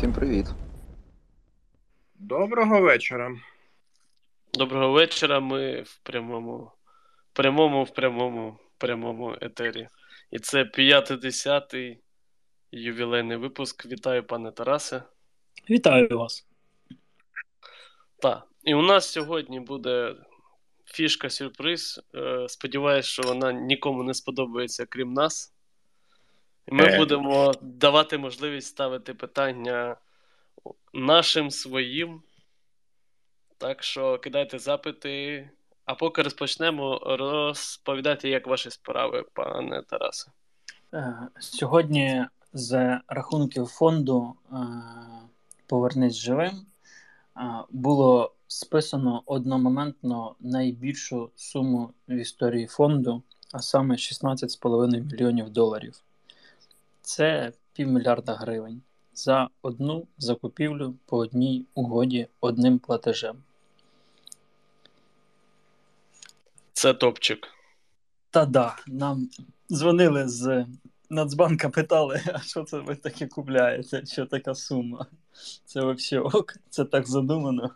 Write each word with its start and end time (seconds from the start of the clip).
Всім 0.00 0.12
привіт. 0.12 0.46
Доброго 2.14 2.80
вечора. 2.80 3.36
Доброго 4.54 4.92
вечора. 4.92 5.40
Ми 5.40 5.82
в 5.82 6.00
прямому, 6.02 6.72
прямому, 7.32 7.84
в 7.84 7.90
прямому, 7.90 8.58
прямому 8.78 9.36
етері. 9.40 9.88
І 10.30 10.38
це 10.38 10.62
50-й 10.62 11.98
ювілейний 12.72 13.36
випуск. 13.36 13.86
Вітаю, 13.86 14.26
пане 14.26 14.52
Тарасе. 14.52 15.02
Вітаю 15.70 16.08
вас. 16.18 16.46
Так. 18.22 18.46
І 18.64 18.74
у 18.74 18.82
нас 18.82 19.12
сьогодні 19.12 19.60
буде 19.60 20.16
фішка 20.84 21.30
сюрприз. 21.30 22.00
Е, 22.14 22.48
Сподіваюсь, 22.48 23.06
що 23.06 23.22
вона 23.22 23.52
нікому 23.52 24.02
не 24.02 24.14
сподобається, 24.14 24.86
крім 24.86 25.12
нас. 25.12 25.54
І 26.70 26.74
ми 26.74 26.84
Е. 26.84 26.98
будемо 26.98 27.52
давати 27.60 28.18
можливість 28.18 28.68
ставити 28.68 29.14
питання 29.14 29.96
нашим 30.92 31.50
своїм. 31.50 32.22
Так 33.58 33.82
що 33.82 34.18
кидайте 34.18 34.58
запити. 34.58 35.50
А 35.84 35.94
поки 35.94 36.22
розпочнемо, 36.22 36.98
розповідайте, 37.04 38.28
як 38.28 38.46
ваші 38.46 38.70
справи, 38.70 39.24
пане 39.32 39.82
Тарасе. 39.82 40.30
Е, 40.94 41.14
Сьогодні 41.40 42.24
з 42.52 43.00
рахунків 43.08 43.66
фонду 43.66 44.34
е, 44.52 44.56
Повернись 45.66 46.16
живим 46.16 46.66
було 47.70 48.32
списано 48.46 49.22
одномоментно 49.26 50.34
найбільшу 50.40 51.30
суму 51.36 51.90
в 52.08 52.12
історії 52.12 52.66
фонду, 52.66 53.22
а 53.52 53.58
саме 53.58 53.94
16,5 53.94 55.00
мільйонів 55.00 55.50
доларів. 55.50 55.94
Це 57.10 57.52
півмільярда 57.72 58.34
гривень 58.34 58.82
за 59.12 59.48
одну 59.62 60.06
закупівлю 60.18 60.94
по 61.06 61.16
одній 61.16 61.66
угоді 61.74 62.26
одним 62.40 62.78
платежем. 62.78 63.42
Це 66.72 66.94
топчик. 66.94 67.48
Та 68.30 68.46
да, 68.46 68.76
нам 68.86 69.28
дзвонили 69.70 70.28
з 70.28 70.66
Нацбанка, 71.10 71.68
питали, 71.68 72.22
а 72.34 72.38
що 72.38 72.64
це 72.64 72.78
ви 72.78 72.96
таке 72.96 73.26
купляєте? 73.26 74.06
Що 74.06 74.26
така 74.26 74.54
сума? 74.54 75.06
Це 75.64 75.80
взагалі 75.80 76.28
ок, 76.28 76.54
це 76.68 76.84
так 76.84 77.08
задумано. 77.08 77.70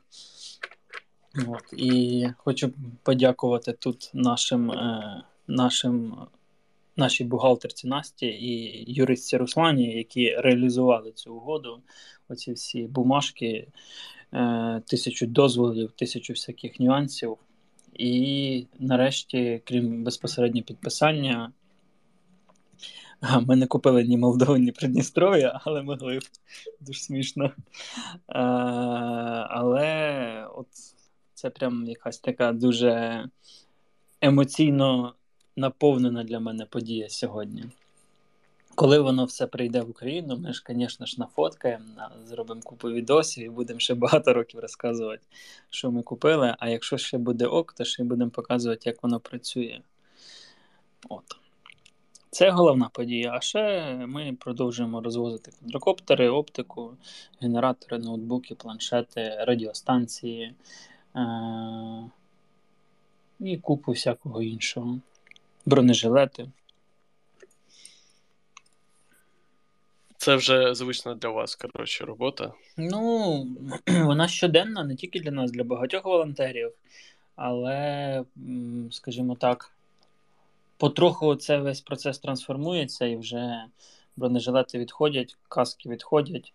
От, 1.48 1.72
і 1.72 2.28
хочу 2.36 2.72
подякувати 3.02 3.72
тут 3.72 4.10
нашим, 4.14 4.70
е, 4.70 5.22
нашим, 5.46 6.16
нашій 6.96 7.24
бухгалтерці 7.24 7.88
Насті 7.88 8.26
і 8.26 8.84
юристці 8.92 9.36
Руслані, 9.36 9.96
які 9.96 10.36
реалізували 10.36 11.12
цю 11.12 11.34
угоду. 11.34 11.82
Оці 12.28 12.52
всі 12.52 12.82
бумажки, 12.82 13.66
е, 14.32 14.82
тисячу 14.86 15.26
дозволів, 15.26 15.92
тисячу 15.92 16.32
всяких 16.32 16.80
нюансів. 16.80 17.36
І 17.94 18.66
нарешті, 18.78 19.62
крім 19.64 20.04
безпосередньо 20.04 20.62
підписання, 20.62 21.52
ми 23.46 23.56
не 23.56 23.66
купили 23.66 24.04
ні 24.04 24.16
Молдову, 24.16 24.56
ні 24.56 24.72
Придністров'я, 24.72 25.60
але 25.64 25.82
могли 25.82 26.18
б 26.18 26.22
дуже 26.80 27.00
смішно. 27.00 27.52
Але 29.48 30.46
от 30.54 30.66
це 31.34 31.50
прям 31.50 31.86
якась 31.86 32.18
така 32.18 32.52
дуже 32.52 33.24
емоційно 34.20 35.14
наповнена 35.56 36.24
для 36.24 36.41
мене 36.41 36.66
подія 36.66 37.08
сьогодні. 37.08 37.64
Коли 38.74 38.98
воно 38.98 39.24
все 39.24 39.47
прийде 39.47 39.80
в 39.80 39.91
Україну, 39.91 40.36
ми 40.36 40.52
ж, 40.52 40.64
звісно 40.69 41.06
ж, 41.06 41.16
нафоткаємо, 41.19 41.84
на- 41.96 42.11
зробимо 42.27 42.61
купу 42.64 42.89
відосів 42.90 43.45
і 43.45 43.48
будемо 43.48 43.80
ще 43.80 43.95
багато 43.95 44.33
років 44.33 44.61
розказувати, 44.61 45.23
що 45.70 45.90
ми 45.90 46.02
купили. 46.02 46.56
А 46.58 46.68
якщо 46.68 46.98
ще 46.98 47.18
буде 47.18 47.46
ок, 47.46 47.73
то 47.73 47.84
ще 47.84 48.02
й 48.02 48.06
будемо 48.06 48.30
показувати, 48.30 48.83
як 48.90 49.02
воно 49.02 49.20
працює. 49.20 49.80
От. 51.08 51.24
Це 52.30 52.51
головна 52.51 52.89
подія. 52.92 53.33
А 53.33 53.40
ще 53.40 53.95
ми 54.07 54.36
продовжуємо 54.40 55.01
розвозити 55.01 55.51
квадрокоптери, 55.58 56.28
оптику, 56.28 56.96
генератори, 57.40 57.98
ноутбуки, 57.98 58.55
планшети, 58.55 59.36
радіостанції 59.40 60.55
е- 61.17 62.11
і 63.40 63.57
купу 63.58 63.92
всякого 63.92 64.42
іншого. 64.42 64.98
Бронежилети. 65.67 66.51
Це 70.17 70.36
вже 70.36 70.75
звична 70.75 71.14
для 71.14 71.29
вас, 71.29 71.55
коротше, 71.55 72.05
робота. 72.05 72.52
Ну, 72.77 73.47
вона 73.86 74.29
щоденна, 74.29 74.85
не 74.85 74.97
тільки 74.97 75.20
для 75.20 75.30
нас, 75.30 75.51
для 75.51 75.64
багатьох 75.64 76.05
волонтерів, 76.05 76.73
але, 77.36 78.25
скажімо 78.91 79.35
так, 79.35 79.70
потроху 80.77 81.36
це 81.36 81.58
весь 81.58 81.81
процес 81.81 82.19
трансформується 82.19 83.07
і 83.07 83.17
вже 83.17 83.64
бронежилети 84.17 84.79
відходять, 84.79 85.36
каски 85.48 85.89
відходять. 85.89 86.52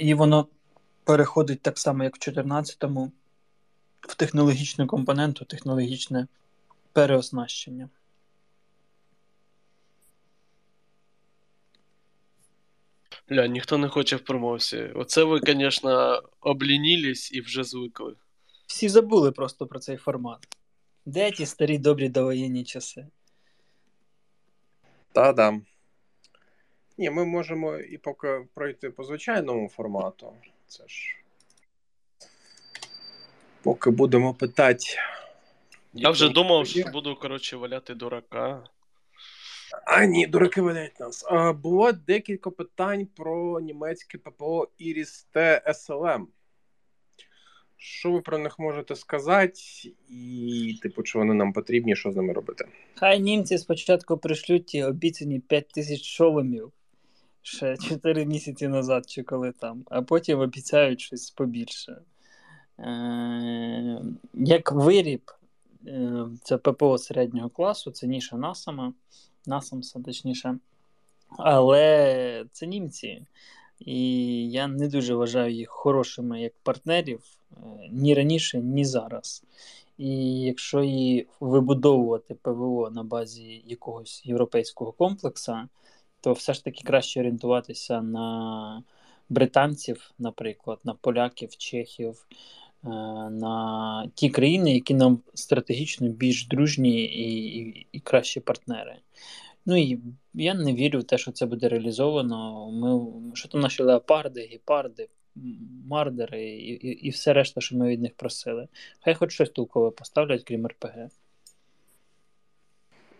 І 0.00 0.14
воно 0.14 0.46
переходить 1.04 1.62
так 1.62 1.78
само, 1.78 2.04
як 2.04 2.16
в 2.16 2.30
14-му, 2.30 3.12
в 4.00 4.14
технологічну 4.14 4.86
компоненту, 4.86 5.44
технологічне 5.44 6.26
переоснащення. 6.92 7.88
Ля, 13.32 13.46
ніхто 13.46 13.78
не 13.78 13.88
хоче 13.88 14.16
в 14.16 14.20
промовці. 14.20 14.90
Оце 14.94 15.24
ви, 15.24 15.40
звісно, 15.46 16.22
облінілись 16.40 17.32
і 17.32 17.40
вже 17.40 17.64
звикли. 17.64 18.14
Всі 18.66 18.88
забули 18.88 19.32
просто 19.32 19.66
про 19.66 19.78
цей 19.78 19.96
формат. 19.96 20.56
Де 21.04 21.30
ті 21.30 21.46
старі 21.46 21.78
добрі 21.78 22.08
довоєнні 22.08 22.64
часи? 22.64 23.06
Та-да. 25.12 25.60
Ні, 26.98 27.10
ми 27.10 27.24
можемо 27.24 27.76
і 27.76 27.98
поки 27.98 28.46
пройти 28.54 28.90
по 28.90 29.04
звичайному 29.04 29.68
формату. 29.68 30.32
Це 30.66 30.88
ж. 30.88 31.16
Поки 33.62 33.90
будемо 33.90 34.34
питати. 34.34 34.84
Я 35.92 36.10
вже 36.10 36.28
думав, 36.28 36.66
що 36.66 36.84
буду, 36.92 37.16
коротше, 37.16 37.56
валяти 37.56 37.94
дурака. 37.94 38.62
А, 39.86 40.04
ні, 40.04 40.26
дураки 40.26 40.60
валяють 40.60 41.00
нас. 41.00 41.24
А, 41.28 41.52
було 41.52 41.92
декілька 41.92 42.50
питань 42.50 43.06
про 43.16 43.60
німецьке 43.60 44.18
ППО 44.18 44.68
Iris 44.80 45.26
T 45.34 45.62
SLM. 45.70 46.24
Що 47.76 48.12
ви 48.12 48.20
про 48.20 48.38
них 48.38 48.58
можете 48.58 48.96
сказати? 48.96 49.60
І, 50.08 50.78
типу, 50.82 51.02
чи 51.02 51.18
вони 51.18 51.34
нам 51.34 51.52
потрібні, 51.52 51.96
що 51.96 52.12
з 52.12 52.16
ними 52.16 52.32
робити? 52.32 52.68
Хай 52.94 53.20
німці 53.20 53.58
спочатку 53.58 54.18
пришлють 54.18 54.66
ті 54.66 54.82
обіцяні 54.82 55.40
5 55.40 55.68
тисяч 55.68 56.04
шоломів 56.04 56.72
ще 57.42 57.76
4 57.76 58.26
місяці 58.26 58.68
назад, 58.68 59.10
чи 59.10 59.22
коли 59.22 59.52
там, 59.52 59.84
а 59.90 60.02
потім 60.02 60.38
обіцяють 60.38 61.00
щось 61.00 61.30
побільше. 61.30 61.96
Е, 62.78 64.02
як 64.34 64.72
виріб, 64.72 65.30
е, 65.86 66.26
це 66.42 66.58
ППО 66.58 66.98
середнього 66.98 67.48
класу, 67.48 67.90
це 67.90 68.06
ніша 68.06 68.36
Насама, 68.36 68.92
Насамса, 69.46 70.00
точніше. 70.00 70.58
Але 71.38 72.44
це 72.52 72.66
німці. 72.66 73.26
І 73.78 74.50
я 74.50 74.66
не 74.66 74.88
дуже 74.88 75.14
вважаю 75.14 75.54
їх 75.54 75.70
хорошими 75.70 76.40
як 76.40 76.52
партнерів 76.62 77.20
е, 77.52 77.56
ні 77.90 78.14
раніше, 78.14 78.58
ні 78.58 78.84
зараз. 78.84 79.44
І 79.98 80.40
якщо 80.40 80.82
її 80.82 81.26
вибудовувати 81.40 82.34
ПВО 82.34 82.90
на 82.90 83.02
базі 83.02 83.62
якогось 83.66 84.26
європейського 84.26 84.92
комплексу, 84.92 85.56
то 86.20 86.32
все 86.32 86.54
ж 86.54 86.64
таки 86.64 86.82
краще 86.84 87.20
орієнтуватися 87.20 88.02
на 88.02 88.82
британців, 89.28 90.10
наприклад, 90.18 90.78
на 90.84 90.94
поляків, 90.94 91.56
чехів, 91.56 92.26
на 92.82 94.10
ті 94.14 94.30
країни, 94.30 94.74
які 94.74 94.94
нам 94.94 95.18
стратегічно 95.34 96.08
більш 96.08 96.46
дружні 96.46 97.04
і, 97.04 97.58
і, 97.58 97.86
і 97.92 98.00
кращі 98.00 98.40
партнери. 98.40 98.96
Ну 99.66 99.76
і 99.76 100.00
я 100.34 100.54
не 100.54 100.74
вірю 100.74 100.98
в 100.98 101.04
те, 101.04 101.18
що 101.18 101.32
це 101.32 101.46
буде 101.46 101.68
реалізовано. 101.68 102.70
Ми, 102.70 103.10
що 103.34 103.48
там 103.48 103.60
наші 103.60 103.82
леопарди, 103.82 104.48
гепарди, 104.52 105.08
мардери 105.88 106.44
і, 106.44 106.72
і, 106.72 106.88
і 106.88 107.10
все 107.10 107.32
решта, 107.32 107.60
що 107.60 107.76
ми 107.76 107.88
від 107.88 108.02
них 108.02 108.14
просили. 108.14 108.68
Хай 109.00 109.14
хоч 109.14 109.32
щось 109.32 109.50
толкове 109.50 109.90
поставлять, 109.90 110.44
крім 110.44 110.66
РПГ. 110.66 111.08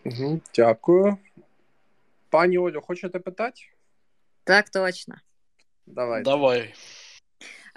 Угу, 0.05 0.41
дякую. 0.55 1.17
Пані 2.29 2.57
Олю, 2.57 2.81
хочете 2.81 3.19
питати? 3.19 3.61
Так 4.43 4.69
точно. 4.69 5.15
Давайте. 5.85 6.23
Давай. 6.23 6.73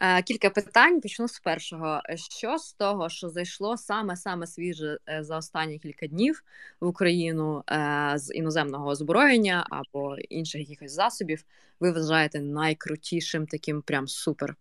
Е, 0.02 0.22
кілька 0.22 0.50
питань. 0.50 1.00
Почну 1.00 1.28
з 1.28 1.40
першого. 1.40 2.00
Що 2.14 2.58
з 2.58 2.72
того, 2.72 3.08
що 3.08 3.28
зайшло 3.28 3.76
саме 3.76 4.16
саме 4.16 4.46
свіже 4.46 4.98
е, 5.08 5.24
за 5.24 5.36
останні 5.36 5.78
кілька 5.78 6.06
днів 6.06 6.44
в 6.80 6.86
Україну 6.86 7.64
е, 7.70 8.12
з 8.16 8.34
іноземного 8.34 8.88
озброєння 8.88 9.66
або 9.70 10.16
інших 10.16 10.60
якихось 10.60 10.92
засобів, 10.92 11.44
ви 11.80 11.92
вважаєте 11.92 12.40
найкрутішим 12.40 13.46
таким 13.46 13.82
прям 13.82 14.08
супер? 14.08 14.56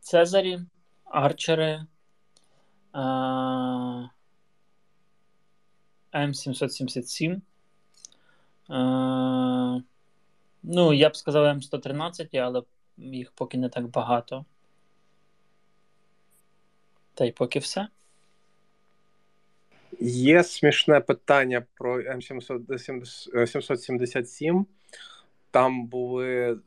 Цезарі, 0.00 0.60
арчери, 1.04 1.86
М777. 6.12 7.40
Ну, 10.62 10.92
я 10.92 11.08
б 11.08 11.16
сказав 11.16 11.44
М113, 11.44 12.38
але 12.38 12.62
їх 12.96 13.32
поки 13.32 13.58
не 13.58 13.68
так 13.68 13.88
багато. 13.88 14.44
Та 17.14 17.24
й 17.24 17.32
поки 17.32 17.58
все. 17.58 17.88
Є 20.00 20.44
смішне 20.44 21.00
питання 21.00 21.66
про 21.74 22.02
М777. 22.02 24.64
Там 25.50 25.86
були 25.86 26.58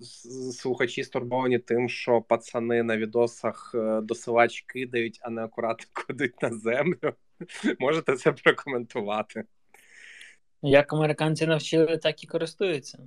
слухачі 0.51 1.03
стурбовані 1.03 1.59
тим, 1.59 1.89
що 1.89 2.21
пацани 2.21 2.83
на 2.83 2.97
відосах 2.97 3.71
е, 3.75 4.01
досилач 4.01 4.61
кидають, 4.61 5.19
а 5.21 5.29
не 5.29 5.43
акуратно 5.43 5.85
кладуть 5.93 6.41
на 6.41 6.53
землю. 6.53 7.13
Можете 7.79 8.15
це 8.15 8.31
прокоментувати? 8.31 9.43
Як 10.61 10.93
американці 10.93 11.47
навчили, 11.47 11.97
так 11.97 12.23
і 12.23 12.27
користуються. 12.27 12.99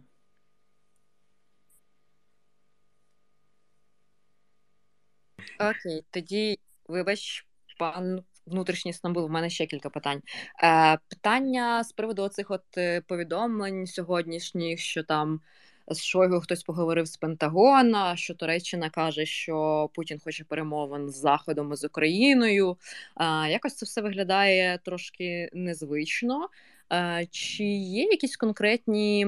Окей, 5.70 6.04
тоді, 6.10 6.58
вибач, 6.88 7.46
пан 7.78 8.22
внутрішній 8.46 8.92
Стамбул, 8.92 9.26
в 9.26 9.30
мене 9.30 9.50
ще 9.50 9.66
кілька 9.66 9.90
питань. 9.90 10.22
Е, 10.62 10.98
Питання 11.08 11.84
з 11.84 11.92
приводу 11.92 12.22
оцих 12.22 12.50
от 12.50 12.62
е, 12.76 13.00
повідомлень 13.00 13.86
сьогоднішніх, 13.86 14.80
що 14.80 15.02
там 15.02 15.40
з 15.88 16.04
Шойгу 16.04 16.40
хтось 16.40 16.62
поговорив 16.62 17.06
з 17.06 17.16
Пентагона, 17.16 18.16
що 18.16 18.34
Туреччина 18.34 18.90
каже, 18.90 19.26
що 19.26 19.90
Путін 19.94 20.20
хоче 20.24 20.44
перемовин 20.44 21.10
з 21.10 21.16
Заходом 21.16 21.72
і 21.72 21.76
з 21.76 21.84
Україною. 21.84 22.76
Е, 23.20 23.50
Якось 23.50 23.74
це 23.74 23.86
все 23.86 24.00
виглядає 24.00 24.78
трошки 24.84 25.50
незвично. 25.52 26.48
Е, 26.92 27.26
Чи 27.30 27.64
є 27.64 28.02
якісь 28.04 28.36
конкретні 28.36 29.26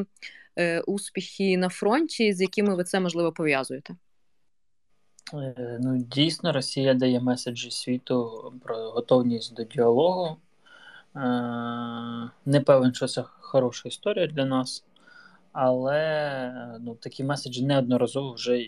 успіхи 0.87 1.57
на 1.57 1.69
фронті, 1.69 2.33
з 2.33 2.41
якими 2.41 2.75
ви 2.75 2.85
це 2.85 3.01
можливо 3.01 3.33
пов'язуєте? 3.33 3.95
Е, 5.33 5.79
ну, 5.81 5.99
дійсно, 5.99 6.53
Росія 6.53 6.95
дає 6.95 7.21
меседжі 7.21 7.71
світу 7.71 8.53
про 8.65 8.91
готовність 8.91 9.55
до 9.55 9.65
діалогу. 9.65 10.37
Е, 11.17 11.21
не 12.45 12.61
певен, 12.61 12.95
що 12.95 13.07
це 13.07 13.23
хороша 13.23 13.89
історія 13.89 14.27
для 14.27 14.45
нас, 14.45 14.85
але 15.53 16.79
ну, 16.81 16.95
такі 16.95 17.25
меседжі 17.25 17.65
неодноразово 17.65 18.33
вже 18.33 18.67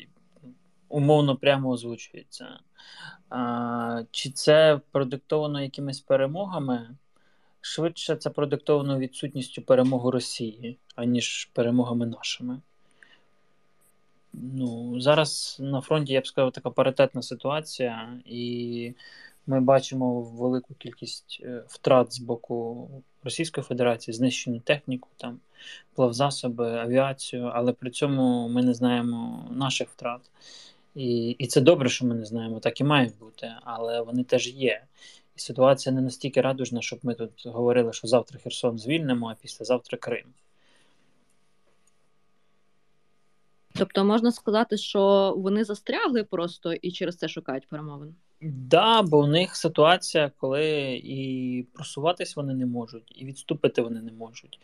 умовно 0.88 1.36
прямо 1.36 1.68
озвучуються. 1.68 2.48
Е, 3.32 4.06
чи 4.10 4.30
це 4.30 4.80
продиктовано 4.92 5.62
якимись 5.62 6.00
перемогами? 6.00 6.96
Швидше 7.60 8.16
це 8.16 8.30
продиктовано 8.30 8.98
відсутністю 8.98 9.62
перемоги 9.62 10.10
Росії, 10.10 10.78
аніж 10.94 11.50
перемогами 11.52 12.06
нашими. 12.06 12.60
Ну, 14.42 15.00
Зараз 15.00 15.56
на 15.60 15.80
фронті, 15.80 16.12
я 16.12 16.20
б 16.20 16.26
сказав, 16.26 16.52
така 16.52 16.70
паритетна 16.70 17.22
ситуація, 17.22 18.20
і 18.24 18.92
ми 19.46 19.60
бачимо 19.60 20.20
велику 20.20 20.74
кількість 20.74 21.40
е, 21.42 21.64
втрат 21.68 22.12
з 22.12 22.18
боку 22.18 22.88
Російської 23.24 23.64
Федерації, 23.64 24.14
знищену 24.14 24.60
техніку, 24.60 25.08
там, 25.16 25.40
плавзасоби, 25.94 26.78
авіацію, 26.78 27.50
але 27.54 27.72
при 27.72 27.90
цьому 27.90 28.48
ми 28.48 28.62
не 28.62 28.74
знаємо 28.74 29.48
наших 29.50 29.88
втрат. 29.88 30.30
І 30.94 31.30
і 31.30 31.46
це 31.46 31.60
добре, 31.60 31.88
що 31.88 32.06
ми 32.06 32.14
не 32.14 32.24
знаємо, 32.24 32.60
так 32.60 32.80
і 32.80 32.84
має 32.84 33.12
бути, 33.20 33.52
але 33.64 34.00
вони 34.00 34.24
теж 34.24 34.48
є. 34.48 34.82
І 35.36 35.40
ситуація 35.40 35.94
не 35.94 36.00
настільки 36.00 36.40
радужна, 36.40 36.82
щоб 36.82 36.98
ми 37.02 37.14
тут 37.14 37.46
говорили, 37.46 37.92
що 37.92 38.08
завтра 38.08 38.38
Херсон 38.38 38.78
звільнимо, 38.78 39.28
а 39.28 39.34
післязавтра 39.34 39.98
Крим. 39.98 40.26
Тобто 43.78 44.04
можна 44.04 44.32
сказати, 44.32 44.76
що 44.76 45.34
вони 45.36 45.64
застрягли 45.64 46.24
просто 46.24 46.72
і 46.72 46.92
через 46.92 47.16
це 47.16 47.28
шукають 47.28 47.68
перемовин? 47.68 48.14
Да, 48.40 49.02
бо 49.02 49.18
у 49.18 49.26
них 49.26 49.56
ситуація, 49.56 50.30
коли 50.36 50.94
і 51.04 51.66
просуватись 51.72 52.36
вони 52.36 52.54
не 52.54 52.66
можуть, 52.66 53.12
і 53.16 53.24
відступити 53.24 53.82
вони 53.82 54.02
не 54.02 54.12
можуть. 54.12 54.60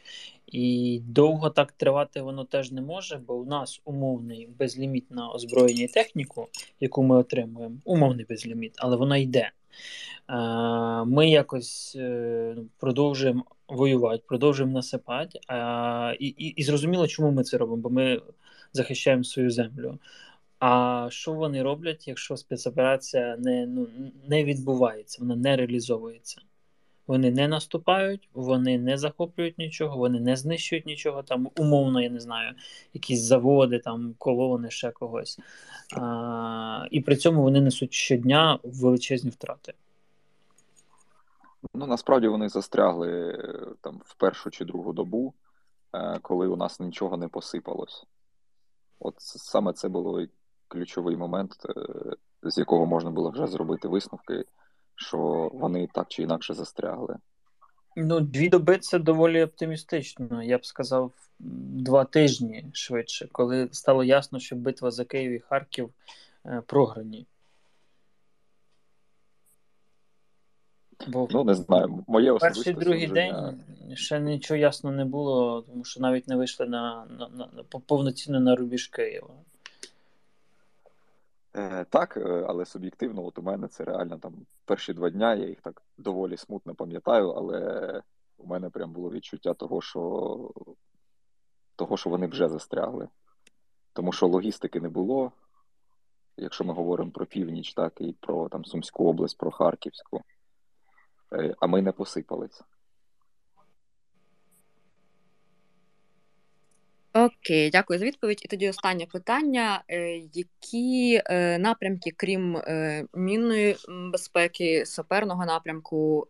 І 0.47 1.01
довго 1.05 1.51
так 1.51 1.73
тривати 1.73 2.23
воно 2.23 2.45
теж 2.45 2.73
не 2.73 2.81
може, 2.81 3.21
бо 3.27 3.35
у 3.35 3.45
нас 3.45 3.81
умовний 3.85 4.49
безліміт 4.59 5.11
на 5.11 5.31
озброєння 5.31 5.85
і 5.85 5.89
техніку, 5.89 6.49
яку 6.81 7.03
ми 7.03 7.17
отримуємо, 7.17 7.77
умовний 7.85 8.27
безліміт, 8.29 8.75
але 8.77 8.97
вона 8.97 9.17
йде. 9.17 9.51
Ми 11.07 11.31
якось 11.31 11.97
е, 12.01 12.55
ну, 12.57 12.67
продовжуємо 12.79 13.45
воювати, 13.69 14.23
продовжуємо 14.27 14.73
насипати. 14.73 15.39
І, 16.19 16.27
і, 16.27 16.47
і 16.47 16.63
зрозуміло, 16.63 17.09
чому 17.09 17.31
ми 17.31 17.43
це 17.43 17.59
робимо, 17.59 17.83
бо 17.83 17.91
ми 17.91 18.21
захищаємо 18.73 19.25
свою 19.25 19.51
землю. 19.51 19.99
А 20.59 21.07
що 21.11 21.33
вони 21.33 21.63
роблять, 21.63 22.09
якщо 22.09 22.37
спецоперація 22.37 23.37
не 23.37 23.67
ну, 23.67 23.87
не 24.29 24.45
відбувається, 24.45 25.19
вона 25.21 25.37
не 25.37 25.57
реалізовується? 25.57 26.41
Вони 27.07 27.31
не 27.31 27.49
наступають, 27.49 28.29
вони 28.35 28.79
не 28.79 28.99
захоплюють 28.99 29.59
нічого, 29.59 29.97
вони 29.97 30.21
не 30.21 30.37
знищують 30.37 30.87
нічого, 30.87 31.23
там 31.23 31.51
умовно, 31.57 32.01
я 32.01 32.11
не 32.11 32.21
знаю, 32.21 32.55
якісь 32.95 33.21
заводи, 33.21 33.79
там 33.79 34.15
колони, 34.19 34.71
ще 34.71 34.91
когось. 34.91 35.39
А, 35.97 36.87
І 36.91 37.01
при 37.01 37.17
цьому 37.17 37.43
вони 37.43 37.61
несуть 37.61 37.93
щодня 37.93 38.59
величезні 38.63 39.31
втрати. 39.31 39.75
Ну 41.75 41.87
насправді 41.87 42.29
вони 42.29 42.49
застрягли 42.49 43.39
там 43.81 44.01
в 44.05 44.15
першу 44.15 44.51
чи 44.51 44.65
другу 44.65 44.93
добу, 44.93 45.35
е, 45.95 46.19
коли 46.23 46.47
у 46.47 46.57
нас 46.57 46.81
нічого 46.81 47.17
не 47.17 47.29
посипалось. 47.29 48.07
От 49.03 49.15
саме 49.19 49.73
це 49.73 49.89
було 49.89 50.27
ключовий 50.69 51.17
момент, 51.17 51.57
е, 51.77 52.51
з 52.51 52.59
якого 52.59 52.87
можна 52.87 53.11
було 53.11 53.31
вже 53.31 53.47
зробити 53.47 53.89
висновки, 53.89 54.45
що 54.97 55.51
вони 55.55 55.89
так 55.95 56.07
чи 56.09 56.23
інакше 56.23 56.55
застрягли. 56.55 57.17
Ну, 57.97 58.21
дві 58.21 58.49
доби 58.49 58.79
це 58.79 58.99
доволі 58.99 59.43
оптимістично. 59.43 60.43
Я 60.43 60.59
б 60.59 60.67
сказав, 60.67 61.13
два 61.39 62.05
тижні 62.05 62.67
швидше, 62.73 63.29
коли 63.33 63.69
стало 63.73 64.05
ясно, 64.05 64.39
що 64.39 64.57
битва 64.57 64.91
за 64.91 65.05
Київ 65.05 65.33
і 65.33 65.39
Харків 65.39 65.91
е, 66.47 66.63
програні. 66.67 67.27
Бо 71.09 71.29
ну, 71.31 71.45
не 71.45 71.55
знаю, 71.55 72.05
моє 72.07 72.35
Перший 72.35 72.73
другий 72.73 73.07
день 73.07 73.63
ще 73.95 74.21
нічого 74.21 74.59
ясно 74.59 74.93
не 74.93 75.05
було, 75.05 75.63
тому 75.63 75.85
що 75.85 76.01
навіть 76.01 76.29
не 76.29 76.37
вийшли 76.37 76.67
на, 76.67 77.07
на, 77.19 77.29
на, 77.29 77.49
на 77.53 77.63
повноцінно 77.63 78.41
на 78.41 78.57
рубіж 78.57 78.87
Києва. 78.87 79.35
Е, 81.57 81.87
Так, 81.91 82.17
е, 82.17 82.45
але 82.49 82.65
суб'єктивно, 82.65 83.27
от 83.27 83.39
у 83.39 83.43
мене 83.43 83.69
це 83.69 83.85
реально 83.85 84.19
там 84.19 84.35
перші 84.65 84.93
два 84.93 85.11
дня, 85.11 85.35
я 85.35 85.49
їх 85.49 85.61
так 85.61 85.83
доволі 85.99 86.37
смутно 86.37 86.75
пам'ятаю, 86.75 87.31
але 87.31 88.03
у 88.39 88.47
мене 88.47 88.71
прям 88.71 88.93
було 88.93 89.11
відчуття 89.11 89.55
того, 89.55 89.83
що 89.83 90.51
того, 91.77 91.97
що 91.97 92.11
вони 92.11 92.27
вже 92.27 92.49
застрягли. 92.49 93.09
Тому 93.93 94.13
що 94.13 94.27
логістики 94.27 94.81
не 94.81 94.89
було. 94.89 95.33
Якщо 96.37 96.65
ми 96.65 96.75
говоримо 96.75 97.11
про 97.11 97.27
північ, 97.27 97.75
так 97.75 97.93
і 98.01 98.15
про 98.21 98.49
там 98.49 98.65
Сумську 98.65 99.09
область, 99.09 99.39
про 99.39 99.51
Харківську. 99.51 100.23
Е, 101.33 101.55
а 101.61 101.67
ми 101.67 101.83
не 101.83 101.93
посипались. 101.93 102.63
Окей, 107.15 107.71
дякую 107.71 107.99
за 107.99 108.05
відповідь. 108.05 108.41
І 108.45 108.49
тоді 108.49 108.69
останнє 108.69 109.07
питання: 109.07 109.85
е, 109.89 110.17
які 110.33 111.23
е, 111.27 111.59
напрямки, 111.59 112.11
крім 112.17 112.63
мінної 113.15 113.77
безпеки, 114.13 114.87
саперного 114.87 115.47
напрямку, 115.47 116.29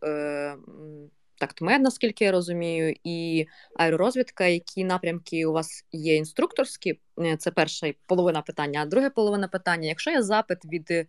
тактмед, 1.42 1.82
наскільки 1.82 2.24
я 2.24 2.32
розумію, 2.32 2.94
і 3.04 3.46
аеророзвідка, 3.76 4.46
які 4.46 4.84
напрямки 4.84 5.46
у 5.46 5.52
вас 5.52 5.84
є 5.92 6.16
інструкторські? 6.16 7.00
Це 7.38 7.50
перша 7.50 7.92
половина 8.06 8.42
питання. 8.42 8.82
А 8.82 8.86
друга 8.86 9.10
половина 9.10 9.48
питання: 9.48 9.88
якщо 9.88 10.10
є 10.10 10.22
запит 10.22 10.64
від 10.64 10.90
е, 10.90 11.06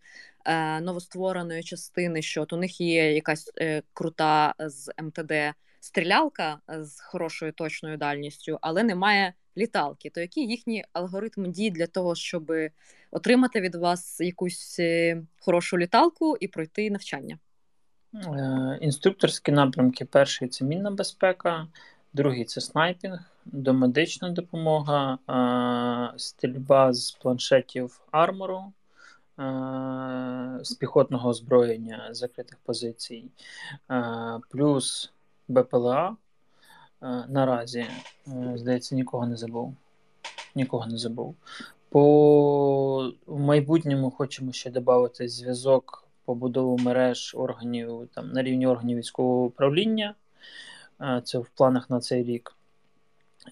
новоствореної 0.81 1.63
частини, 1.63 2.21
що 2.21 2.41
от 2.41 2.53
у 2.53 2.57
них 2.57 2.81
є 2.81 3.13
якась 3.13 3.51
е, 3.61 3.81
крута 3.93 4.53
з 4.59 4.91
МТД 5.01 5.33
стрілялка 5.79 6.59
з 6.67 6.99
хорошою 6.99 7.51
точною 7.51 7.97
дальністю, 7.97 8.57
але 8.61 8.83
немає 8.83 9.33
літалки, 9.57 10.09
то 10.09 10.21
який 10.21 10.47
їхній 10.47 10.85
алгоритм 10.93 11.51
дій 11.51 11.69
для 11.69 11.87
того, 11.87 12.15
щоб 12.15 12.51
отримати 13.11 13.61
від 13.61 13.75
вас 13.75 14.19
якусь 14.19 14.77
е, 14.79 15.21
хорошу 15.39 15.77
літалку 15.77 16.37
і 16.39 16.47
пройти 16.47 16.91
навчання? 16.91 17.39
Е, 18.15 18.77
інструкторські 18.81 19.51
напрямки: 19.51 20.05
перший 20.05 20.47
це 20.47 20.65
мінна 20.65 20.91
безпека, 20.91 21.67
другий 22.13 22.45
це 22.45 22.61
снайпінг, 22.61 23.19
домедична 23.45 24.29
допомога, 24.29 25.17
е, 25.29 26.19
стрільба 26.19 26.93
з 26.93 27.11
планшетів 27.11 28.01
армору, 28.11 28.73
з 30.61 30.73
піхотного 30.79 31.29
озброєння 31.29 32.09
закритих 32.11 32.57
позицій, 32.65 33.25
плюс 34.49 35.13
БПЛА. 35.47 36.15
Наразі, 37.27 37.85
здається, 38.55 38.95
нікого 38.95 39.25
не 39.25 39.37
забув. 39.37 39.75
Нікого 40.55 40.85
не 40.85 40.97
забув. 40.97 41.35
По 41.89 43.13
в 43.25 43.39
майбутньому 43.39 44.11
хочемо 44.11 44.51
ще 44.51 44.71
додати 44.71 45.29
зв'язок 45.29 46.02
побудову 46.25 46.77
мереж 46.77 47.35
органів 47.37 48.09
там 48.13 48.31
на 48.31 48.43
рівні 48.43 48.67
органів 48.67 48.97
військового 48.97 49.45
управління. 49.45 50.15
Це 51.23 51.39
в 51.39 51.49
планах 51.49 51.89
на 51.89 51.99
цей 51.99 52.23
рік. 52.23 52.55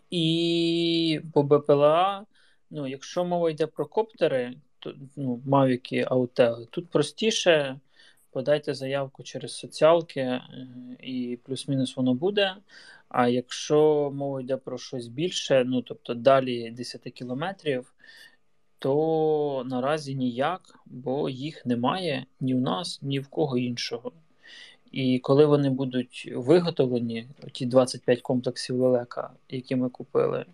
І 0.09 1.21
по 1.33 1.43
БПЛА, 1.43 2.25
ну, 2.69 2.87
якщо 2.87 3.25
мова 3.25 3.51
йде 3.51 3.67
про 3.67 3.85
коптери, 3.85 4.53
то 4.79 4.93
ну, 5.15 5.41
Мавіки, 5.45 6.05
Аутели, 6.09 6.67
тут 6.71 6.89
простіше. 6.89 7.79
Подайте 8.31 8.73
заявку 8.73 9.23
через 9.23 9.57
соціалки, 9.57 10.19
е, 10.19 10.41
і 10.99 11.39
плюс-мінус 11.43 11.97
воно 11.97 12.13
буде. 12.13 12.55
А 13.09 13.27
якщо 13.27 14.11
мова 14.15 14.41
йде 14.41 14.57
про 14.57 14.77
щось 14.77 15.07
більше, 15.07 15.63
ну 15.67 15.81
тобто 15.81 16.13
далі 16.13 16.71
10 16.71 17.01
кілометрів, 17.01 17.93
то 18.81 19.63
наразі 19.65 20.15
ніяк, 20.15 20.79
бо 20.85 21.29
їх 21.29 21.65
немає 21.65 22.25
ні 22.39 22.53
в 22.53 22.61
нас, 22.61 22.99
ні 23.01 23.19
в 23.19 23.27
кого 23.27 23.57
іншого. 23.57 24.11
І 24.91 25.19
коли 25.19 25.45
вони 25.45 25.69
будуть 25.69 26.31
виготовлені, 26.35 27.27
ті 27.51 27.65
25 27.65 28.21
комплексів 28.21 28.75
лелека, 28.75 29.29
які 29.49 29.75
ми 29.75 29.89
купили, 29.89 30.45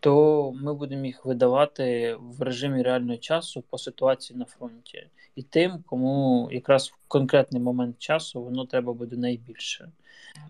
то 0.00 0.52
ми 0.62 0.74
будемо 0.74 1.06
їх 1.06 1.24
видавати 1.24 2.16
в 2.20 2.42
режимі 2.42 2.82
реального 2.82 3.18
часу 3.18 3.64
по 3.70 3.78
ситуації 3.78 4.38
на 4.38 4.44
фронті. 4.44 5.06
І 5.36 5.42
тим, 5.42 5.84
кому 5.86 6.48
якраз 6.52 6.88
в 6.88 7.08
конкретний 7.08 7.62
момент 7.62 7.98
часу 7.98 8.42
воно 8.42 8.66
треба 8.66 8.92
буде 8.92 9.16
найбільше. 9.16 9.90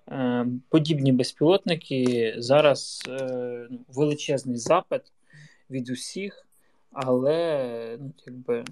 Е, 0.09 0.47
подібні 0.69 1.13
безпілотники 1.13 2.35
зараз 2.39 3.03
е, 3.09 3.67
ну, 3.71 3.79
величезний 3.89 4.57
запит 4.57 5.03
від 5.71 5.91
усіх, 5.91 6.47
але 6.93 7.97
ну, 8.01 8.13
якби, 8.27 8.65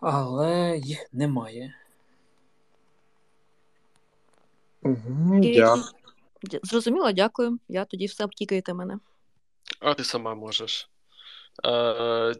але 0.00 0.76
їх 0.76 1.06
немає. 1.12 1.74
Угу, 4.82 5.40
дякую. 5.42 5.84
Зрозуміло, 6.62 7.12
дякую. 7.12 7.58
Я 7.68 7.84
тоді 7.84 8.06
все 8.06 8.24
обтікаєте 8.24 8.74
мене. 8.74 8.98
А 9.80 9.94
ти 9.94 10.04
сама 10.04 10.34
можеш. 10.34 10.90
Е, 11.66 12.34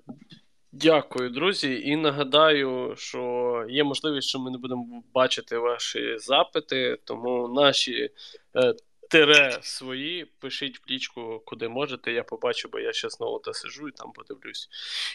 Дякую, 0.77 1.31
друзі. 1.31 1.83
І 1.85 1.97
нагадаю, 1.97 2.95
що 2.97 3.67
є 3.69 3.85
можливість, 3.85 4.29
що 4.29 4.39
ми 4.39 4.51
не 4.51 4.59
будемо 4.59 5.03
бачити 5.15 5.59
ваші 5.59 6.19
запити, 6.19 6.99
тому 7.05 7.49
наші 7.49 8.11
е, 8.57 8.75
тире 9.11 9.59
свої 9.63 10.25
пишіть 10.25 10.79
в 10.79 10.91
лічку, 10.91 11.43
куди 11.47 11.69
можете. 11.69 12.13
Я 12.13 12.23
побачу, 12.23 12.69
бо 12.73 12.79
я 12.79 12.93
ще 12.93 13.09
знову 13.09 13.39
та 13.39 13.53
сижу 13.53 13.89
і 13.89 13.93
там 13.93 14.13
подивлюсь. 14.13 14.69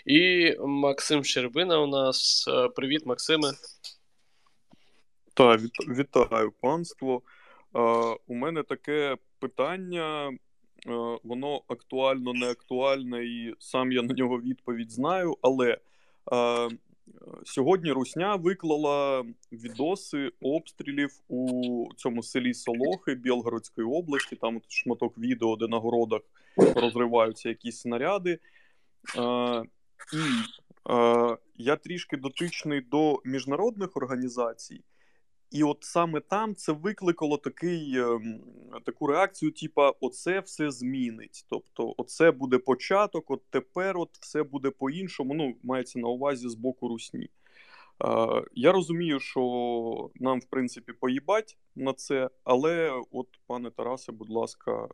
І 0.05 0.55
Максим 0.59 1.23
Щербина 1.23 1.79
у 1.79 1.87
нас. 1.87 2.45
Е, 2.47 2.69
привіт, 2.69 3.05
Максиме. 3.05 3.51
Так, 5.33 5.61
вітаю 5.87 6.53
панство. 6.61 7.21
Е, 7.75 7.79
у 8.27 8.35
мене 8.35 8.63
таке 8.63 9.17
питання. 9.39 10.31
Е, 10.87 11.17
воно 11.23 11.61
актуально, 11.67 12.33
не 12.33 12.51
актуальне, 12.51 13.25
і 13.25 13.55
сам 13.59 13.91
я 13.91 14.01
на 14.01 14.13
нього 14.13 14.41
відповідь 14.41 14.91
знаю. 14.91 15.37
Але 15.41 15.77
сьогодні 17.45 17.91
Русня 17.91 18.35
виклала 18.35 19.25
відоси 19.51 20.31
обстрілів 20.41 21.11
у 21.27 21.85
цьому 21.97 22.23
селі 22.23 22.53
Солохи 22.53 23.15
Білгородської 23.15 23.87
області. 23.87 24.35
Там 24.41 24.61
шматок 24.67 25.17
відео, 25.17 25.55
де 25.55 25.67
на 25.67 25.77
городах 25.77 26.21
розриваються 26.57 27.49
якісь 27.49 27.79
снаряди. 27.79 28.39
Е, 29.17 29.63
і 30.13 30.23
е, 30.91 31.37
я 31.55 31.75
трішки 31.75 32.17
дотичний 32.17 32.81
до 32.81 33.21
міжнародних 33.25 33.97
організацій. 33.97 34.83
І 35.51 35.63
от 35.63 35.77
саме 35.81 36.19
там 36.19 36.55
це 36.55 36.71
викликало 36.71 37.37
такий, 37.37 37.99
ем, 37.99 38.41
таку 38.85 39.07
реакцію: 39.07 39.51
типа, 39.51 39.93
оце 40.01 40.39
все 40.39 40.71
змінить. 40.71 41.45
Тобто, 41.49 41.93
оце 41.97 42.31
буде 42.31 42.57
початок, 42.57 43.31
от 43.31 43.41
тепер 43.49 43.97
от 43.97 44.09
все 44.19 44.43
буде 44.43 44.69
по-іншому. 44.69 45.33
Ну, 45.33 45.55
мається 45.63 45.99
на 45.99 46.07
увазі 46.07 46.49
з 46.49 46.55
боку 46.55 46.87
русні. 46.87 47.29
Е, 48.03 48.43
я 48.53 48.71
розумію, 48.71 49.19
що 49.19 50.09
нам, 50.15 50.39
в 50.39 50.45
принципі, 50.45 50.93
поїбать 50.93 51.57
на 51.75 51.93
це, 51.93 52.29
але, 52.43 53.01
от, 53.11 53.27
пане 53.47 53.71
Тарасе, 53.71 54.11
будь 54.11 54.29
ласка, 54.29 54.87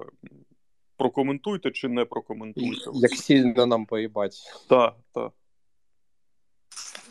прокоментуйте 0.97 1.71
чи 1.71 1.87
не 1.89 2.05
прокоментуйте. 2.05 2.91
Як 2.93 3.11
сильно 3.11 3.65
нам 3.65 3.85
поїбать. 3.85 4.37
Так, 4.69 4.95
так. 5.11 5.33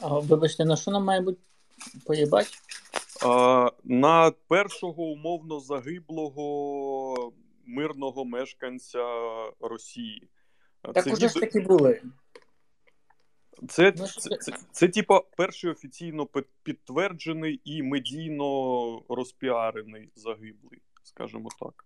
Вибачте, 0.03 0.65
на 0.65 0.77
що 0.77 0.91
нам 0.91 1.05
має 1.05 1.21
бути 1.21 1.39
поїбать? 2.07 2.59
На 3.85 4.33
першого 4.49 5.02
умовно 5.02 5.61
загиблого 5.61 7.33
мирного 7.66 8.25
мешканця 8.25 9.04
Росії. 9.61 10.28
Так 10.83 11.04
це 11.04 11.12
уже 11.12 11.28
ж 11.28 11.35
таки 11.35 11.61
були. 11.61 12.02
Це, 13.69 13.93
це, 13.93 14.07
це, 14.07 14.37
це, 14.40 14.52
це 14.73 14.88
типа, 14.88 15.21
перший 15.37 15.71
офіційно 15.71 16.28
підтверджений 16.62 17.61
і 17.64 17.83
медійно 17.83 19.02
розпіарений 19.09 20.11
загиблий, 20.16 20.83
скажімо 21.02 21.49
так. 21.61 21.85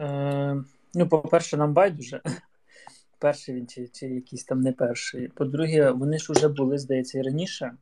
Е, 0.00 0.64
Ну, 0.94 1.08
по-перше, 1.08 1.56
нам 1.56 1.72
байдуже. 1.72 2.20
Перший 3.18 3.54
він 3.54 3.66
чи, 3.66 3.88
чи 3.88 4.06
якийсь 4.06 4.44
там 4.44 4.60
не 4.60 4.72
перший. 4.72 5.28
По-друге, 5.28 5.90
вони 5.90 6.18
ж 6.18 6.32
вже 6.32 6.48
були, 6.48 6.78
здається, 6.78 7.18
і 7.18 7.22
раніше. 7.22 7.76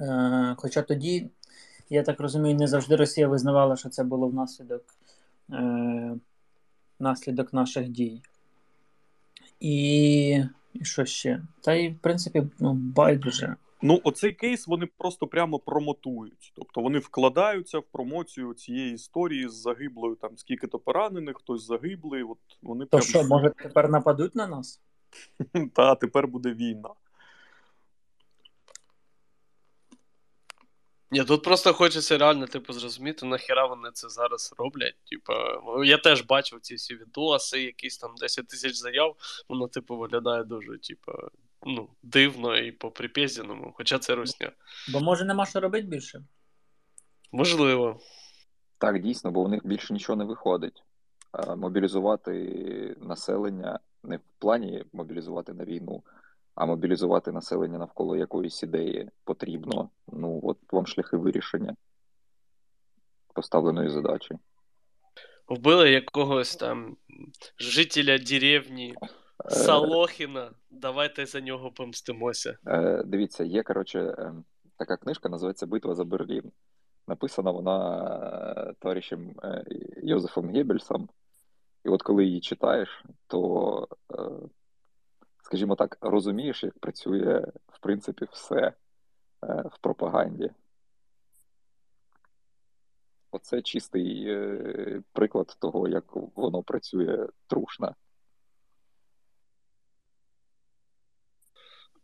Е, 0.00 0.54
Хоча 0.58 0.82
тоді 0.82 1.30
я 1.90 2.02
так 2.02 2.20
розумію, 2.20 2.56
не 2.56 2.66
завжди 2.66 2.96
Росія 2.96 3.28
визнавала, 3.28 3.76
що 3.76 3.88
це 3.88 4.04
було 4.04 4.28
внаслідок 4.28 4.82
е, 5.52 6.14
наслідок 6.98 7.52
наших 7.52 7.88
дій. 7.88 8.22
І 9.60 10.44
і 10.80 10.84
що 10.84 11.04
ще? 11.04 11.42
Та 11.60 11.74
й, 11.74 11.88
в 11.88 11.98
принципі, 11.98 12.42
ну, 12.58 12.72
байдуже. 12.74 13.56
Ну, 13.82 14.00
оцей 14.04 14.32
кейс 14.32 14.66
вони 14.66 14.88
просто 14.98 15.26
прямо 15.26 15.58
промотують. 15.58 16.52
Тобто 16.56 16.80
вони 16.80 16.98
вкладаються 16.98 17.78
в 17.78 17.82
промоцію 17.82 18.54
цієї 18.54 18.94
історії 18.94 19.48
з 19.48 19.54
загиблою, 19.54 20.14
там 20.14 20.36
скільки-то 20.36 20.78
поранених, 20.78 21.36
хтось 21.36 21.66
загиблий. 21.66 22.22
От 22.22 22.38
вони 22.62 22.84
То 22.84 22.90
прямо... 22.90 23.04
що, 23.04 23.24
може, 23.24 23.52
тепер 23.62 23.90
нападуть 23.90 24.34
на 24.34 24.46
нас? 24.46 24.80
Та, 25.74 25.94
тепер 25.94 26.28
буде 26.28 26.52
війна. 26.52 26.90
Ні, 31.10 31.24
тут 31.24 31.42
просто 31.42 31.72
хочеться 31.72 32.18
реально, 32.18 32.46
типу, 32.46 32.72
зрозуміти, 32.72 33.26
нахіра 33.26 33.66
вони 33.66 33.90
це 33.92 34.08
зараз 34.08 34.54
роблять. 34.58 34.94
Типу, 35.10 35.32
я 35.84 35.98
теж 35.98 36.22
бачив 36.22 36.60
ці 36.60 36.74
всі 36.74 36.94
відоси, 36.94 37.62
якісь 37.62 37.98
там 37.98 38.14
10 38.20 38.48
тисяч 38.48 38.74
заяв, 38.74 39.16
воно, 39.48 39.68
типу, 39.68 39.96
виглядає 39.96 40.44
дуже, 40.44 40.78
типу, 40.78 41.12
ну, 41.66 41.88
дивно 42.02 42.56
і 42.56 42.72
по 42.72 42.90
припєздяному, 42.90 43.72
хоча 43.76 43.98
це 43.98 44.14
русня. 44.14 44.52
Бо 44.92 45.00
може 45.00 45.24
нема 45.24 45.46
що 45.46 45.60
робити 45.60 45.86
більше? 45.86 46.24
Можливо. 47.32 48.00
Так, 48.78 49.02
дійсно, 49.02 49.30
бо 49.30 49.40
у 49.40 49.48
них 49.48 49.66
більше 49.66 49.94
нічого 49.94 50.16
не 50.16 50.24
виходить. 50.24 50.82
Мобілізувати 51.56 52.96
населення 53.00 53.78
не 54.02 54.16
в 54.16 54.20
плані 54.38 54.84
мобілізувати 54.92 55.52
на 55.52 55.64
війну 55.64 56.02
а 56.56 56.66
мобілізувати 56.66 57.32
населення 57.32 57.78
навколо 57.78 58.16
якоїсь 58.16 58.62
ідеї 58.62 59.10
потрібно. 59.24 59.90
Ну, 60.12 60.40
от 60.42 60.58
вам 60.72 60.86
шляхи 60.86 61.16
вирішення 61.16 61.76
поставленої 63.34 63.88
задачі. 63.88 64.34
Вбили 65.48 65.90
якогось 65.90 66.56
там 66.56 66.96
жителя 67.58 68.18
деревні 68.18 68.94
е, 69.44 69.50
Салохіна. 69.50 70.50
Давайте 70.70 71.26
за 71.26 71.40
нього 71.40 71.70
помстимося. 71.70 72.58
Е, 72.66 73.02
дивіться, 73.06 73.44
є, 73.44 73.62
коротше, 73.62 74.00
е, 74.00 74.32
така 74.76 74.96
книжка, 74.96 75.28
називається 75.28 75.66
Битва 75.66 75.94
за 75.94 76.04
Берлін. 76.04 76.52
Написана 77.08 77.50
вона 77.50 78.74
товаришем 78.78 79.34
Йозефом 80.02 80.50
Геббельсом. 80.50 81.08
І 81.84 81.88
от 81.88 82.02
коли 82.02 82.24
її 82.24 82.40
читаєш, 82.40 83.04
то 83.26 83.88
скажімо 85.46 85.76
так, 85.76 85.98
розумієш, 86.00 86.64
як 86.64 86.78
працює 86.78 87.44
в 87.68 87.78
принципі 87.80 88.26
все 88.32 88.60
е, 88.60 88.72
в 89.42 89.78
пропаганді. 89.80 90.50
Оце 93.30 93.62
чистий 93.62 94.24
е, 94.28 95.02
приклад 95.12 95.56
того, 95.60 95.88
як 95.88 96.04
воно 96.14 96.62
працює 96.62 97.28
трушно. 97.46 97.94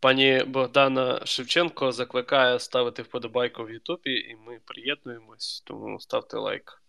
Пані 0.01 0.45
Богдана 0.47 1.27
Шевченко 1.27 1.93
закликає 1.93 2.59
ставити 2.59 3.03
вподобайку 3.03 3.65
в 3.65 3.71
Ютубі, 3.71 4.15
і 4.15 4.37
ми 4.37 4.61
приєднуємось, 4.65 5.63
тому 5.67 6.01
ставте 6.01 6.37
лайк, 6.37 6.83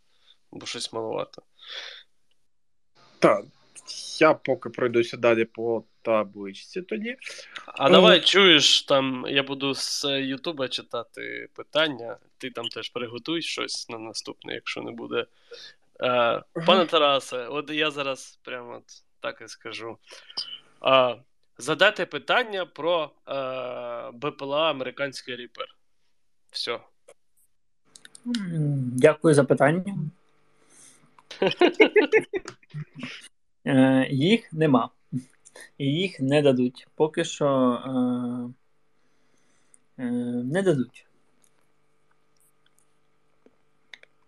бо 0.52 0.66
щось 0.66 0.94
маловато. 0.94 1.42
Так, 3.20 3.46
я 4.20 4.34
поки 4.34 4.70
пройдуся 4.70 5.18
далі 5.18 5.46
по 5.46 5.84
табличці 6.02 6.82
тоді. 6.82 7.18
А 7.66 7.90
давай 7.90 8.22
чуєш, 8.22 8.82
там 8.82 9.26
я 9.30 9.44
буду 9.44 9.74
з 9.74 10.06
Ютуба 10.22 10.68
читати 10.68 11.48
питання. 11.54 12.18
Ти 12.38 12.52
там 12.52 12.68
теж 12.68 12.90
приготуй 12.90 13.42
щось 13.42 13.90
на 13.90 13.98
наступне, 13.98 14.54
якщо 14.54 14.82
не 14.82 14.92
буде. 14.92 15.26
Е, 16.02 16.44
Пане 16.66 16.86
Тарасе, 16.86 17.48
от 17.48 17.70
я 17.70 17.92
зараз 17.92 18.40
прямо 18.44 18.76
от 18.78 19.04
так 19.20 19.42
і 19.46 19.48
скажу. 19.48 19.98
Е, 20.86 21.16
задати 21.58 22.06
питання 22.06 22.66
про 22.66 23.12
е, 23.28 24.12
БПЛА 24.14 24.70
американський 24.70 25.36
ріпер. 25.36 25.76
Все. 26.52 26.80
Дякую 28.26 29.34
за 29.34 29.44
питання. 29.44 29.96
Е, 33.66 34.08
Їх 34.10 34.54
нема. 34.54 34.90
І 35.78 35.86
їх 35.86 36.20
не 36.20 36.42
дадуть. 36.42 36.88
Поки 36.96 37.26
що 37.26 37.48
е, 39.98 40.04
е, 40.04 40.12
не 40.44 40.62
дадуть. 40.62 41.08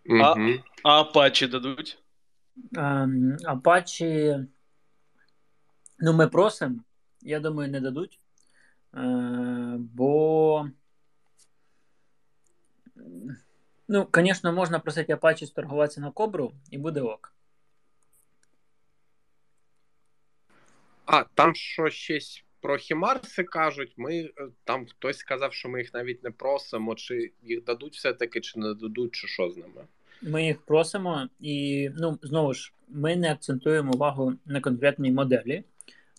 Угу. 0.06 0.54
А 0.84 1.02
Апачі 1.02 1.48
дадуть? 1.48 1.98
Е, 2.78 3.10
Апачі, 3.46 4.40
ну, 6.00 6.14
ми 6.14 6.28
просимо, 6.28 6.80
я 7.22 7.40
думаю, 7.40 7.72
не 7.72 7.82
дадуть. 7.82 8.20
Е, 8.94 9.76
бо, 9.78 10.70
ну, 13.88 14.08
звісно, 14.14 14.54
можна 14.54 14.80
просити 14.80 15.14
Апачі 15.14 15.46
сторгуватися 15.46 16.02
на 16.02 16.12
кобру 16.12 16.52
і 16.72 16.78
буде 16.78 17.02
ок. 17.02 17.35
А, 21.06 21.24
там 21.24 21.56
що 21.56 21.90
щось 21.90 22.44
про 22.62 22.78
Хімарси 22.78 23.44
кажуть. 23.44 23.94
Ми 23.98 24.16
е, 24.20 24.32
там 24.64 24.86
хтось 24.86 25.18
сказав, 25.18 25.54
що 25.54 25.70
ми 25.70 25.80
їх 25.80 25.94
навіть 25.94 26.24
не 26.24 26.32
просимо, 26.32 26.96
чи 26.96 27.32
їх 27.44 27.64
дадуть 27.64 27.96
все-таки, 27.96 28.42
чи 28.42 28.60
не 28.60 28.74
дадуть, 28.74 29.12
чи 29.12 29.28
що 29.28 29.50
з 29.50 29.58
ними. 29.58 29.82
Ми 30.22 30.46
їх 30.46 30.62
просимо, 30.62 31.30
і 31.40 31.90
ну 31.98 32.20
знову 32.22 32.54
ж 32.54 32.74
ми 32.90 33.16
не 33.16 33.32
акцентуємо 33.32 33.94
увагу 33.94 34.34
на 34.46 34.62
конкретній 34.62 35.12
моделі. 35.12 35.64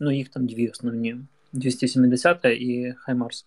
Ну, 0.00 0.11
їх 0.11 0.28
там 0.28 0.47
дві 0.47 0.69
основні: 0.69 1.16
270 1.52 2.45
і 2.45 2.95
Хаймарс. 2.99 3.47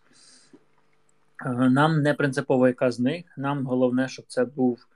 Нам 1.69 2.01
не 2.01 2.13
принципово, 2.13 2.67
яка 2.67 2.91
з 2.91 2.99
них. 2.99 3.25
Нам 3.37 3.65
головне, 3.65 4.07
щоб 4.07 4.25
це 4.27 4.45
був 4.45 4.87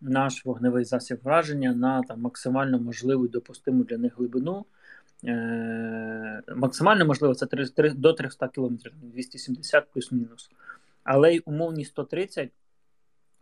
наш 0.00 0.44
вогневий 0.44 0.84
засіб 0.84 1.18
враження 1.24 1.72
на 1.72 2.02
там 2.02 2.20
максимально 2.20 2.78
можливу 2.78 3.28
допустиму 3.28 3.84
для 3.84 3.98
них 3.98 4.18
глибину. 4.18 4.64
Е, 5.24 6.42
максимально 6.56 7.06
можливо, 7.06 7.34
це 7.34 7.46
3, 7.46 7.68
3, 7.68 7.90
до 7.90 8.12
300 8.12 8.48
км, 8.48 8.74
270 9.02 9.90
плюс-мінус. 9.92 10.50
Але 11.04 11.34
й 11.34 11.42
умовні 11.44 11.84
130 11.84 12.50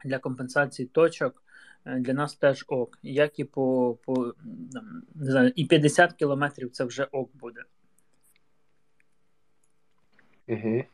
для 0.04 0.18
компенсації 0.18 0.88
точок 0.88 1.42
е, 1.84 1.98
для 1.98 2.12
нас 2.12 2.34
теж 2.34 2.64
ок. 2.68 2.98
Як 3.02 3.38
і 3.38 3.44
по, 3.44 3.96
по 4.04 4.34
не 5.14 5.30
знаю, 5.30 5.52
і 5.56 5.64
50 5.64 6.12
кілометрів 6.12 6.70
це 6.70 6.84
вже 6.84 7.04
ок 7.04 7.30
буде. 7.36 7.62
Угу. 10.48 10.84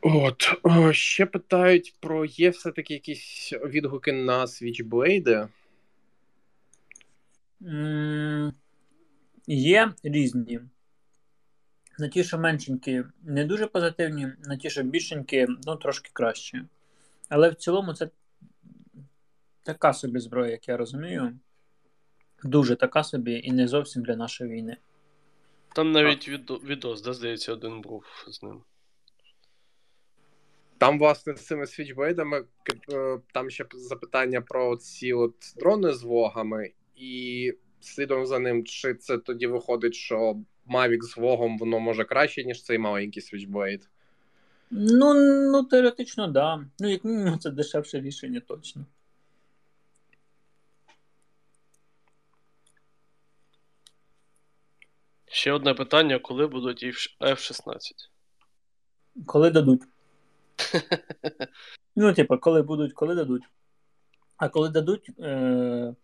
От, 0.00 0.54
о, 0.62 0.92
ще 0.92 1.26
питають 1.26 1.94
про 2.00 2.24
є 2.24 2.50
все-таки 2.50 2.94
якісь 2.94 3.52
відгуки 3.52 4.12
на 4.12 4.44
Switchblade? 4.44 5.48
Є 9.46 9.92
різні. 10.02 10.60
На 11.98 12.08
ті, 12.08 12.24
що 12.24 12.38
меншенькі, 12.38 13.04
не 13.22 13.44
дуже 13.44 13.66
позитивні, 13.66 14.28
на 14.44 14.56
ті, 14.56 14.70
що 14.70 14.82
більшенькі, 14.82 15.46
ну 15.66 15.76
трошки 15.76 16.10
краще. 16.12 16.64
Але 17.28 17.48
в 17.48 17.54
цілому 17.54 17.94
це 17.94 18.10
така 19.62 19.92
собі 19.92 20.18
зброя, 20.18 20.50
як 20.50 20.68
я 20.68 20.76
розумію. 20.76 21.38
Дуже 22.44 22.76
така 22.76 23.04
собі 23.04 23.40
і 23.44 23.52
не 23.52 23.68
зовсім 23.68 24.02
для 24.02 24.16
нашої 24.16 24.50
війни. 24.50 24.76
Там 25.74 25.92
навіть 25.92 26.28
відо, 26.28 26.56
відос, 26.56 27.02
де 27.02 27.12
здається, 27.12 27.52
один 27.52 27.80
був 27.80 28.04
з 28.28 28.42
ним. 28.42 28.62
Там, 30.78 30.98
власне, 30.98 31.36
з 31.36 31.46
цими 31.46 31.66
свічблейдами 31.66 32.44
е, 32.92 33.18
там 33.32 33.50
ще 33.50 33.66
запитання 33.72 34.40
про 34.40 34.76
ці 34.76 35.12
от 35.12 35.34
дрони 35.56 35.92
з 35.94 36.02
вогами, 36.02 36.70
і 36.98 37.54
слідом 37.80 38.26
за 38.26 38.38
ним, 38.38 38.64
чи 38.64 38.94
це 38.94 39.18
тоді 39.18 39.46
виходить, 39.46 39.94
що 39.94 40.36
Mavic 40.70 41.02
з 41.02 41.16
вогом 41.16 41.58
воно 41.58 41.80
може 41.80 42.04
краще, 42.04 42.44
ніж 42.44 42.62
цей 42.62 42.78
маленький 42.78 43.22
свічблейд? 43.22 43.88
Ну, 44.70 45.14
ну 45.52 45.64
теоретично, 45.64 46.24
так. 46.24 46.32
Да. 46.32 46.64
Ну, 46.78 46.90
як 46.90 47.04
мінімум, 47.04 47.38
це 47.38 47.50
дешевше 47.50 48.00
рішення 48.00 48.40
точно. 48.40 48.86
Ще 55.26 55.52
одне 55.52 55.74
питання: 55.74 56.18
коли 56.18 56.46
будуть 56.46 56.84
F-16? 57.20 57.78
Коли 59.26 59.50
дадуть. 59.50 59.82
ну, 61.96 62.14
типу, 62.14 62.38
коли 62.38 62.62
будуть, 62.62 62.92
коли 62.92 63.14
дадуть. 63.14 63.42
А 64.36 64.48
коли 64.48 64.68
дадуть, 64.68 65.10
е- 65.20 65.94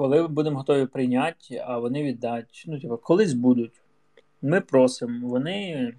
коли 0.00 0.28
будемо 0.28 0.58
готові 0.58 0.86
прийняти, 0.86 1.64
а 1.66 1.78
вони 1.78 2.02
віддать. 2.02 2.64
Ну, 2.66 2.80
типу, 2.80 2.96
колись 2.96 3.32
будуть. 3.32 3.80
Ми 4.42 4.60
просимо. 4.60 5.28
Вони 5.28 5.94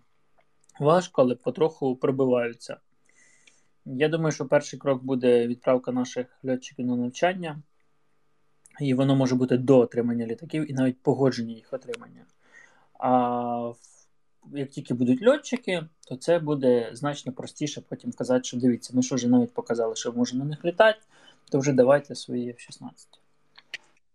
важко, 0.79 1.21
але 1.21 1.35
потроху 1.35 1.95
пробиваються. 1.95 2.77
Я 3.85 4.09
думаю, 4.09 4.31
що 4.31 4.45
перший 4.45 4.79
крок 4.79 5.03
буде 5.03 5.47
відправка 5.47 5.91
наших 5.91 6.27
льотчиків 6.45 6.85
на 6.85 6.95
навчання, 6.95 7.61
і 8.79 8.93
воно 8.93 9.15
може 9.15 9.35
бути 9.35 9.57
до 9.57 9.79
отримання 9.79 10.25
літаків 10.25 10.71
і 10.71 10.73
навіть 10.73 11.01
погодження 11.01 11.53
їх 11.53 11.73
отримання. 11.73 12.25
А 12.99 13.71
як 14.53 14.69
тільки 14.69 14.93
будуть 14.93 15.27
льотчики, 15.27 15.83
то 16.07 16.15
це 16.15 16.39
буде 16.39 16.89
значно 16.93 17.33
простіше 17.33 17.81
потім 17.89 18.11
казати, 18.11 18.43
що 18.43 18.57
дивіться, 18.57 18.93
ми 18.95 19.03
що 19.03 19.15
вже 19.15 19.27
навіть 19.27 19.53
показали, 19.53 19.95
що 19.95 20.13
можемо 20.13 20.43
на 20.43 20.49
них 20.49 20.65
літати, 20.65 20.99
то 21.51 21.59
вже 21.59 21.73
давайте 21.73 22.15
свої 22.15 22.51
F-16. 22.51 23.20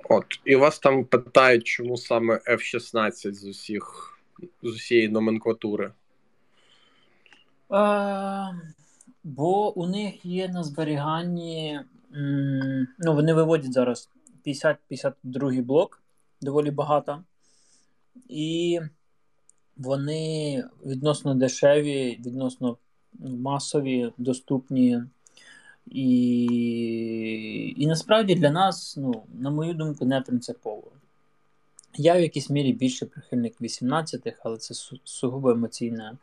От, 0.09 0.25
і 0.45 0.57
вас 0.57 0.79
там 0.79 1.05
питають, 1.05 1.65
чому 1.65 1.97
саме 1.97 2.41
F-16 2.47 3.33
з 3.33 3.45
усіх 3.45 4.13
з 4.63 4.69
усієї 4.69 5.09
номенклатури. 5.09 5.93
А, 7.69 8.53
бо 9.25 9.79
у 9.79 9.87
них 9.87 10.25
є 10.25 10.49
на 10.49 10.65
зберіганні. 10.65 11.81
Ну, 12.99 13.15
вони 13.15 13.35
виводять 13.35 13.73
зараз 13.73 14.11
50-52 14.47 15.63
блок, 15.63 16.03
доволі 16.41 16.71
багато. 16.71 17.25
І 18.29 18.81
вони 19.77 20.65
відносно 20.87 21.35
дешеві, 21.35 22.21
відносно 22.27 22.79
масові, 23.19 24.13
доступні. 24.19 25.03
І 25.91 27.75
і 27.77 27.87
насправді 27.87 28.35
для 28.35 28.51
нас, 28.51 28.97
ну, 28.97 29.23
на 29.35 29.51
мою 29.51 29.75
думку, 29.75 30.05
не 30.05 30.21
принципово. 30.21 30.93
Я 31.95 32.17
в 32.17 32.21
якійсь 32.21 32.51
мірі 32.51 32.73
більше 32.73 33.07
прихильник 33.07 33.61
18-х, 33.61 34.41
але 34.45 34.57
це 34.57 34.75
сугубо 35.05 35.51
емоційна, 35.51 36.19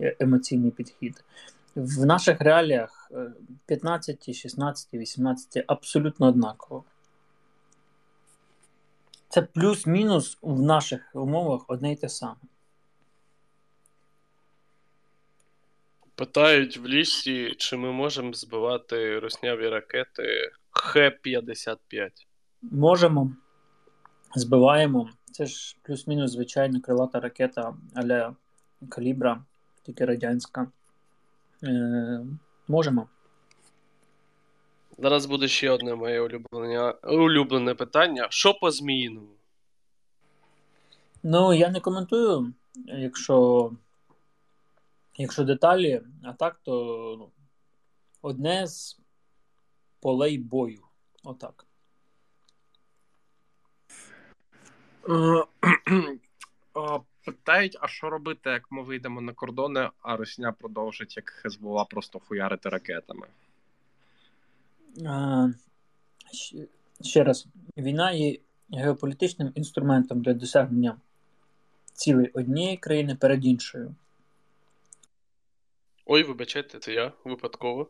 емоційний 0.00 0.70
підхід. 0.70 1.24
В 1.74 2.06
наших 2.06 2.40
реаліях 2.40 3.12
15, 3.66 4.34
16, 4.34 4.94
18 4.94 5.64
абсолютно 5.66 6.26
однаково. 6.26 6.84
Це 9.28 9.42
плюс-мінус 9.42 10.38
в 10.42 10.62
наших 10.62 11.10
умовах 11.14 11.64
одне 11.68 11.92
й 11.92 11.96
те 11.96 12.08
саме. 12.08 12.36
Питають 16.18 16.76
в 16.76 16.86
лісі, 16.86 17.54
чи 17.58 17.76
ми 17.76 17.92
можемо 17.92 18.32
збивати 18.32 19.18
русняві 19.18 19.68
ракети 19.68 20.50
Х-55. 20.70 22.10
Можемо. 22.62 23.32
Збиваємо. 24.34 25.10
Це 25.32 25.46
ж 25.46 25.76
плюс-мінус 25.82 26.30
звичайна 26.30 26.80
крилата 26.80 27.20
ракета 27.20 27.74
аля 27.94 28.36
калібра, 28.88 29.44
тільки 29.82 30.04
радянська. 30.04 30.66
Е, 31.64 32.20
Можемо. 32.68 33.08
Зараз 34.98 35.26
буде 35.26 35.48
ще 35.48 35.70
одне 35.70 35.94
моє 35.94 36.20
улюблене, 36.20 36.94
улюблене 37.02 37.74
питання. 37.74 38.26
Що 38.30 38.54
по 38.54 38.70
зміїному? 38.70 39.28
Ну, 41.22 41.54
я 41.54 41.68
не 41.68 41.80
коментую, 41.80 42.52
якщо, 42.86 43.70
якщо 45.18 45.44
деталі, 45.44 46.02
а 46.22 46.32
так, 46.32 46.60
то 46.62 47.16
ну, 47.18 47.30
одне 48.22 48.66
з 48.66 49.00
полей 50.00 50.38
бою. 50.38 50.82
Отак. 51.24 51.66
Е, 55.08 55.44
Питають, 57.24 57.78
а 57.80 57.88
що 57.88 58.10
робити, 58.10 58.50
як 58.50 58.72
ми 58.72 58.82
вийдемо 58.82 59.20
на 59.20 59.32
кордони, 59.32 59.90
а 60.02 60.16
Росія 60.16 60.52
продовжить, 60.52 61.16
як 61.16 61.30
Хезбола, 61.30 61.84
просто 61.84 62.18
хуярити 62.18 62.68
ракетами. 62.68 63.26
А, 65.06 65.48
щ- 66.32 66.68
ще 67.00 67.24
раз, 67.24 67.46
війна 67.76 68.12
є 68.12 68.38
геополітичним 68.72 69.52
інструментом 69.54 70.22
для 70.22 70.34
досягнення 70.34 71.00
цілей 71.92 72.30
однієї 72.30 72.76
країни 72.76 73.14
перед 73.14 73.44
іншою. 73.44 73.94
Ой, 76.10 76.22
вибачайте, 76.22 76.78
це 76.78 76.92
я 76.92 77.12
випадково. 77.24 77.88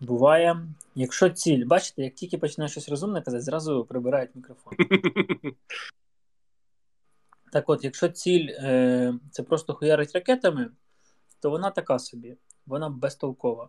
Буває, 0.00 0.66
якщо 0.94 1.30
ціль, 1.30 1.66
бачите, 1.66 2.02
як 2.02 2.14
тільки 2.14 2.38
починає 2.38 2.68
щось 2.68 2.88
розумне 2.88 3.22
казати, 3.22 3.42
зразу 3.42 3.84
прибирають 3.84 4.30
мікрофон. 4.34 4.74
Так 7.52 7.68
от, 7.68 7.84
якщо 7.84 8.08
ціль 8.08 8.48
е, 8.48 9.14
це 9.30 9.42
просто 9.42 9.74
хуярить 9.74 10.12
ракетами, 10.12 10.70
то 11.40 11.50
вона 11.50 11.70
така 11.70 11.98
собі, 11.98 12.36
вона 12.66 12.88
безтолкова. 12.88 13.68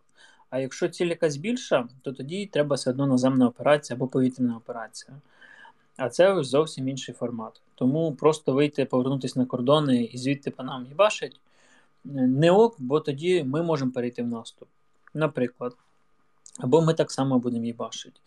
А 0.50 0.60
якщо 0.60 0.90
ціль 0.90 1.08
якась 1.08 1.38
більша, 1.38 1.88
то 2.02 2.12
тоді 2.12 2.46
треба 2.46 2.76
все 2.76 2.90
одно 2.90 3.08
наземна 3.08 3.48
операція 3.48 3.98
або 3.98 4.08
повітряна 4.08 4.58
операція. 4.58 5.18
А 5.98 6.10
це 6.10 6.44
зовсім 6.44 6.88
інший 6.88 7.16
формат. 7.16 7.62
Тому 7.76 8.16
просто 8.16 8.54
вийти, 8.54 8.86
повернутися 8.86 9.40
на 9.40 9.46
кордони 9.46 10.04
і 10.04 10.18
звідти 10.18 10.52
по 10.52 10.64
нам 10.64 10.86
їбашить 10.86 11.40
не 12.14 12.52
ок, 12.52 12.76
бо 12.80 13.00
тоді 13.00 13.44
ми 13.44 13.64
можемо 13.64 13.92
перейти 13.92 14.24
в 14.24 14.28
наступ. 14.28 14.68
Наприклад. 15.14 15.76
Або 16.60 16.82
ми 16.82 16.94
так 16.94 17.12
само 17.12 17.40
будемо 17.40 17.66
їбашити. 17.66 18.20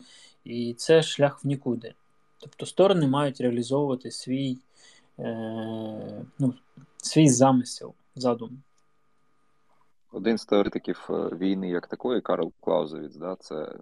І 0.43 0.73
це 0.73 1.03
шлях 1.03 1.43
в 1.43 1.47
нікуди. 1.47 1.93
Тобто 2.39 2.65
сторони 2.65 3.07
мають 3.07 3.41
реалізовувати 3.41 4.11
свій, 4.11 4.57
е, 5.19 6.25
ну, 6.39 6.53
свій 6.97 7.29
замисел, 7.29 7.93
задум. 8.15 8.63
Один 10.11 10.37
з 10.37 10.45
теоретиків 10.45 11.07
е, 11.09 11.13
війни 11.13 11.69
як 11.69 11.87
такої, 11.87 12.21
Карл 12.21 12.51
Клаузевіц, 12.59 13.15
да, 13.15 13.35
це 13.39 13.75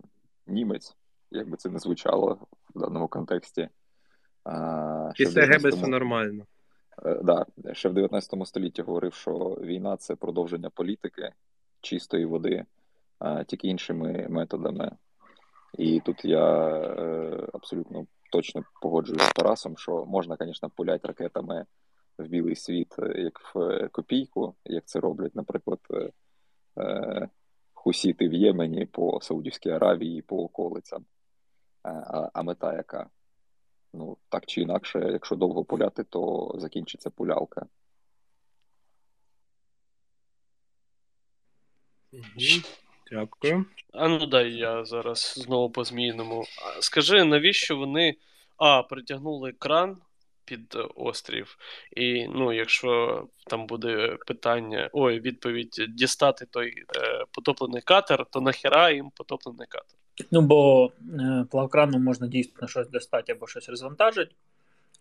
німець, 0.48 0.96
як 1.32 1.50
би 1.50 1.58
це 1.58 1.70
не 1.70 1.80
звучало 1.80 2.38
в 2.76 2.80
даному 2.80 3.08
контексті. 3.08 3.70
А, 4.44 5.12
Після 5.16 5.42
Геббельса 5.42 5.78
19-му 5.78 5.88
нормально. 5.88 6.46
Е, 7.06 7.20
да, 7.24 7.46
ще 7.74 7.90
в 7.90 7.94
19 7.94 8.48
столітті 8.48 8.82
говорив, 8.82 9.14
що 9.14 9.34
війна 9.62 9.98
це 9.98 10.16
продовження 10.16 10.70
політики 10.70 11.34
чистої 11.82 12.26
води, 12.26 12.66
а, 13.20 13.44
тільки 13.44 13.68
іншими 13.68 14.28
методами. 14.30 14.92
І 15.78 16.00
тут 16.00 16.26
я 16.26 16.68
е, 16.68 17.48
абсолютно 17.54 18.06
точно 18.32 18.64
погоджуюсь 18.82 19.24
з 19.24 19.34
Тарасом, 19.34 19.78
що 19.78 20.06
можна, 20.06 20.38
звісно, 20.40 20.70
пуляти 20.70 21.08
ракетами 21.08 21.66
в 22.18 22.28
білий 22.28 22.56
світ, 22.56 22.96
е, 23.00 23.22
як 23.22 23.56
в 23.56 23.60
е, 23.60 23.88
копійку, 23.88 24.56
як 24.66 24.86
це 24.86 25.00
роблять, 25.00 25.36
наприклад, 25.36 25.80
е, 25.92 26.12
е, 26.78 27.30
хусіти 27.74 28.28
в 28.30 28.34
Ємені 28.34 28.86
по 28.86 29.20
Саудівській 29.22 29.70
Аравії, 29.70 30.22
по 30.22 30.44
околицям. 30.44 31.06
Е, 31.86 32.04
а 32.34 32.44
мета 32.44 32.74
яка? 32.74 33.10
Ну, 33.93 34.17
так 34.30 34.45
чи 34.45 34.62
інакше, 34.62 35.10
якщо 35.12 35.36
довго 35.36 35.65
пуляти, 35.65 36.04
то 36.04 36.52
закінчиться 36.56 37.10
пулялка. 37.10 37.65
Дякую. 43.12 43.65
А 43.93 44.08
ну 44.08 44.25
дай 44.25 44.52
я 44.52 44.86
зараз 44.86 45.34
знову 45.38 45.69
по 45.69 45.84
змійному. 45.84 46.45
Скажи, 46.80 47.23
навіщо 47.23 47.78
вони 47.78 48.15
А, 48.58 48.84
притягнули 48.84 49.52
кран 49.52 49.97
під 50.45 50.75
е, 50.75 50.88
острів, 50.95 51.58
і 51.97 52.28
ну, 52.28 52.54
якщо 52.54 53.23
там 53.47 53.67
буде 53.67 54.17
питання, 54.28 54.89
ой, 54.93 55.19
відповідь 55.19 55.86
дістати 55.89 56.45
той 56.45 56.69
е, 56.95 57.25
потоплений 57.32 57.82
катер, 57.82 58.25
то 58.32 58.41
нахера 58.41 58.91
їм 58.91 59.12
потоплений 59.12 59.67
катер? 59.67 59.99
Ну, 60.32 60.41
бо 60.41 60.91
е, 61.19 61.45
плавкраном 61.51 62.03
можна 62.03 62.27
дійсно 62.27 62.67
щось 62.67 62.89
достати 62.89 63.32
або 63.32 63.47
щось 63.47 63.69
розвантажити, 63.69 64.32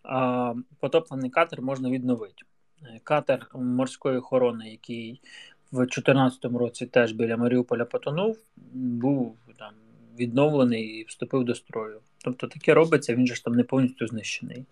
а 0.03 0.53
потоплений 0.79 1.29
катер 1.29 1.61
можна 1.61 1.89
відновити. 1.89 2.43
Е, 2.83 2.99
Катер 3.03 3.47
морської 3.53 4.17
охорони, 4.17 4.69
який 4.69 5.21
в 5.71 5.77
2014 5.77 6.45
році 6.45 6.85
теж 6.85 7.11
біля 7.11 7.37
Маріуполя 7.37 7.85
потонув, 7.85 8.37
був 8.73 9.37
там 9.57 9.73
відновлений 10.19 10.83
і 10.83 11.03
вступив 11.03 11.43
до 11.43 11.55
строю. 11.55 12.01
Тобто 12.23 12.47
таке 12.47 12.73
робиться, 12.73 13.15
він 13.15 13.27
же 13.27 13.35
ж 13.35 13.43
там 13.43 13.53
не 13.53 13.63
повністю 13.63 14.07
знищений. 14.07 14.65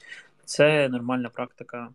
Це 0.46 0.90
нормальна 0.90 1.30
практика. 1.30 1.90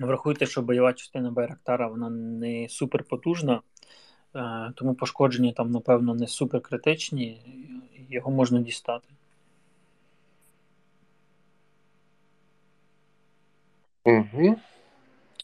Врахуйте, 0.00 0.46
що 0.46 0.62
бойова 0.62 0.92
частина 0.92 1.30
Байрактара 1.30 1.88
вона 1.88 2.10
не 2.10 2.68
суперпотужна, 2.68 3.60
тому 4.74 4.94
пошкодження 4.94 5.52
там, 5.52 5.70
напевно, 5.70 6.14
не 6.14 6.26
суперкритичні, 6.26 7.40
його 8.10 8.30
можна 8.30 8.60
дістати. 8.60 9.08
Угу. 14.04 14.56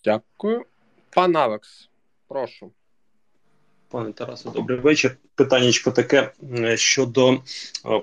Дякую. 0.05 0.64
Пан 1.11 1.37
Алекс, 1.37 1.88
прошу. 2.29 2.70
Пане 3.90 4.12
Тарасе, 4.12 4.50
добрий 4.50 4.79
вечір. 4.79 5.16
Питаннячко 5.35 5.90
таке 5.90 6.33
е, 6.55 6.76
щодо 6.76 7.33
е, 7.33 7.38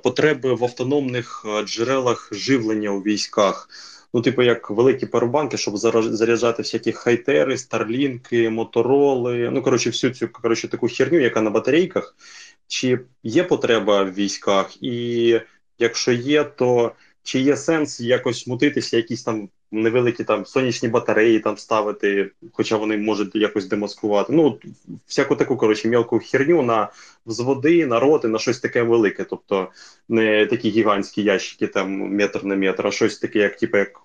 потреби 0.04 0.54
в 0.54 0.64
автономних 0.64 1.46
е, 1.46 1.64
джерелах 1.64 2.30
живлення 2.34 2.90
у 2.90 3.00
військах. 3.00 3.70
Ну, 4.14 4.22
типу, 4.22 4.42
як 4.42 4.70
великі 4.70 5.06
парубанки, 5.06 5.58
щоб 5.58 5.78
заряджати 5.78 6.62
всякі 6.62 6.92
хайтери, 6.92 7.58
старлінки, 7.58 8.50
мотороли. 8.50 9.50
Ну, 9.54 9.62
коротше, 9.62 9.90
всю 9.90 10.14
цю 10.14 10.28
коротше, 10.28 10.68
таку 10.68 10.88
херню, 10.88 11.20
яка 11.20 11.42
на 11.42 11.50
батарейках. 11.50 12.16
Чи 12.68 13.00
є 13.24 13.44
потреба 13.44 14.04
в 14.04 14.14
військах? 14.14 14.84
І 14.84 15.40
якщо 15.80 16.12
є, 16.12 16.44
то 16.44 16.92
чи 17.24 17.40
є 17.40 17.58
сенс 17.58 18.00
якось 18.00 18.48
мутитися, 18.48 18.98
якісь 18.98 19.24
там 19.24 19.50
невеликі 19.72 20.24
там 20.24 20.46
сонячні 20.46 20.90
батареї 20.90 21.40
там 21.40 21.58
ставити, 21.58 22.32
хоча 22.54 22.78
вони 22.78 22.98
можуть 22.98 23.36
якось 23.36 23.66
демаскувати. 23.66 24.34
Ну, 24.34 24.60
всяку 25.08 25.36
таку, 25.36 25.58
коротше, 25.58 25.88
мілку 25.88 26.20
херню 26.20 26.62
на 26.62 26.90
взводи, 27.26 27.86
на 27.86 28.00
роти, 28.00 28.28
на 28.28 28.40
щось 28.40 28.60
таке 28.60 28.84
велике. 28.84 29.24
Тобто 29.24 29.72
не 30.10 30.46
такі 30.46 30.70
гігантські 30.70 31.24
ящики, 31.24 31.68
там 31.68 31.92
метр 31.92 32.46
на 32.46 32.56
метр, 32.56 32.88
а 32.88 32.92
щось 32.92 33.20
таке, 33.20 33.40
як 33.40 33.58
типу, 33.58 33.78
як 33.78 34.02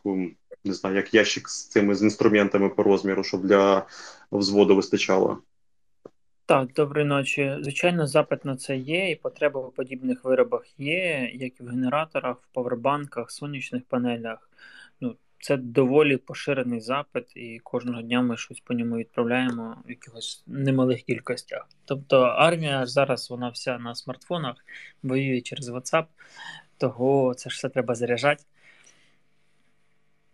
не 0.64 0.74
знаю, 0.74 0.96
як 0.96 1.14
ящик 1.14 1.48
з 1.48 1.68
цими 1.68 1.94
з 1.94 2.02
інструментами 2.02 2.68
по 2.68 2.82
розміру, 2.82 3.24
щоб 3.24 3.46
для 3.46 3.86
взводу 4.32 4.76
вистачало. 4.76 5.38
Так, 6.46 6.72
доброї 6.72 7.06
ночі. 7.06 7.56
Звичайно, 7.60 8.06
запит 8.06 8.44
на 8.44 8.56
це 8.56 8.76
є, 8.76 9.10
і 9.10 9.16
потреба 9.16 9.60
в 9.60 9.72
подібних 9.72 10.24
виробах 10.24 10.64
є, 10.78 11.30
як 11.34 11.60
і 11.60 11.62
в 11.62 11.68
генераторах, 11.68 12.36
в 12.36 12.54
павербанках, 12.54 13.30
сонячних 13.30 13.82
панелях. 13.84 14.50
Це 15.42 15.56
доволі 15.56 16.16
поширений 16.16 16.80
запит, 16.80 17.36
і 17.36 17.58
кожного 17.58 18.02
дня 18.02 18.22
ми 18.22 18.36
щось 18.36 18.60
по 18.60 18.74
ньому 18.74 18.96
відправляємо 18.96 19.76
в 19.86 19.90
якихось 19.90 20.44
немалих 20.46 21.02
кількостях. 21.02 21.68
Тобто 21.84 22.20
армія 22.20 22.86
зараз 22.86 23.30
вона 23.30 23.48
вся 23.48 23.78
на 23.78 23.94
смартфонах, 23.94 24.56
воює 25.02 25.40
через 25.40 25.68
WhatsApp, 25.68 26.04
того 26.78 27.34
це 27.34 27.50
ж 27.50 27.56
все 27.56 27.68
треба 27.68 27.94
заряджати. 27.94 28.44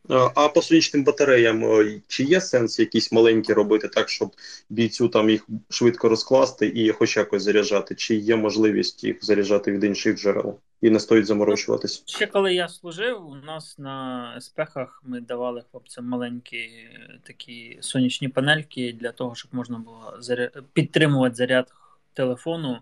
А 0.09 0.49
по 0.49 0.63
сонячним 0.63 1.05
батареям 1.05 1.65
е, 1.65 2.01
чи 2.09 2.25
є 2.25 2.41
сенс 2.41 2.79
якісь 2.79 3.13
маленькі 3.13 3.53
робити 3.53 3.89
так, 3.89 4.09
щоб 4.09 4.33
бійцю 4.71 5.09
там 5.09 5.31
їх 5.31 5.47
швидко 5.71 6.09
розкласти 6.09 6.73
і 6.75 6.93
хоч 6.93 7.17
якось 7.17 7.43
заряджати? 7.43 7.95
Чи 7.95 8.15
є 8.15 8.37
можливість 8.37 9.05
їх 9.05 9.25
заряджати 9.25 9.73
від 9.73 9.85
інших 9.85 10.19
джерел 10.19 10.59
і 10.81 10.91
не 10.91 11.01
стоїть 11.01 11.27
заморочуватись? 11.27 12.03
Ще 12.07 12.27
коли 12.27 12.55
я 12.55 12.69
служив, 12.69 13.29
у 13.29 13.35
нас 13.35 13.79
на 13.79 14.35
еспехах 14.37 15.03
ми 15.07 15.21
давали 15.21 15.63
хлопцям 15.71 16.05
маленькі 16.05 16.59
е, 16.59 17.19
такі 17.23 17.79
сонячні 17.81 18.29
панельки 18.29 18.97
для 19.01 19.13
того, 19.13 19.35
щоб 19.35 19.55
можна 19.55 19.79
було 19.79 20.17
заря... 20.21 20.51
підтримувати 20.73 21.35
заряд 21.35 21.73
телефону, 22.13 22.79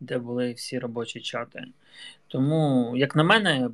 де 0.00 0.18
були 0.18 0.52
всі 0.52 0.78
робочі 0.78 1.20
чати. 1.20 1.64
Тому, 2.28 2.92
як 2.96 3.16
на 3.16 3.24
мене, 3.24 3.70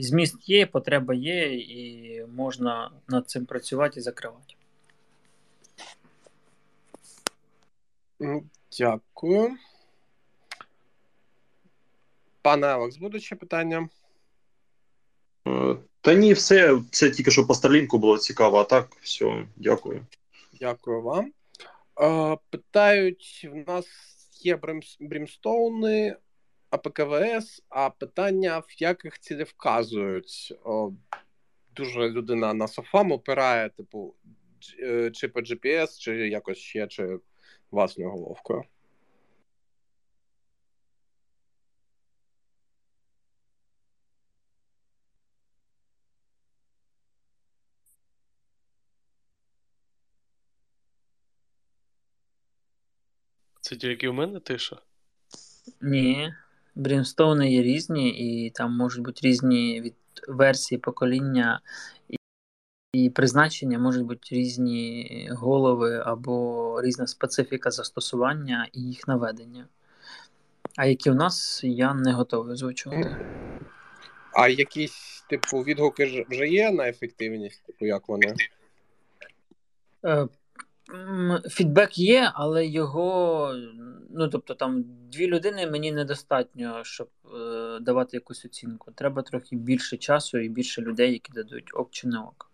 зміст 0.00 0.48
є, 0.48 0.66
потреба 0.66 1.14
є, 1.14 1.54
і 1.54 2.24
можна 2.36 2.90
над 3.08 3.30
цим 3.30 3.46
працювати 3.46 4.00
і 4.00 4.02
закривати. 4.02 4.54
Дякую. 8.78 9.56
Пане 12.42 12.66
Алекс, 12.66 12.96
будуть 12.96 13.22
ще 13.22 13.36
питання? 13.36 13.88
Е, 15.48 15.76
Та 16.00 16.14
ні, 16.14 16.32
все. 16.32 16.80
Це 16.90 17.10
тільки 17.10 17.30
що 17.30 17.46
по 17.46 17.54
Старлінку 17.54 17.98
було 17.98 18.18
цікаво, 18.18 18.58
а 18.58 18.64
так, 18.64 18.88
все, 19.00 19.46
дякую. 19.56 20.06
Дякую 20.60 21.02
вам. 21.02 21.32
Е, 22.00 22.36
питають: 22.50 23.48
в 23.52 23.70
нас 23.70 23.86
є 24.40 24.56
брімс- 24.56 24.96
брімстоуни, 25.00 26.16
АПКВС, 26.74 27.62
а 27.68 27.90
питання, 27.90 28.58
в 28.58 28.66
яких 28.78 29.18
цілі 29.18 29.42
вказують. 29.42 30.54
О, 30.64 30.92
дуже 31.76 32.10
людина 32.10 32.54
на 32.54 32.68
софам 32.68 33.12
опирає, 33.12 33.68
типу, 33.68 34.14
е, 34.80 35.10
чи 35.10 35.28
по 35.28 35.40
GPS, 35.40 35.98
чи 35.98 36.28
якось 36.28 36.58
ще, 36.58 36.86
чи 36.86 37.18
власною 37.70 38.10
головкою. 38.10 38.64
Це 53.60 53.76
тільки 53.76 54.08
у 54.08 54.12
мене 54.12 54.40
тиша. 54.40 54.76
Ні, 55.80 56.34
брімстоуни 56.74 57.52
є 57.52 57.62
різні, 57.62 58.10
і 58.10 58.50
там 58.50 58.76
можуть 58.76 59.04
бути 59.04 59.28
різні 59.28 59.80
від 59.80 59.94
версії 60.28 60.78
покоління 60.78 61.60
і, 62.08 62.16
і 62.92 63.10
призначення, 63.10 63.78
можуть 63.78 64.06
бути 64.06 64.20
різні 64.30 65.28
голови 65.32 66.02
або 66.06 66.82
різна 66.82 67.06
специфіка 67.06 67.70
застосування 67.70 68.68
і 68.72 68.80
їх 68.80 69.08
наведення. 69.08 69.66
А 70.76 70.86
які 70.86 71.10
у 71.10 71.14
нас, 71.14 71.60
я 71.64 71.94
не 71.94 72.12
готовий 72.12 72.52
озвучувати. 72.52 73.16
А 74.32 74.48
якісь, 74.48 75.24
типу, 75.30 75.62
відгуки 75.62 76.26
вже 76.30 76.48
є 76.48 76.70
на 76.70 76.88
ефективність, 76.88 77.62
типу, 77.66 77.86
як 77.86 78.08
вони? 78.08 78.34
Фідбек 81.50 81.98
є, 81.98 82.32
але 82.34 82.66
його, 82.66 83.54
ну 84.10 84.28
тобто 84.28 84.54
там 84.54 84.84
дві 85.12 85.26
людини 85.26 85.66
мені 85.66 85.92
недостатньо, 85.92 86.84
щоб 86.84 87.08
е, 87.34 87.78
давати 87.80 88.16
якусь 88.16 88.44
оцінку. 88.44 88.92
Треба 88.92 89.22
трохи 89.22 89.56
більше 89.56 89.96
часу 89.96 90.38
і 90.38 90.48
більше 90.48 90.82
людей, 90.82 91.12
які 91.12 91.32
дадуть 91.32 91.70
ок 91.74 91.88
чи 91.90 92.08
не 92.08 92.18
ок. 92.18 92.50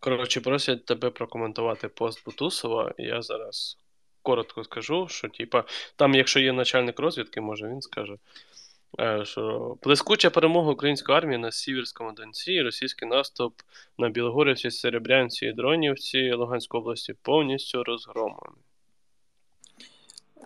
Коротше, 0.00 0.40
просять 0.40 0.84
тебе 0.84 1.10
прокоментувати 1.10 1.88
пост 1.88 2.24
Бутусова. 2.24 2.94
Я 2.98 3.22
зараз 3.22 3.78
коротко 4.22 4.64
скажу, 4.64 5.06
що 5.08 5.28
типа, 5.28 5.64
там, 5.96 6.14
якщо 6.14 6.40
є 6.40 6.52
начальник 6.52 7.00
розвідки, 7.00 7.40
може 7.40 7.68
він 7.68 7.80
скаже. 7.80 8.16
Е, 9.00 9.24
Що 9.24 9.76
блискуча 9.82 10.30
перемога 10.30 10.72
української 10.72 11.18
армії 11.18 11.38
на 11.38 11.52
Сіверському 11.52 12.12
Донці, 12.12 12.62
російський 12.62 13.08
наступ 13.08 13.54
на 13.98 14.08
Білогорівці, 14.08 14.70
Серебрянці 14.70 15.46
і 15.46 15.52
Дронівці 15.52 16.32
Луганської 16.32 16.80
області 16.80 17.14
повністю 17.22 17.84
розгромлений. 17.84 18.62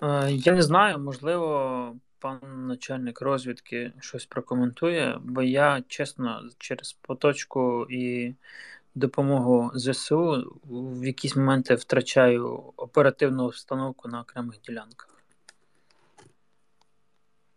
Е, 0.03 0.33
Я 0.33 0.53
не 0.53 0.63
знаю, 0.63 0.99
можливо, 0.99 1.97
пан 2.19 2.67
начальник 2.67 3.21
розвідки 3.21 3.93
щось 4.01 4.27
прокоментує, 4.27 5.19
бо 5.25 5.43
я, 5.43 5.83
чесно, 5.89 6.43
через 6.59 6.93
поточку 6.93 7.87
і 7.91 8.35
допомогу 8.95 9.71
ЗСУ 9.75 10.57
в 10.65 11.07
якісь 11.07 11.37
моменти 11.37 11.75
втрачаю 11.75 12.73
оперативну 12.77 13.45
обстановку 13.45 14.09
на 14.09 14.21
окремих 14.21 14.61
ділянках. 14.61 15.10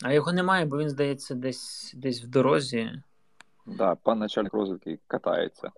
А 0.03 0.13
його 0.13 0.33
немає, 0.33 0.65
бо 0.65 0.77
він, 0.77 0.89
здається, 0.89 1.35
десь, 1.35 1.93
десь 1.95 2.23
в 2.23 2.27
дорозі. 2.27 2.91
Да, 3.65 3.95
пан 3.95 4.19
начальник 4.19 4.53
розвідки 4.53 4.99
катається. 5.07 5.71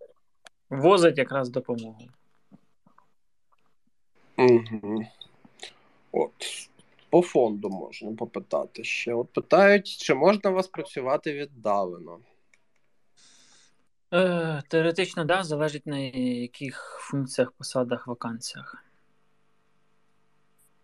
Возить 0.70 1.18
якраз 1.18 1.50
допомогу. 1.50 2.02
Угу. 4.38 5.06
От. 6.12 6.32
По 7.10 7.22
фонду 7.22 7.70
можна 7.70 8.12
попитати 8.12 8.84
ще. 8.84 9.14
От 9.14 9.34
питають, 9.34 9.88
чи 9.88 10.14
можна 10.14 10.50
у 10.50 10.54
вас 10.54 10.68
працювати 10.68 11.34
віддалено? 11.34 12.20
Е, 14.14 14.64
теоретично, 14.68 15.26
да, 15.26 15.44
залежить 15.44 15.88
на 15.88 15.98
яких 15.98 16.98
функціях, 17.02 17.52
посадах, 17.52 18.08
вакансіях. 18.08 18.84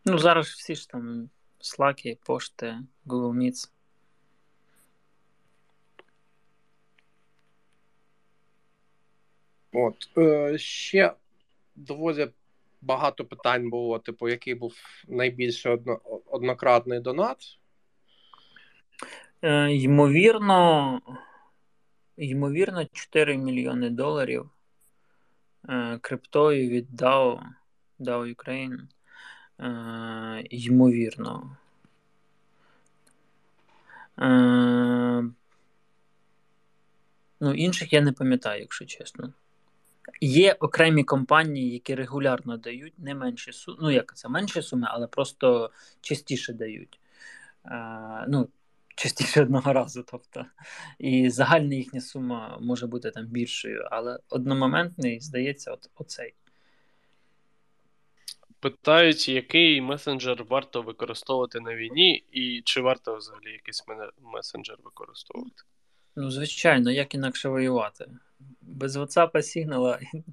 Ну, 0.05 0.17
зараз 0.17 0.47
всі 0.47 0.75
ж 0.75 0.89
там 0.89 1.29
Slack, 1.61 2.17
пошти, 2.25 2.75
Google 3.05 3.33
Meets. 3.33 3.69
От. 9.73 10.17
Е, 10.17 10.57
ще 10.57 11.13
доволі 11.75 12.29
багато 12.81 13.25
питань 13.25 13.69
було, 13.69 13.99
типу, 13.99 14.29
який 14.29 14.55
був 14.55 14.75
найбільший 15.07 15.71
одно, 15.71 15.99
однократний 16.25 16.99
донат. 16.99 17.37
Е, 19.41 19.71
ймовірно, 19.71 21.01
ймовірно, 22.17 22.85
4 22.85 23.37
мільйони 23.37 23.89
доларів 23.89 24.49
е, 25.69 25.99
криптою 26.01 26.69
від 26.69 27.01
DAO, 27.01 27.41
DAO 27.99 28.35
Ukraine. 28.35 28.77
Е, 29.61 30.43
ймовірно. 30.49 31.57
Е, 34.19 35.23
ну, 37.39 37.53
інших 37.53 37.93
я 37.93 38.01
не 38.01 38.11
пам'ятаю, 38.11 38.61
якщо 38.61 38.85
чесно. 38.85 39.33
Є 40.21 40.53
окремі 40.53 41.03
компанії, 41.03 41.73
які 41.73 41.95
регулярно 41.95 42.57
дають 42.57 42.99
не 42.99 43.15
менші 43.15 43.51
суми. 43.51 43.77
Ну, 43.81 43.91
як 43.91 44.15
це 44.15 44.29
менші 44.29 44.61
суми, 44.61 44.87
але 44.91 45.07
просто 45.07 45.71
частіше 46.01 46.53
дають. 46.53 46.99
Е, 47.65 48.25
ну, 48.27 48.49
частіше 48.95 49.41
одного 49.43 49.73
разу. 49.73 50.03
Тобто. 50.11 50.45
І 50.99 51.29
загальна 51.29 51.75
їхня 51.75 52.01
сума 52.01 52.57
може 52.61 52.87
бути 52.87 53.11
там 53.11 53.25
більшою, 53.25 53.87
але 53.91 54.19
одномоментний, 54.29 55.19
здається, 55.19 55.71
от, 55.71 55.89
оцей. 55.95 56.33
Питають, 58.61 59.29
який 59.29 59.81
месенджер 59.81 60.43
варто 60.43 60.81
використовувати 60.81 61.59
на 61.59 61.75
війні, 61.75 62.23
і 62.31 62.61
чи 62.65 62.81
варто 62.81 63.17
взагалі 63.17 63.51
якийсь 63.51 63.87
мене- 63.87 64.11
месенджер 64.21 64.77
використовувати? 64.83 65.63
Ну, 66.15 66.31
звичайно, 66.31 66.91
як 66.91 67.15
інакше 67.15 67.49
воювати. 67.49 68.05
Без 68.61 68.97
WhatsApp, 68.97 69.41
Сігнала 69.41 69.99
і, 70.13 70.23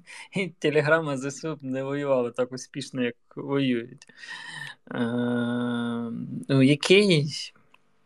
і 0.41 0.49
Телеграма 0.49 1.17
ЗСУ 1.17 1.59
не 1.61 1.83
воювали 1.83 2.31
так 2.31 2.51
успішно, 2.51 3.03
як 3.03 3.15
воюють. 3.35 4.07
Е, 4.91 4.99
ну, 6.49 6.61
який? 6.61 7.27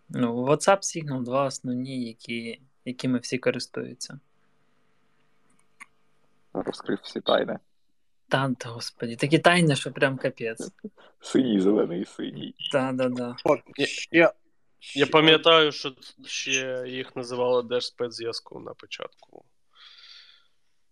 Ну, 0.10 0.46
WhatsApp, 0.46 0.78
Signal 0.78 1.24
два 1.24 1.46
основні, 1.46 2.06
які, 2.06 2.62
якими 2.86 3.20
всі 3.20 3.38
користуються. 3.38 4.20
Розкрив 6.54 7.00
всі 7.04 7.22
тайни. 7.22 7.60
Та, 8.28 8.54
та, 8.58 8.70
господі, 8.70 9.16
такі 9.16 9.40
тайни, 9.40 9.76
що 9.76 9.92
прям 9.92 10.18
капець. 10.18 10.72
Синій, 11.22 11.60
зелений, 11.62 12.06
синій. 12.06 12.56
Та, 12.72 12.92
да, 12.92 13.10
да. 13.10 13.36
Я- 14.12 14.34
Я 14.96 15.06
пам'ятаю, 15.08 15.72
що 15.72 15.94
ще 16.26 16.84
їх 16.88 17.16
називали 17.16 17.64
Держспецзв'язку 17.64 18.60
на 18.60 18.74
початку. 18.74 19.46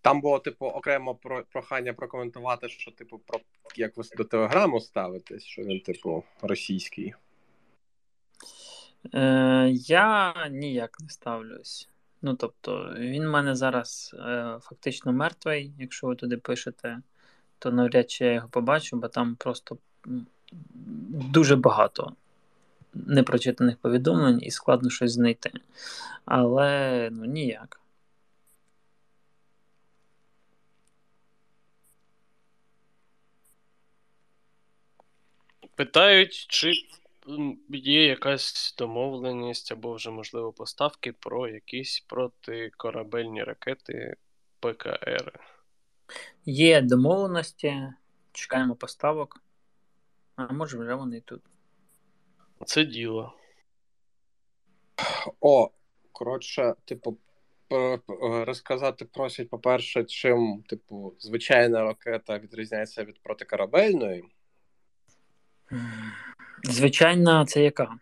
Там 0.02 0.22
було, 0.22 0.40
типу, 0.40 0.66
окремо 0.66 1.16
про, 1.16 1.44
прохання 1.44 1.94
прокоментувати, 1.94 2.70
що, 2.70 2.92
типу, 2.92 3.20
про 3.20 3.40
як 3.76 3.98
ви 3.98 4.04
до 4.18 4.24
телеграму 4.24 4.80
ставитесь, 4.80 5.44
що 5.44 5.62
він, 5.62 5.80
типу, 5.80 6.24
російський. 6.42 7.14
Е, 9.14 9.70
я 9.74 10.34
ніяк 10.52 10.98
не 11.00 11.10
ставлюсь. 11.10 11.90
Ну, 12.22 12.36
тобто, 12.36 12.94
він 12.98 13.28
в 13.28 13.30
мене 13.32 13.56
зараз 13.56 14.16
е, 14.20 14.58
фактично 14.62 15.14
мертвий. 15.14 15.74
Якщо 15.80 16.08
ви 16.08 16.16
туди 16.16 16.38
пишете, 16.38 16.98
то 17.62 17.72
навряд 17.72 18.12
чи 18.12 18.26
я 18.26 18.34
його 18.34 18.48
побачу, 18.48 18.98
бо 18.98 19.08
там 19.08 19.36
просто 19.36 19.78
дуже 21.34 21.56
багато 21.56 22.16
непрочитаних 22.94 23.78
повідомлень 23.78 24.40
і 24.42 24.52
складно 24.52 24.90
щось 24.90 25.12
знайти. 25.12 25.52
Але 26.26 27.10
ну 27.12 27.26
ніяк. 27.26 27.82
Питають, 35.76 36.46
чи 36.50 36.74
є 37.70 38.06
якась 38.06 38.76
домовленість 38.78 39.72
або 39.72 39.94
вже, 39.94 40.10
можливо, 40.10 40.54
поставки 40.54 41.14
про 41.14 41.48
якісь 41.48 42.00
протикорабельні 42.08 43.44
ракети 43.44 44.16
ПКР? 44.60 45.51
Є 46.46 46.82
домовленості, 46.82 47.94
чекаємо 48.32 48.76
поставок, 48.76 49.44
а 50.36 50.54
може 50.54 50.78
вже 50.78 50.94
вони 50.94 51.22
тут. 51.22 51.42
Це 52.66 52.86
діло. 52.86 53.34
О, 55.40 55.70
коротше, 56.12 56.76
типу, 56.86 57.18
розказати 58.22 59.06
просять, 59.06 59.50
по-перше, 59.50 60.04
чим, 60.04 60.64
типу, 60.68 61.16
звичайна 61.20 61.84
ракета 61.84 62.40
відрізняється 62.40 63.04
від 63.04 63.24
протикорабельної. 63.24 64.24
Звичайна, 66.64 67.46
це 67.46 67.64
яка? 67.64 68.00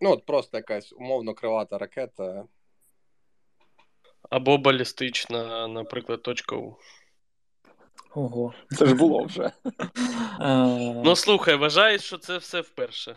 Ну, 0.00 0.10
от 0.10 0.26
просто 0.26 0.56
якась 0.56 0.92
умовно 0.92 1.34
крилата 1.34 1.78
ракета. 1.78 2.44
Або 4.30 4.58
балістична, 4.58 5.68
наприклад, 5.68 6.22
точка 6.22 6.56
У. 6.56 6.76
Ого. 8.14 8.54
Це 8.70 8.86
ж 8.86 8.94
було 8.94 9.24
вже. 9.24 9.52
Е, 10.40 11.02
Ну, 11.04 11.16
слухай, 11.16 11.56
вважаєш, 11.56 12.02
що 12.02 12.18
це 12.18 12.38
все 12.38 12.60
вперше. 12.60 13.16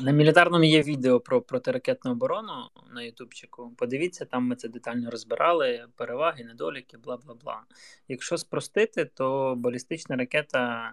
На 0.00 0.10
мілітарному 0.12 0.64
є 0.64 0.82
відео 0.82 1.20
про 1.20 1.42
протиракетну 1.42 2.12
оборону 2.12 2.52
на 2.94 3.02
Ютубчику. 3.02 3.74
Подивіться, 3.76 4.24
там 4.24 4.44
ми 4.44 4.56
це 4.56 4.68
детально 4.68 5.10
розбирали: 5.10 5.86
переваги, 5.96 6.44
недоліки, 6.44 6.96
бла 6.96 7.16
бла 7.16 7.34
бла. 7.34 7.62
Якщо 8.08 8.38
спростити, 8.38 9.04
то 9.04 9.54
балістична 9.56 10.16
ракета 10.16 10.92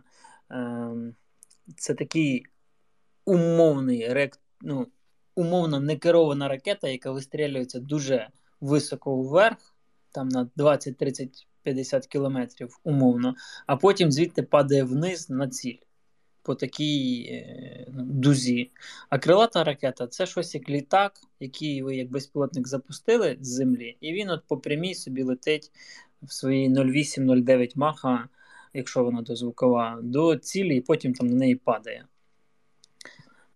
е, 0.51 0.91
це 1.77 1.93
такий 1.93 2.45
умовний 3.25 4.29
ну, 4.61 4.87
умовно 5.35 5.79
некерована 5.79 6.47
ракета, 6.47 6.89
яка 6.89 7.11
вистрілюється 7.11 7.79
дуже 7.79 8.29
високо 8.61 9.15
вверх, 9.15 9.75
там 10.11 10.27
на 10.29 10.49
20, 10.55 10.97
30, 10.97 11.47
50 11.63 12.07
кілометрів 12.07 12.79
умовно, 12.83 13.35
а 13.67 13.75
потім 13.75 14.11
звідти 14.11 14.43
падає 14.43 14.83
вниз 14.83 15.29
на 15.29 15.47
ціль 15.47 15.77
по 16.43 16.55
такій 16.55 17.27
е, 17.31 17.85
дузі. 17.91 18.71
А 19.09 19.19
крилата 19.19 19.63
ракета 19.63 20.07
це 20.07 20.25
щось 20.25 20.55
як 20.55 20.69
літак, 20.69 21.13
який 21.39 21.83
ви 21.83 21.95
як 21.95 22.11
безпілотник 22.11 22.67
запустили 22.67 23.37
з 23.41 23.47
землі, 23.47 23.97
і 24.01 24.13
він 24.13 24.29
от 24.29 24.43
по 24.47 24.57
прямій 24.57 24.95
собі 24.95 25.23
летить 25.23 25.71
в 26.21 26.33
свої 26.33 26.69
0,8-0,9 26.69 27.71
маха, 27.75 28.29
якщо 28.73 29.03
вона 29.03 29.21
дозвукова, 29.21 29.99
до 30.03 30.35
цілі, 30.35 30.75
і 30.77 30.81
потім 30.81 31.13
там 31.13 31.27
на 31.27 31.35
неї 31.35 31.55
падає. 31.55 32.05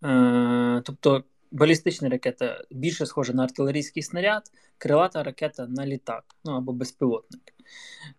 Е, 0.03 0.81
тобто 0.85 1.23
балістична 1.51 2.09
ракета 2.09 2.63
більше 2.71 3.05
схожа 3.05 3.33
на 3.33 3.43
артилерійський 3.43 4.03
снаряд, 4.03 4.43
крилата 4.77 5.23
ракета 5.23 5.67
на 5.67 5.85
літак, 5.85 6.23
ну 6.45 6.51
або 6.51 6.73
безпілотник. 6.73 7.41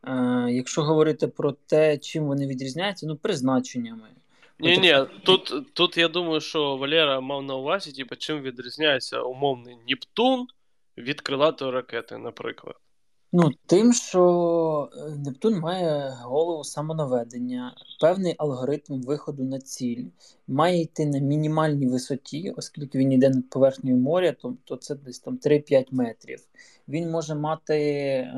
Е, 0.04 0.46
якщо 0.50 0.82
говорити 0.82 1.28
про 1.28 1.52
те, 1.52 1.98
чим 1.98 2.24
вони 2.24 2.46
відрізняються, 2.46 3.06
ну 3.06 3.16
призначеннями. 3.16 4.08
Ні, 4.58 4.78
ні, 4.78 4.96
тут, 5.22 5.72
тут 5.72 5.96
я 5.96 6.08
думаю, 6.08 6.40
що 6.40 6.76
Валера 6.76 7.20
мав 7.20 7.42
на 7.42 7.54
увазі, 7.54 7.92
типу, 7.92 8.16
чим 8.16 8.40
відрізняється 8.40 9.20
умовний 9.20 9.76
Нептун 9.88 10.46
від 10.98 11.20
крилатої 11.20 11.70
ракети, 11.70 12.18
наприклад. 12.18 12.76
Ну, 13.32 13.50
тим, 13.66 13.92
що 13.92 14.90
е, 14.96 15.16
Нептун 15.24 15.58
має 15.58 16.16
голову 16.22 16.64
самонаведення, 16.64 17.74
певний 18.00 18.34
алгоритм 18.38 19.02
виходу 19.02 19.44
на 19.44 19.60
ціль, 19.60 20.04
має 20.48 20.80
йти 20.80 21.06
на 21.06 21.18
мінімальній 21.18 21.86
висоті, 21.86 22.54
оскільки 22.56 22.98
він 22.98 23.12
йде 23.12 23.30
над 23.30 23.50
поверхнею 23.50 23.96
моря, 23.96 24.32
то, 24.32 24.56
то 24.64 24.76
це 24.76 24.94
десь 24.94 25.18
там 25.18 25.38
3-5 25.38 25.86
метрів. 25.90 26.38
Він 26.88 27.10
може 27.10 27.34
мати 27.34 27.74
е, 27.74 28.32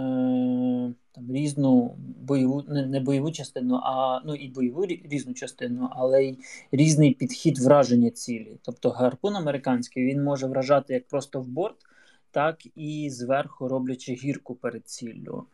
там, 1.12 1.33
різну 1.33 1.96
бойову, 2.20 2.62
не, 2.68 2.87
не 2.87 3.01
бойову 3.01 3.31
частину, 3.31 3.81
а 3.83 4.20
ну 4.24 4.35
і 4.35 4.48
бойову 4.48 4.87
різну 4.87 5.35
частину, 5.35 5.88
але 5.92 6.24
й 6.24 6.38
різний 6.72 7.14
підхід 7.14 7.59
враження 7.59 8.11
цілі. 8.11 8.59
Тобто 8.62 8.90
гарпун 8.90 9.37
американський 9.37 10.05
він 10.05 10.24
може 10.24 10.46
вражати 10.46 10.94
як 10.94 11.09
просто 11.09 11.40
в 11.40 11.48
борт 11.48 11.77
так 12.31 12.59
і 12.77 13.11
зверху 13.11 13.69
роблячи 13.69 14.12
гірку 14.12 14.55
перед 14.55 14.88
ціллю. 14.88 15.47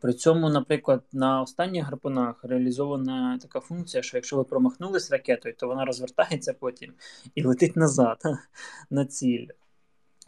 При 0.00 0.12
цьому, 0.12 0.48
наприклад, 0.48 1.02
на 1.12 1.42
останніх 1.42 1.84
гарпунах 1.84 2.44
реалізована 2.44 3.38
така 3.42 3.60
функція, 3.60 4.02
що 4.02 4.16
якщо 4.16 4.36
ви 4.36 4.44
промахнулись 4.44 5.10
ракетою, 5.10 5.54
то 5.58 5.66
вона 5.66 5.84
розвертається 5.84 6.52
потім 6.52 6.92
і 7.34 7.42
летить 7.42 7.76
назад 7.76 8.22
на 8.90 9.06
ціль. 9.06 9.46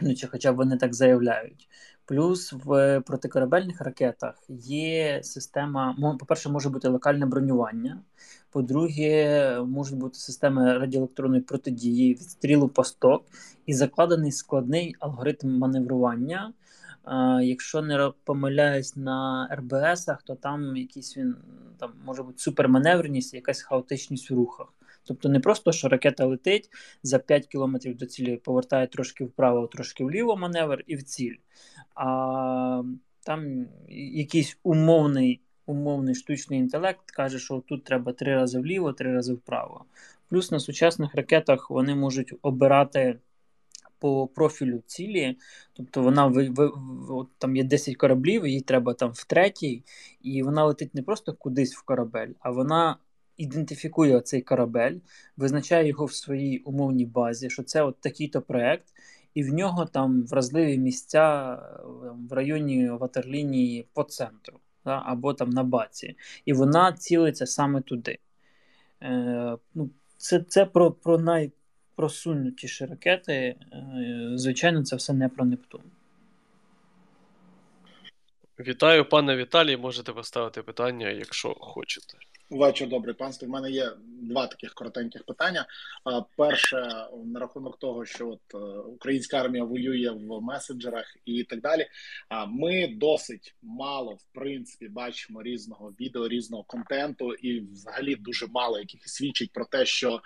Ну, 0.00 0.14
чи 0.14 0.26
хоча 0.26 0.52
б 0.52 0.56
вони 0.56 0.76
так 0.76 0.94
заявляють. 0.94 1.68
Плюс 2.06 2.52
в 2.52 3.00
протикорабельних 3.00 3.80
ракетах 3.80 4.34
є 4.48 5.20
система, 5.22 6.16
по-перше, 6.20 6.48
може 6.48 6.68
бути 6.68 6.88
локальне 6.88 7.26
бронювання. 7.26 8.02
По-друге, 8.54 9.60
можуть 9.66 9.98
бути 9.98 10.18
системи 10.18 10.78
радіоелектронної 10.78 11.42
протидії, 11.42 12.14
відстрілу 12.14 12.68
посток 12.68 13.24
і 13.66 13.74
закладений 13.74 14.32
складний 14.32 14.94
алгоритм 15.00 15.58
маневрування. 15.58 16.52
Якщо 17.42 17.82
не 17.82 18.12
помиляюсь 18.24 18.96
на 18.96 19.48
РБСах, 19.52 20.22
то 20.22 20.34
там 20.34 20.76
якийсь 20.76 21.16
він 21.16 21.36
там 21.78 21.92
може 22.04 22.22
бути 22.22 22.38
суперманевреність, 22.38 23.34
якась 23.34 23.62
хаотичність 23.62 24.30
в 24.30 24.34
рухах. 24.34 24.72
Тобто 25.04 25.28
не 25.28 25.40
просто, 25.40 25.72
що 25.72 25.88
ракета 25.88 26.26
летить 26.26 26.70
за 27.02 27.18
5 27.18 27.46
кілометрів 27.46 27.96
до 27.96 28.06
цілі, 28.06 28.36
повертає 28.36 28.86
трошки 28.86 29.24
вправо, 29.24 29.66
трошки 29.66 30.04
вліво 30.04 30.36
маневр 30.36 30.84
і 30.86 30.96
в 30.96 31.02
ціль. 31.02 31.36
А 31.94 32.82
там 33.20 33.66
якийсь 33.88 34.58
умовний 34.62 35.40
умовний 35.66 36.14
штучний 36.14 36.58
інтелект 36.58 37.10
каже, 37.10 37.38
що 37.38 37.62
тут 37.66 37.84
треба 37.84 38.12
три 38.12 38.34
рази 38.34 38.60
вліво, 38.60 38.92
три 38.92 39.12
рази 39.12 39.34
вправо. 39.34 39.84
Плюс 40.28 40.50
на 40.50 40.60
сучасних 40.60 41.14
ракетах 41.14 41.70
вони 41.70 41.94
можуть 41.94 42.34
обирати. 42.42 43.18
По 43.98 44.26
профілю 44.26 44.82
цілі, 44.86 45.36
тобто 45.72 46.02
вона 46.02 46.26
ви, 46.26 46.48
ви, 46.48 46.72
от 47.08 47.28
там 47.38 47.56
є 47.56 47.64
10 47.64 47.96
кораблів, 47.96 48.46
їй 48.46 48.60
треба 48.60 48.94
там 48.94 49.10
в 49.14 49.24
третій, 49.24 49.84
і 50.22 50.42
вона 50.42 50.64
летить 50.64 50.94
не 50.94 51.02
просто 51.02 51.32
кудись 51.32 51.74
в 51.74 51.82
корабель, 51.82 52.28
а 52.40 52.50
вона 52.50 52.96
ідентифікує 53.36 54.20
цей 54.20 54.42
корабель, 54.42 54.96
визначає 55.36 55.88
його 55.88 56.04
в 56.04 56.12
своїй 56.12 56.58
умовній 56.58 57.06
базі, 57.06 57.50
що 57.50 57.62
це 57.62 57.82
от 57.82 58.00
такий-то 58.00 58.42
проект, 58.42 58.86
і 59.34 59.42
в 59.42 59.54
нього 59.54 59.86
там 59.86 60.22
вразливі 60.22 60.78
місця 60.78 61.58
в 62.28 62.32
районі 62.32 62.88
ватерлінії 62.88 63.88
по 63.92 64.02
центру 64.02 64.58
да, 64.84 65.02
або 65.06 65.34
там 65.34 65.50
на 65.50 65.62
баці. 65.62 66.16
І 66.44 66.52
вона 66.52 66.92
цілиться 66.92 67.46
саме 67.46 67.80
туди. 67.80 68.18
Е, 69.02 69.56
ну, 69.74 69.90
Це 70.16 70.40
це 70.40 70.66
про 70.66 70.90
про 70.92 71.18
найпросунутіші 71.18 72.86
ракети. 72.86 73.32
Е, 73.32 73.56
звичайно, 74.34 74.84
це 74.84 74.96
все 74.96 75.12
не 75.12 75.28
про 75.28 75.44
Нептун. 75.44 75.82
Вітаю, 78.58 79.08
пане 79.08 79.36
Віталій. 79.36 79.76
Можете 79.76 80.12
поставити 80.12 80.62
питання, 80.62 81.08
якщо 81.08 81.54
хочете. 81.54 82.18
Вечір 82.54 82.88
добрий 82.88 83.14
панство. 83.14 83.48
У 83.48 83.50
мене 83.50 83.70
є 83.70 83.90
два 84.22 84.46
таких 84.46 84.74
коротеньких 84.74 85.24
питання. 85.24 85.66
Перше, 86.36 86.76
на 87.24 87.40
рахунок 87.40 87.78
того, 87.78 88.04
що 88.04 88.28
от 88.28 88.40
е, 88.54 88.58
українська 88.78 89.40
армія 89.40 89.64
воює 89.64 90.10
в 90.10 90.40
месенджерах 90.40 91.16
і 91.24 91.44
так 91.44 91.60
далі. 91.60 91.86
ми 92.48 92.94
досить 92.96 93.54
мало 93.62 94.14
в 94.14 94.24
принципі 94.32 94.88
бачимо 94.88 95.42
різного 95.42 95.92
відео, 96.00 96.28
різного 96.28 96.62
контенту, 96.62 97.32
і 97.32 97.60
взагалі 97.60 98.16
дуже 98.16 98.46
мало 98.46 98.78
яких 98.78 99.08
свідчить 99.08 99.52
про 99.52 99.64
те, 99.64 99.86
що 99.86 100.20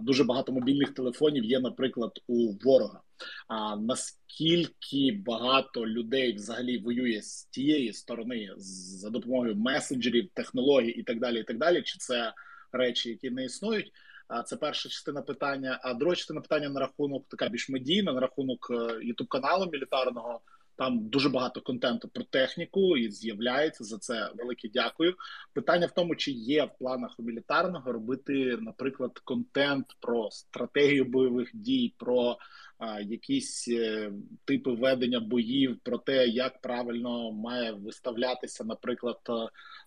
дуже 0.00 0.24
багато 0.24 0.52
мобільних 0.52 0.94
телефонів 0.94 1.44
є, 1.44 1.60
наприклад, 1.60 2.20
у 2.26 2.52
ворога. 2.64 3.00
А 3.48 3.76
наскільки 3.76 5.22
багато 5.26 5.86
людей 5.86 6.32
взагалі 6.32 6.78
воює 6.78 7.22
з 7.22 7.44
тієї 7.44 7.92
сторони 7.92 8.50
за 8.56 9.10
допомогою 9.10 9.56
месенджерів, 9.56 10.28
технологій 10.34 10.90
і 10.90 11.02
так 11.02 11.20
далі, 11.20 11.40
і 11.40 11.44
так 11.44 11.58
далі, 11.58 11.82
чи 11.82 11.98
це 11.98 12.32
речі, 12.72 13.08
які 13.10 13.30
не 13.30 13.44
існують? 13.44 13.92
А 14.28 14.42
це 14.42 14.56
перша 14.56 14.88
частина 14.88 15.22
питання. 15.22 15.80
А 15.82 15.94
друга 15.94 16.16
частина 16.16 16.40
питання 16.40 16.68
на 16.68 16.80
рахунок 16.80 17.24
така 17.28 17.48
більш 17.48 17.68
медійна, 17.68 18.12
на 18.12 18.20
рахунок 18.20 18.72
ютуб 19.02 19.28
каналу 19.28 19.70
мілітарного. 19.72 20.40
Там 20.80 21.08
дуже 21.08 21.28
багато 21.28 21.60
контенту 21.60 22.08
про 22.08 22.24
техніку 22.24 22.96
і 22.96 23.10
з'являється 23.10 23.84
за 23.84 23.98
це 23.98 24.30
велике 24.38 24.68
дякую. 24.74 25.14
Питання 25.52 25.86
в 25.86 25.90
тому, 25.90 26.16
чи 26.16 26.30
є 26.30 26.64
в 26.64 26.78
планах 26.78 27.14
у 27.18 27.22
мілітарного 27.22 27.92
робити, 27.92 28.58
наприклад, 28.60 29.18
контент 29.18 29.86
про 30.00 30.30
стратегію 30.30 31.04
бойових 31.04 31.50
дій, 31.54 31.94
про 31.98 32.38
а, 32.78 33.00
якісь 33.00 33.68
е, 33.68 34.12
типи 34.44 34.70
ведення 34.70 35.20
боїв, 35.20 35.78
про 35.82 35.98
те, 35.98 36.26
як 36.26 36.60
правильно 36.60 37.32
має 37.32 37.72
виставлятися, 37.72 38.64
наприклад, 38.64 39.20
е, 39.28 39.32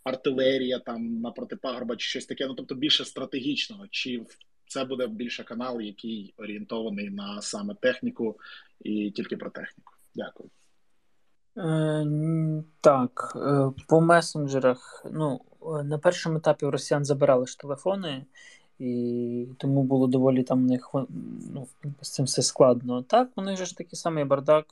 артилерія 0.04 0.80
там 0.80 1.22
на 1.22 1.32
протипагорба 1.32 1.96
чи 1.96 2.08
щось 2.08 2.26
таке. 2.26 2.48
Ну 2.48 2.54
тобто 2.54 2.76
більше 2.76 3.06
стратегічного, 3.06 3.86
чи 3.92 4.24
це 4.68 4.86
буде 4.86 5.08
більше 5.08 5.44
канал, 5.44 5.82
який 5.82 6.34
орієнтований 6.38 7.10
на 7.10 7.42
саме 7.42 7.76
техніку 7.76 8.40
і 8.82 9.12
тільки 9.12 9.38
про 9.38 9.50
техніку. 9.50 9.94
Дякую. 10.16 10.50
Е, 11.58 12.64
Так, 12.82 13.34
е, 13.36 13.72
по 13.88 14.02
месенджерах. 14.02 15.06
Ну, 15.12 15.42
е, 15.62 15.84
на 15.84 15.98
першому 15.98 16.38
етапі 16.38 16.66
у 16.66 16.72
росіян 16.72 17.06
забирали 17.06 17.48
ж 17.48 17.60
телефони, 17.60 18.26
і 18.80 19.48
тому 19.58 19.84
було 19.84 20.08
доволі 20.08 20.44
там 20.44 20.64
в 20.64 20.66
них 20.66 20.90
ну, 21.54 21.68
з 22.02 22.10
цим 22.10 22.26
все 22.26 22.42
складно. 22.42 23.04
Так, 23.04 23.30
же 23.38 23.66
ж 23.66 23.78
такий 23.78 23.96
самий 23.96 24.26
бардак, 24.26 24.66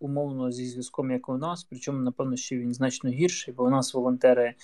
умовно, 0.00 0.52
зі 0.52 0.66
зв'язком, 0.66 1.10
як 1.10 1.28
у 1.28 1.36
нас, 1.36 1.64
причому, 1.64 1.98
напевно, 1.98 2.36
ще 2.36 2.56
він 2.56 2.74
значно 2.74 3.10
гірший, 3.10 3.54
бо 3.54 3.64
у 3.64 3.70
нас 3.70 3.94
волонтери 3.94 4.54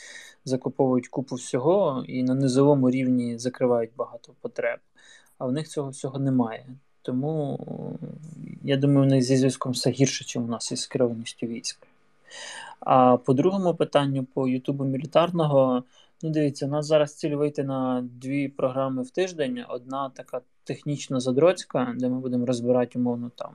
закуповують 0.44 1.08
купу 1.08 1.36
всього 1.36 2.04
і 2.08 2.22
на 2.22 2.34
низовому 2.34 2.90
рівні 2.90 3.38
закривають 3.38 3.96
багато 3.96 4.34
потреб, 4.40 4.78
а 5.38 5.46
в 5.46 5.52
них 5.52 5.68
цього 5.68 5.90
всього 5.90 6.18
немає. 6.18 6.66
Тому 7.04 7.58
я 8.62 8.76
думаю, 8.76 9.06
у 9.06 9.10
них 9.10 9.22
зі 9.22 9.36
зв'язком 9.36 9.72
все 9.72 9.90
гірше, 9.90 10.24
ніж 10.24 10.48
у 10.48 10.50
нас 10.50 10.72
із 10.72 10.86
керованістю 10.86 11.46
військ. 11.46 11.86
А 12.80 13.16
по 13.16 13.34
другому 13.34 13.74
питанню, 13.74 14.24
по 14.24 14.48
Ютубу 14.48 14.84
мілітарного, 14.84 15.84
ну 16.22 16.30
дивіться, 16.30 16.66
у 16.66 16.68
нас 16.68 16.86
зараз 16.86 17.14
ціль 17.14 17.34
вийти 17.34 17.64
на 17.64 18.08
дві 18.12 18.48
програми 18.48 19.02
в 19.02 19.10
тиждень. 19.10 19.64
Одна 19.68 20.10
така 20.10 20.40
технічно 20.64 21.20
задроцька, 21.20 21.94
де 21.96 22.08
ми 22.08 22.18
будемо 22.18 22.46
розбирати 22.46 22.98
умовно 22.98 23.30
там. 23.36 23.52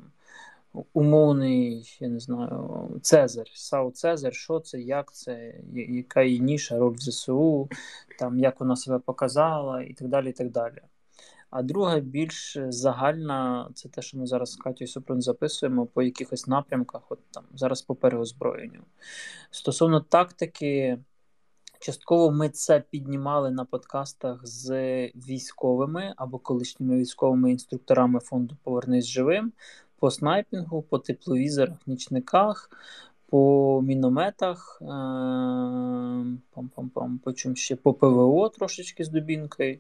Умовний, 0.94 1.98
я 2.00 2.08
не 2.08 2.20
знаю, 2.20 2.90
Цезар, 3.02 3.48
Сау 3.54 3.92
Цезар, 3.92 4.34
що 4.34 4.60
це, 4.60 4.80
як 4.80 5.14
це, 5.14 5.54
яка 5.74 6.24
її 6.24 6.40
ніша, 6.40 6.78
роль 6.78 6.94
в 6.94 7.00
ЗСУ, 7.00 7.70
там, 8.20 8.40
як 8.40 8.60
вона 8.60 8.76
себе 8.76 9.00
показала, 9.00 9.82
і 9.82 9.94
так 9.94 10.08
далі. 10.08 10.30
і 10.30 10.34
так 10.34 10.52
далі. 10.52 10.82
А 11.50 11.64
друга 11.64 12.00
більш 12.00 12.58
загальна 12.70 13.70
це 13.74 13.90
те, 13.90 14.02
що 14.02 14.18
ми 14.18 14.26
зараз 14.26 14.52
з 14.52 14.56
Катю 14.56 14.88
Супрун 14.88 15.22
записуємо 15.22 15.86
по 15.86 16.02
якихось 16.02 16.48
напрямках, 16.48 17.02
от 17.10 17.20
там 17.32 17.44
зараз 17.56 17.82
по 17.82 17.96
переозброєнню. 17.96 18.82
Стосовно 19.52 20.02
тактики, 20.02 20.98
частково 21.80 22.32
ми 22.32 22.50
це 22.50 22.84
піднімали 22.90 23.52
на 23.52 23.66
подкастах 23.66 24.40
з 24.48 24.72
військовими 25.08 26.14
або 26.18 26.38
колишніми 26.40 26.98
військовими 26.98 27.52
інструкторами 27.52 28.20
фонду 28.20 28.58
Повернись 28.64 29.06
живим 29.06 29.52
по 30.00 30.12
снайпінгу, 30.12 30.82
по 30.82 31.00
тепловізорах, 31.00 31.78
нічниках. 31.88 32.70
По 33.30 33.82
мінометах, 33.84 34.78
е, 34.82 34.86
пам-пам-пам, 36.56 37.18
по 37.18 37.56
ще 37.56 37.76
по 37.76 37.94
ПВО 37.94 38.50
трошечки 38.50 39.04
з 39.04 39.10
дубінкою. 39.10 39.80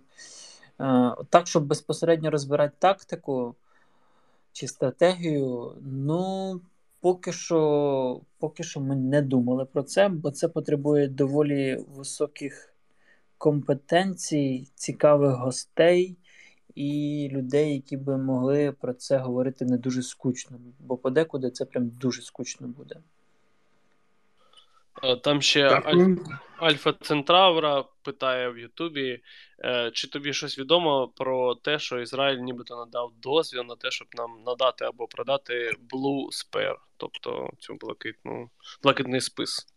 Е, 0.79 1.15
так, 1.29 1.47
щоб 1.47 1.65
безпосередньо 1.65 2.31
розбирати 2.31 2.75
тактику 2.79 3.55
чи 4.51 4.67
стратегію, 4.67 5.73
ну, 5.81 6.61
поки 7.01 7.31
що 7.31 8.21
поки 8.39 8.63
що 8.63 8.79
ми 8.79 8.95
не 8.95 9.21
думали 9.21 9.65
про 9.65 9.83
це, 9.83 10.09
бо 10.09 10.31
це 10.31 10.47
потребує 10.47 11.07
доволі 11.07 11.85
високих 11.95 12.73
компетенцій, 13.37 14.67
цікавих 14.75 15.35
гостей 15.35 16.17
і 16.75 17.29
людей, 17.31 17.73
які 17.73 17.97
би 17.97 18.17
могли 18.17 18.71
про 18.71 18.93
це 18.93 19.17
говорити 19.17 19.65
не 19.65 19.77
дуже 19.77 20.03
скучно, 20.03 20.57
бо 20.79 20.97
подекуди 20.97 21.51
це 21.51 21.65
прям 21.65 21.89
дуже 21.89 22.21
скучно 22.21 22.67
буде. 22.67 22.95
Е, 25.03 25.15
там 25.15 25.41
ще 25.41 25.81
Аль... 25.85 26.15
Альфа 26.57 26.93
Центравра 26.93 27.83
питає 28.03 28.49
в 28.49 28.57
Ютубі, 28.57 29.21
е, 29.63 29.91
чи 29.93 30.07
тобі 30.07 30.33
щось 30.33 30.59
відомо 30.59 31.07
про 31.15 31.55
те, 31.55 31.79
що 31.79 31.99
Ізраїль 31.99 32.37
нібито 32.37 32.77
надав 32.77 33.11
дозвіл 33.21 33.63
на 33.63 33.75
те, 33.75 33.91
щоб 33.91 34.07
нам 34.17 34.43
надати 34.45 34.85
або 34.85 35.07
продати 35.07 35.71
Blue 35.91 36.25
Spare, 36.27 36.77
тобто 36.97 37.49
цю 37.59 37.75
блакитну, 37.75 38.49
блакитний 38.83 39.21
спис. 39.21 39.67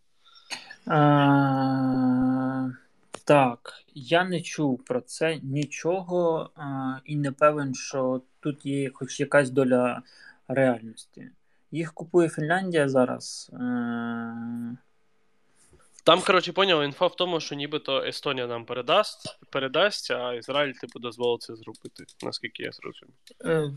А, 0.86 2.68
Так, 3.24 3.72
я 3.94 4.24
не 4.24 4.40
чув 4.40 4.84
про 4.84 5.00
це 5.00 5.40
нічого 5.42 6.50
а, 6.56 6.94
і 7.04 7.16
не 7.16 7.32
певен, 7.32 7.74
що 7.74 8.20
тут 8.40 8.66
є 8.66 8.90
хоч 8.94 9.20
якась 9.20 9.50
доля 9.50 10.02
реальності. 10.48 11.30
Їх 11.70 11.92
купує 11.92 12.28
Фінляндія 12.28 12.88
зараз. 12.88 13.50
А... 13.60 14.91
Там, 16.04 16.22
коротше, 16.22 16.52
поняв, 16.52 16.84
інфа 16.84 17.06
в 17.06 17.16
тому, 17.16 17.40
що 17.40 17.54
нібито 17.54 18.04
Естонія 18.04 18.46
нам 18.46 18.64
передасть, 18.64 19.38
передасть, 19.50 20.10
а 20.10 20.34
Ізраїль 20.34 20.72
типу 20.72 20.98
дозволить 20.98 21.42
це 21.42 21.56
зробити, 21.56 22.04
наскільки 22.22 22.62
я 22.62 22.70
зрозумів. 22.72 23.14
Е, 23.44 23.70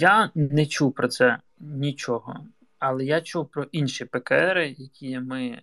я 0.00 0.30
не 0.34 0.66
чув 0.66 0.94
про 0.94 1.08
це 1.08 1.38
нічого, 1.60 2.46
але 2.78 3.04
я 3.04 3.20
чув 3.20 3.48
про 3.48 3.66
інші 3.72 4.04
ПКР, 4.04 4.58
які 4.58 5.18
ми 5.18 5.62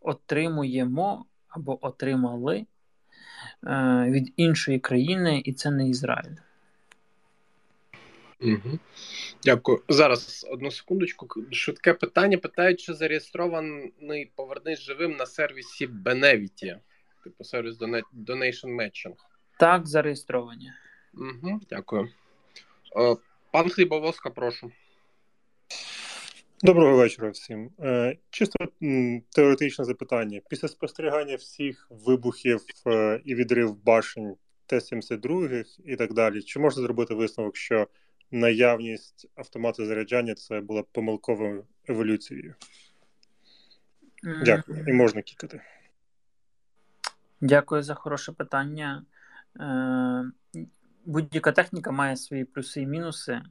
отримуємо 0.00 1.24
або 1.48 1.86
отримали 1.86 2.56
е, 2.56 2.66
від 4.10 4.32
іншої 4.36 4.78
країни, 4.78 5.42
і 5.44 5.52
це 5.52 5.70
не 5.70 5.88
Ізраїль. 5.88 6.36
Угу. 8.40 8.78
Дякую. 9.44 9.82
Зараз 9.88 10.46
одну 10.50 10.70
секундочку. 10.70 11.28
Швидке 11.50 11.94
питання. 11.94 12.38
Питають, 12.38 12.80
чи 12.80 12.94
зареєстрований 12.94 14.32
повернись 14.36 14.80
живим 14.80 15.16
на 15.16 15.26
сервісі 15.26 15.86
Benevity, 15.86 16.78
типу 17.24 17.44
сервіс 17.44 17.78
Donation 17.78 18.76
Matching. 18.76 19.14
Так, 19.58 19.86
зареєстровані. 19.86 20.72
Угу, 21.14 21.60
Дякую. 21.70 22.08
О, 22.96 23.16
пан 23.50 23.68
Хлібовоска, 23.68 24.30
прошу. 24.30 24.72
Доброго 26.62 26.96
вечора 26.96 27.30
всім. 27.30 27.70
Е, 27.80 28.16
чисто 28.30 28.68
теоретичне 29.30 29.84
запитання. 29.84 30.40
Після 30.48 30.68
спостерігання 30.68 31.36
всіх 31.36 31.86
вибухів 31.90 32.60
е, 32.86 33.20
і 33.24 33.34
відрив 33.34 33.84
башень 33.84 34.34
Т-72 34.66 35.64
і 35.84 35.96
так 35.96 36.12
далі, 36.12 36.42
чи 36.42 36.58
можна 36.58 36.82
зробити 36.82 37.14
висновок, 37.14 37.56
що 37.56 37.86
наявність 38.30 39.28
автомату 39.34 39.86
заряджання 39.86 40.34
це 40.34 40.60
була 40.60 40.82
помилковою 40.92 41.64
еволюцією. 41.88 42.54
Дякую. 44.44 44.84
І 44.88 44.92
можна 44.92 45.22
кікати. 45.22 45.60
Дякую 47.40 47.82
за 47.82 47.94
хороше 47.94 48.32
питання. 48.32 49.04
Е, 49.60 50.24
будь-яка 51.04 51.52
техніка 51.52 51.90
має 51.90 52.16
свої 52.16 52.44
плюси 52.44 52.80
і 52.80 52.86
мінуси, 52.86 53.42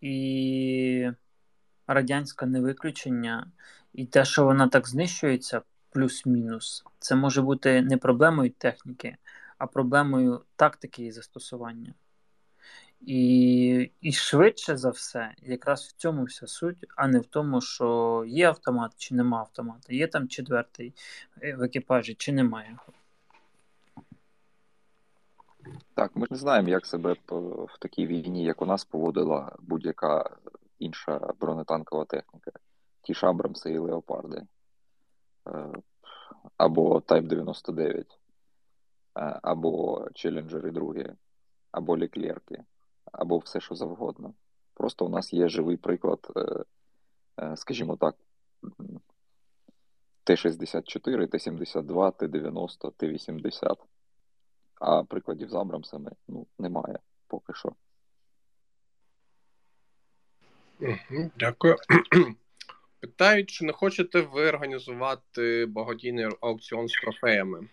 і 0.00 1.10
радянська 1.86 2.46
не 2.46 2.60
виключення, 2.60 3.50
і 3.92 4.06
те, 4.06 4.24
що 4.24 4.44
вона 4.44 4.68
так 4.68 4.88
знищується, 4.88 5.62
плюс-мінус, 5.90 6.84
це 6.98 7.14
може 7.16 7.42
бути 7.42 7.82
не 7.82 7.96
проблемою 7.96 8.50
техніки, 8.50 9.16
а 9.58 9.66
проблемою 9.66 10.44
тактики 10.56 11.06
і 11.06 11.12
застосування. 11.12 11.94
І 13.00 13.90
і 14.00 14.12
швидше 14.12 14.76
за 14.76 14.90
все, 14.90 15.34
якраз 15.42 15.84
в 15.84 15.92
цьому 15.92 16.24
вся 16.24 16.46
суть, 16.46 16.86
а 16.96 17.08
не 17.08 17.18
в 17.18 17.26
тому, 17.26 17.60
що 17.60 18.24
є 18.28 18.48
автомат 18.48 18.92
чи 18.96 19.14
нема 19.14 19.38
автомата, 19.38 19.94
є 19.94 20.06
там 20.06 20.28
четвертий 20.28 20.94
е, 21.42 21.54
в 21.54 21.62
екіпажі, 21.62 22.14
чи 22.14 22.32
немає. 22.32 22.78
Так, 25.94 26.16
ми 26.16 26.26
ж 26.26 26.32
не 26.32 26.38
знаємо, 26.38 26.68
як 26.68 26.86
себе 26.86 27.16
в 27.28 27.78
такій 27.78 28.06
війні, 28.06 28.44
як 28.44 28.62
у 28.62 28.66
нас, 28.66 28.84
поводила 28.84 29.56
будь-яка 29.58 30.30
інша 30.78 31.20
бронетанкова 31.40 32.04
техніка. 32.04 32.50
Ті 33.02 33.14
ж 33.14 33.26
Абрамси 33.26 33.72
і 33.72 33.78
Леопарди. 33.78 34.42
Е, 35.48 35.72
або 36.56 36.98
Type 36.98 37.26
99, 37.26 38.06
е, 39.16 39.40
або 39.42 40.04
Челленджери 40.14 40.70
другі, 40.70 41.12
або 41.70 41.96
Ліклерки 41.96 42.64
або 43.12 43.38
все, 43.38 43.60
що 43.60 43.74
завгодно. 43.74 44.34
Просто 44.74 45.06
у 45.06 45.08
нас 45.08 45.32
є 45.32 45.48
живий 45.48 45.76
приклад, 45.76 46.32
е, 46.36 46.64
е, 47.40 47.56
скажімо 47.56 47.96
так, 47.96 48.14
Т-64, 50.24 51.26
Т-72, 51.28 52.12
Т-90, 52.12 52.92
Т-80. 52.96 53.76
А 54.74 55.02
прикладів 55.02 55.50
з 55.50 55.54
Абрамсами 55.54 56.10
ну, 56.28 56.46
немає 56.58 56.98
поки 57.26 57.54
що. 57.54 57.72
Дякую. 61.38 61.76
Питають, 63.00 63.50
чи 63.50 63.64
не 63.64 63.72
хочете 63.72 64.20
ви 64.20 64.48
організувати 64.48 65.66
благодійний 65.66 66.28
аукціон 66.40 66.88
з 66.88 66.92
трофеями? 66.92 67.68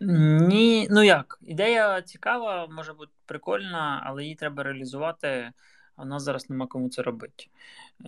Ні, 0.00 0.88
ну 0.90 1.02
як, 1.02 1.38
ідея 1.42 2.02
цікава, 2.02 2.66
може 2.66 2.92
бути 2.92 3.12
прикольна, 3.26 4.02
але 4.06 4.22
її 4.22 4.34
треба 4.34 4.62
реалізувати, 4.62 5.52
а 5.96 6.02
в 6.02 6.06
нас 6.06 6.22
зараз 6.22 6.50
нема 6.50 6.66
кому 6.66 6.88
це 6.88 7.02
робити. 7.02 7.46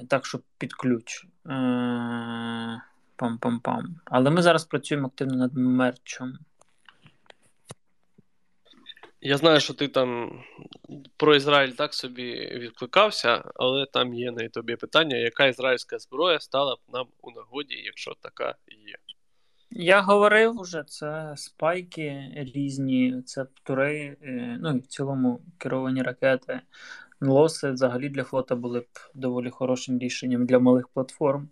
Так 0.09 0.26
що 0.26 0.41
під 0.59 0.74
ключ. 0.74 1.26
Е, 1.47 1.51
Пам-пам-пам. 3.16 3.84
Але 4.05 4.30
ми 4.30 4.43
зараз 4.43 4.64
працюємо 4.64 5.07
активно 5.07 5.36
над 5.36 5.57
мерчем. 5.57 6.39
Я 9.20 9.36
знаю, 9.36 9.61
що 9.61 9.74
ти 9.74 9.89
там 9.89 10.41
про 11.16 11.36
Ізраїль 11.36 11.70
так 11.70 11.95
собі 11.95 12.32
відкликався, 12.34 13.45
але 13.55 13.86
там 13.86 14.14
є 14.14 14.30
на 14.30 14.49
тобі 14.49 14.76
питання, 14.76 15.16
яка 15.16 15.47
ізраїльська 15.47 15.99
зброя 15.99 16.41
стала 16.41 16.74
б 16.76 16.78
нам 16.93 17.07
у 17.20 17.30
нагоді, 17.30 17.74
якщо 17.74 18.14
така 18.20 18.55
є. 18.68 18.97
Я 19.70 20.00
говорив 20.02 20.54
вже, 20.60 20.84
це 20.86 21.34
спайки 21.36 22.32
різні, 22.54 23.22
це 23.26 23.44
птури, 23.44 24.16
е, 24.22 24.58
ну 24.60 24.70
і 24.76 24.78
в 24.78 24.86
цілому 24.86 25.40
керовані 25.58 26.02
ракети. 26.02 26.60
Лоси 27.20 27.70
взагалі 27.70 28.08
для 28.08 28.24
флота 28.24 28.56
були 28.56 28.80
б 28.80 28.86
доволі 29.14 29.50
хорошим 29.50 29.98
рішенням 29.98 30.46
для 30.46 30.58
малих 30.58 30.88
платформ. 30.88 31.48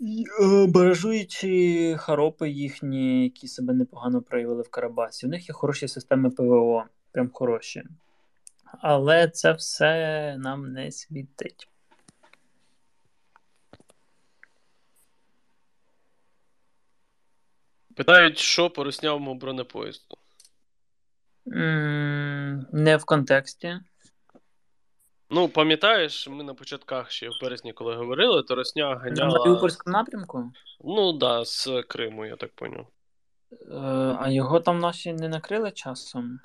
Е, 0.00 0.66
Баражуючи 0.66 1.96
харопи 1.98 2.50
їхні, 2.50 3.24
які 3.24 3.48
себе 3.48 3.74
непогано 3.74 4.22
проявили 4.22 4.62
в 4.62 4.70
Карабасі. 4.70 5.26
У 5.26 5.28
них 5.28 5.48
є 5.48 5.52
хороші 5.52 5.88
системи 5.88 6.30
ПВО, 6.30 6.84
прям 7.12 7.30
хороші. 7.32 7.82
Але 8.80 9.28
це 9.28 9.52
все 9.52 10.36
нам 10.38 10.72
не 10.72 10.90
світить. 10.90 11.68
Питають, 17.96 18.38
що 18.38 18.70
по 18.70 18.84
руснявому 18.84 19.34
бронепоїзду. 19.34 20.16
М, 21.52 22.66
Не 22.72 22.96
в 22.96 23.04
контексті. 23.04 23.80
Ну, 25.30 25.48
пам'ятаєш, 25.48 26.28
ми 26.28 26.44
на 26.44 26.54
початках 26.54 27.10
ще 27.10 27.28
в 27.28 27.32
березні, 27.42 27.72
коли 27.72 27.94
говорили, 27.94 28.42
то 28.42 28.54
Росня 28.54 28.88
На 28.90 28.96
ганяла. 28.96 29.38
Маріупольському 29.38 29.92
напрямку. 29.96 30.52
Ну 30.84 31.12
так, 31.12 31.18
да, 31.18 31.44
з 31.44 31.82
Криму, 31.88 32.26
я 32.26 32.36
так 32.36 32.52
поняв. 32.54 32.86
Е, 33.52 33.76
А 34.20 34.30
його 34.30 34.60
там 34.60 34.78
наші 34.80 35.12
не 35.12 35.28
накрили 35.28 35.70
часом. 35.70 36.40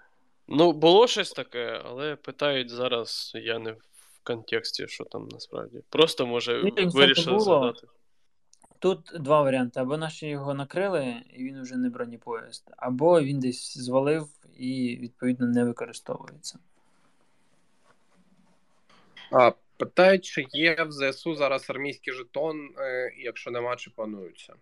Ну, 0.47 0.71
було 0.71 1.07
щось 1.07 1.31
таке, 1.31 1.81
але 1.85 2.15
питають 2.15 2.69
зараз, 2.69 3.31
я 3.35 3.59
не 3.59 3.71
в 3.71 3.79
контексті, 4.23 4.87
що 4.87 5.03
там 5.03 5.27
насправді. 5.31 5.79
Просто, 5.89 6.25
може, 6.25 6.71
це 6.75 6.85
вирішили 6.85 7.37
було? 7.37 7.43
згадати. 7.43 7.87
Тут 8.79 9.11
два 9.19 9.41
варіанти: 9.41 9.79
або 9.79 9.97
наші 9.97 10.27
його 10.27 10.53
накрили, 10.53 11.15
і 11.33 11.43
він 11.43 11.61
вже 11.61 11.77
не 11.77 11.89
бронепоїзд, 11.89 12.71
або 12.77 13.21
він 13.21 13.39
десь 13.39 13.77
звалив 13.77 14.27
і, 14.57 14.97
відповідно, 15.01 15.47
не 15.47 15.63
використовується. 15.63 16.59
А, 19.31 19.51
питають, 19.77 20.25
чи 20.25 20.45
є 20.51 20.83
в 20.83 20.91
ЗСУ 20.91 21.35
зараз 21.35 21.69
армійський 21.69 22.13
жетон, 22.13 22.57
е, 22.77 23.13
якщо 23.17 23.51
нема, 23.51 23.75
чи 23.75 23.89
плануються? 23.89 24.53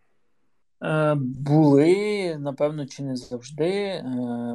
Е, 0.83 1.15
були, 1.19 2.37
напевно, 2.39 2.85
чи 2.85 3.03
не 3.03 3.15
завжди. 3.15 3.73
Е, 3.73 4.03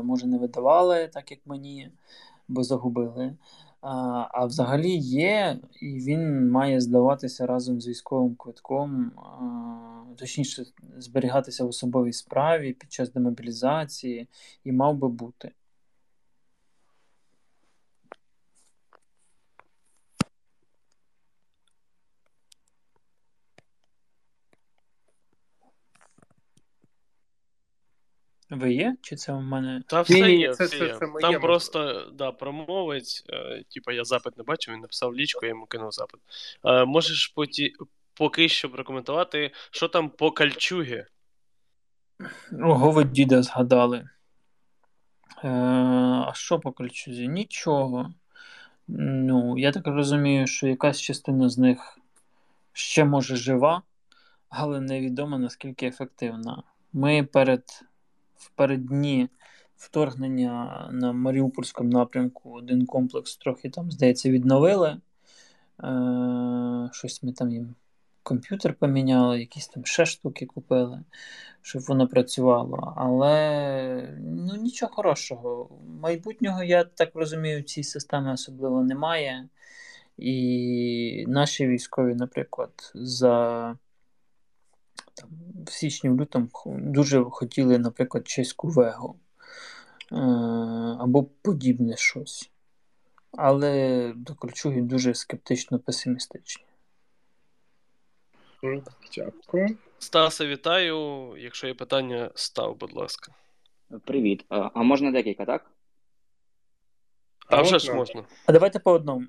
може, 0.04 0.26
не 0.26 0.38
видавали, 0.38 1.08
так 1.08 1.30
як 1.30 1.40
мені, 1.46 1.90
бо 2.48 2.62
загубили. 2.62 3.34
А, 3.82 4.46
взагалі 4.46 4.96
є, 4.96 5.58
і 5.80 5.86
він 5.86 6.50
має 6.50 6.80
здаватися 6.80 7.46
разом 7.46 7.80
з 7.80 7.88
військовим 7.88 8.34
квитком, 8.34 9.12
точніше, 10.16 10.64
зберігатися 10.98 11.64
в 11.64 11.68
особовій 11.68 12.12
справі 12.12 12.72
під 12.72 12.92
час 12.92 13.12
демобілізації, 13.12 14.28
і 14.64 14.72
мав 14.72 14.96
би 14.96 15.08
бути. 15.08 15.52
Ви 28.52 28.72
є? 28.72 28.96
Чи 29.02 29.16
це 29.16 29.32
у 29.32 29.40
мене? 29.40 29.82
Та 29.86 30.00
все 30.02 30.14
Ні-ні, 30.14 30.40
є, 30.40 30.54
це- 30.54 30.64
все 30.64 30.78
це- 30.78 30.84
є. 30.86 30.96
це 30.98 31.06
моє, 31.06 31.20
Там 31.22 31.40
просто 31.40 32.10
да, 32.14 32.32
промовець, 32.32 33.24
е, 33.30 33.64
типа 33.74 33.92
я 33.92 34.04
запит 34.04 34.38
не 34.38 34.44
бачив, 34.44 34.74
він 34.74 34.80
написав 34.80 35.14
лічку, 35.14 35.46
я 35.46 35.48
йому 35.48 35.66
кинув 35.66 35.92
запит. 35.92 36.20
Е, 36.64 36.84
можеш 36.84 37.28
поті... 37.28 37.74
поки 38.14 38.48
що 38.48 38.70
прокоментувати, 38.70 39.50
що 39.70 39.88
там 39.88 40.10
по 40.10 40.30
кальчугі? 40.30 41.04
Ого, 42.62 42.90
ви 42.90 43.04
діда 43.04 43.42
згадали. 43.42 44.08
Е, 45.44 45.48
а 46.28 46.30
що 46.34 46.58
по 46.58 46.72
кольчузі? 46.72 47.28
Нічого. 47.28 48.14
Ну, 48.88 49.58
я 49.58 49.72
так 49.72 49.86
розумію, 49.86 50.46
що 50.46 50.66
якась 50.66 51.00
частина 51.00 51.48
з 51.48 51.58
них 51.58 51.98
ще 52.72 53.04
може 53.04 53.36
жива, 53.36 53.82
але 54.48 54.80
невідомо 54.80 55.38
наскільки 55.38 55.86
ефективна. 55.86 56.62
Ми 56.92 57.22
перед 57.22 57.64
в 58.42 58.50
переддні 58.50 59.28
вторгнення 59.76 60.88
на 60.92 61.12
Маріупольському 61.12 61.90
напрямку 61.90 62.50
один 62.50 62.86
комплекс 62.86 63.36
трохи 63.36 63.70
там, 63.70 63.90
здається, 63.90 64.30
відновили. 64.30 64.96
Е, 65.84 66.88
щось 66.92 67.22
ми 67.22 67.32
там 67.32 67.50
їм 67.50 67.74
комп'ютер 68.22 68.74
поміняли, 68.74 69.40
якісь 69.40 69.68
там 69.68 69.84
ще 69.84 70.06
штуки 70.06 70.46
купили, 70.46 71.00
щоб 71.62 71.82
воно 71.82 72.08
працювало. 72.08 72.94
Але 72.96 74.16
ну, 74.20 74.56
нічого 74.56 74.92
хорошого. 74.92 75.70
Майбутнього, 76.00 76.62
я 76.62 76.84
так 76.84 77.10
розумію, 77.14 77.62
цій 77.62 77.82
системи 77.82 78.32
особливо 78.32 78.82
немає. 78.82 79.48
І 80.18 81.24
наші 81.28 81.66
військові, 81.66 82.14
наприклад, 82.14 82.92
за 82.94 83.76
там, 85.14 85.30
в 85.66 85.72
січні 85.72 86.10
в 86.10 86.20
лютому 86.20 86.48
дуже 86.66 87.24
хотіли, 87.24 87.78
наприклад, 87.78 88.28
чеську 88.28 88.68
вегу 88.68 89.16
е, 90.12 90.16
або 91.00 91.24
подібне 91.24 91.96
щось. 91.96 92.50
Але 93.32 94.12
до 94.16 94.34
кольчуги 94.34 94.80
дуже 94.80 95.14
скептично 95.14 95.78
песимістичні. 95.78 96.64
Дякую. 99.16 99.76
Стаса, 99.98 100.46
вітаю. 100.46 101.28
Якщо 101.38 101.66
є 101.66 101.74
питання, 101.74 102.30
став, 102.34 102.76
будь 102.76 102.92
ласка. 102.92 103.32
Привіт. 104.04 104.44
А 104.48 104.70
а 104.74 104.82
можна 104.82 105.10
декілька, 105.10 105.44
так? 105.44 105.70
А 107.46 107.56
А 107.56 107.62
вже 107.62 107.78
ж 107.78 107.94
можна. 107.94 108.24
А 108.46 108.52
давайте 108.52 108.78
по 108.78 108.92
одному. 108.92 109.26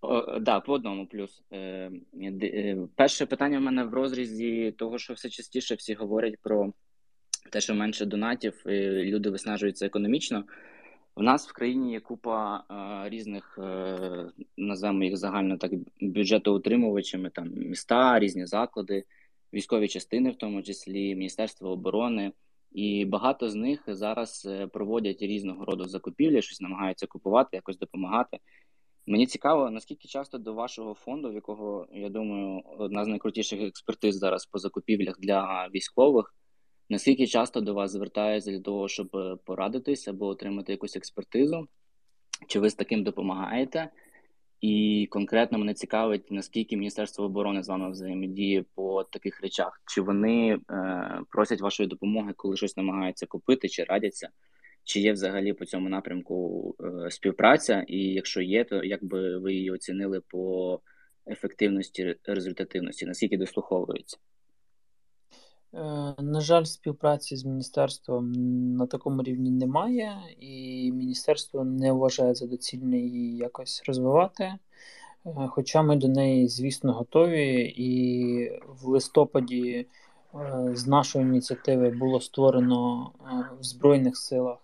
О, 0.00 0.38
да, 0.38 0.60
по 0.60 0.74
одному 0.74 1.06
плюс. 1.06 1.42
Е, 1.50 1.90
е, 2.22 2.76
перше 2.94 3.26
питання 3.26 3.58
в 3.58 3.62
мене 3.62 3.84
в 3.84 3.94
розрізі 3.94 4.74
того, 4.78 4.98
що 4.98 5.14
все 5.14 5.28
частіше 5.28 5.74
всі 5.74 5.94
говорять 5.94 6.34
про 6.42 6.72
те, 7.50 7.60
що 7.60 7.74
менше 7.74 8.06
донатів, 8.06 8.62
і 8.66 9.04
люди 9.04 9.30
виснажуються 9.30 9.86
економічно. 9.86 10.44
В 11.16 11.22
нас 11.22 11.48
в 11.48 11.52
країні 11.52 11.92
є 11.92 12.00
купа 12.00 12.64
е, 12.70 13.08
різних, 13.08 13.58
називаємо 14.56 15.04
їх 15.04 15.16
загально 15.16 15.58
так, 15.58 15.72
бюджетоутримувачами, 16.00 17.30
там 17.30 17.50
міста, 17.54 18.18
різні 18.18 18.46
заклади, 18.46 19.04
військові 19.52 19.88
частини, 19.88 20.30
в 20.30 20.36
тому 20.36 20.62
числі 20.62 21.14
Міністерство 21.14 21.70
оборони. 21.70 22.32
І 22.72 23.04
багато 23.04 23.50
з 23.50 23.54
них 23.54 23.82
зараз 23.86 24.48
проводять 24.72 25.22
різного 25.22 25.64
роду 25.64 25.84
закупівлі, 25.84 26.42
щось 26.42 26.60
намагаються 26.60 27.06
купувати, 27.06 27.56
якось 27.56 27.78
допомагати. 27.78 28.38
Мені 29.08 29.26
цікаво, 29.26 29.70
наскільки 29.70 30.08
часто 30.08 30.38
до 30.38 30.54
вашого 30.54 30.94
фонду, 30.94 31.30
в 31.30 31.34
якого 31.34 31.86
я 31.92 32.08
думаю, 32.08 32.62
одна 32.78 33.04
з 33.04 33.08
найкрутіших 33.08 33.60
експертиз 33.60 34.16
зараз 34.16 34.46
по 34.46 34.58
закупівлях 34.58 35.20
для 35.20 35.68
військових, 35.74 36.34
наскільки 36.88 37.26
часто 37.26 37.60
до 37.60 37.74
вас 37.74 37.92
звертаються 37.92 38.50
для 38.50 38.60
того, 38.60 38.88
щоб 38.88 39.16
е, 39.16 39.36
порадитись 39.44 40.08
або 40.08 40.26
отримати 40.26 40.72
якусь 40.72 40.96
експертизу? 40.96 41.68
Чи 42.46 42.60
ви 42.60 42.70
з 42.70 42.74
таким 42.74 43.04
допомагаєте? 43.04 43.90
І 44.60 45.06
конкретно 45.10 45.58
мене 45.58 45.74
цікавить, 45.74 46.30
наскільки 46.30 46.76
Міністерство 46.76 47.24
оборони 47.24 47.62
з 47.62 47.68
вами 47.68 47.90
взаємодіє 47.90 48.64
по 48.74 49.04
таких 49.04 49.40
речах? 49.40 49.82
Чи 49.86 50.00
вони 50.00 50.58
е, 50.70 51.20
просять 51.30 51.60
вашої 51.60 51.88
допомоги, 51.88 52.32
коли 52.36 52.56
щось 52.56 52.76
намагаються 52.76 53.26
купити, 53.26 53.68
чи 53.68 53.84
радяться? 53.84 54.28
Чи 54.88 55.00
є 55.00 55.12
взагалі 55.12 55.52
по 55.52 55.64
цьому 55.64 55.88
напрямку 55.88 56.74
е, 56.80 57.10
співпраця? 57.10 57.84
І 57.88 57.98
якщо 57.98 58.40
є, 58.40 58.64
то 58.64 58.84
як 58.84 59.04
би 59.04 59.38
ви 59.38 59.52
її 59.54 59.70
оцінили 59.70 60.20
по 60.20 60.80
ефективності, 61.26 62.16
результативності? 62.24 63.06
Наскільки 63.06 63.36
дослуховується? 63.36 64.16
На 66.18 66.40
жаль, 66.40 66.64
співпраці 66.64 67.36
з 67.36 67.44
міністерством 67.44 68.32
на 68.76 68.86
такому 68.86 69.22
рівні 69.22 69.50
немає, 69.50 70.16
і 70.40 70.92
міністерство 70.92 71.64
не 71.64 71.92
вважає 71.92 72.34
за 72.34 72.46
доцільне 72.46 72.98
її 72.98 73.36
якось 73.36 73.82
розвивати. 73.86 74.52
Хоча 75.48 75.82
ми 75.82 75.96
до 75.96 76.08
неї, 76.08 76.48
звісно, 76.48 76.92
готові, 76.92 77.74
і 77.76 78.60
в 78.68 78.88
листопаді 78.88 79.86
з 80.72 80.86
нашої 80.86 81.24
ініціативи 81.24 81.90
було 81.90 82.20
створено 82.20 83.10
в 83.60 83.64
Збройних 83.64 84.16
силах 84.16 84.58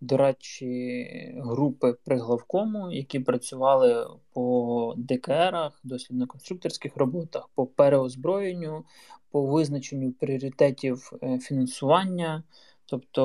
дорадчі 0.00 1.06
групи 1.36 1.94
при 2.04 2.18
главкому, 2.18 2.92
які 2.92 3.20
працювали 3.20 4.06
по 4.32 4.94
ДКРах, 4.96 5.80
дослідно-конструкторських 5.84 6.96
роботах, 6.96 7.48
по 7.54 7.66
переозброєнню, 7.66 8.84
по 9.30 9.46
визначенню 9.46 10.12
пріоритетів 10.12 11.12
е, 11.22 11.38
фінансування. 11.38 12.42
Тобто 12.88 13.22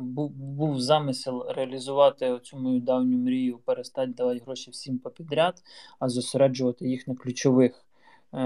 був, 0.00 0.30
був 0.30 0.80
замисел 0.80 1.44
реалізувати 1.48 2.38
цю 2.42 2.58
мою 2.58 2.80
давню 2.80 3.18
мрію, 3.18 3.58
перестати 3.58 4.12
давати 4.12 4.40
гроші 4.46 4.70
всім 4.70 4.98
попідряд, 4.98 5.62
а 5.98 6.08
зосереджувати 6.08 6.88
їх 6.88 7.08
на 7.08 7.14
ключових 7.14 7.86
е, 8.32 8.38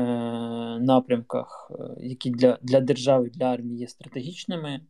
напрямках, 0.81 1.71
е, 1.71 2.05
які 2.05 2.31
для 2.31 2.59
для 2.63 2.81
держави, 2.81 3.31
для 3.35 3.45
армії 3.45 3.79
є 3.79 3.89
стратегічними. 3.89 4.81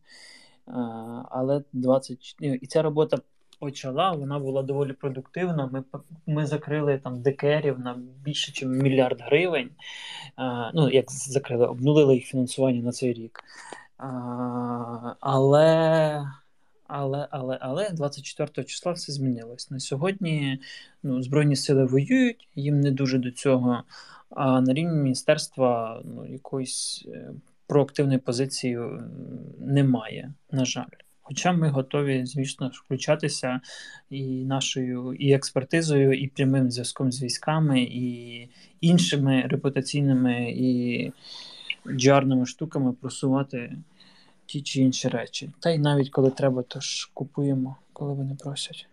Але 1.29 1.63
20... 1.73 2.35
і 2.39 2.67
ця 2.67 2.81
робота 2.81 3.17
почала, 3.59 4.11
вона 4.11 4.39
була 4.39 4.63
доволі 4.63 4.93
продуктивна. 4.93 5.69
Ми 5.71 5.83
ми 6.27 6.45
закрили 6.45 6.97
там 6.97 7.21
декерів 7.21 7.79
на 7.79 7.97
більше, 8.23 8.65
ніж 8.65 8.81
мільярд 8.83 9.21
гривень. 9.21 9.69
Ну, 10.73 10.89
як 10.89 11.11
закрили, 11.11 11.67
обнулили 11.67 12.15
їх 12.15 12.25
фінансування 12.25 12.81
на 12.81 12.91
цей 12.91 13.13
рік. 13.13 13.43
Але. 15.19 16.25
Але 16.87 17.27
але, 17.31 17.57
але 17.61 17.89
24 17.89 18.67
числа 18.67 18.91
все 18.91 19.11
змінилось. 19.11 19.71
На 19.71 19.79
сьогодні 19.79 20.59
ну, 21.03 21.21
Збройні 21.21 21.55
сили 21.55 21.85
воюють, 21.85 22.47
їм 22.55 22.79
не 22.79 22.91
дуже 22.91 23.17
до 23.17 23.31
цього. 23.31 23.83
А 24.29 24.61
на 24.61 24.73
рівні 24.73 24.97
міністерства 24.97 26.01
ну, 26.05 26.25
якоїсь 26.25 27.05
е, 27.07 27.31
проактивної 27.67 28.19
позиції 28.19 28.79
немає, 29.59 30.33
на 30.51 30.65
жаль. 30.65 30.95
Хоча 31.27 31.53
ми 31.53 31.69
готові, 31.69 32.25
звісно, 32.25 32.71
включатися 32.73 33.61
і 34.09 34.23
нашою 34.23 35.13
і 35.13 35.31
експертизою, 35.31 36.13
і 36.13 36.27
прямим 36.27 36.71
зв'язком 36.71 37.11
з 37.11 37.23
військами, 37.23 37.81
і 37.81 38.49
іншими 38.81 39.41
репутаційними 39.41 40.53
і 40.57 41.11
джарними 41.87 42.45
штуками 42.45 42.93
просувати 42.93 43.77
ті 44.45 44.61
чи 44.61 44.81
інші 44.81 45.07
речі. 45.07 45.51
Та 45.59 45.69
й 45.69 45.79
навіть 45.79 46.09
коли 46.09 46.31
треба, 46.31 46.63
то 46.63 46.79
ж 46.79 47.11
купуємо, 47.13 47.75
коли 47.93 48.13
вони 48.13 48.35
просять. 48.35 48.87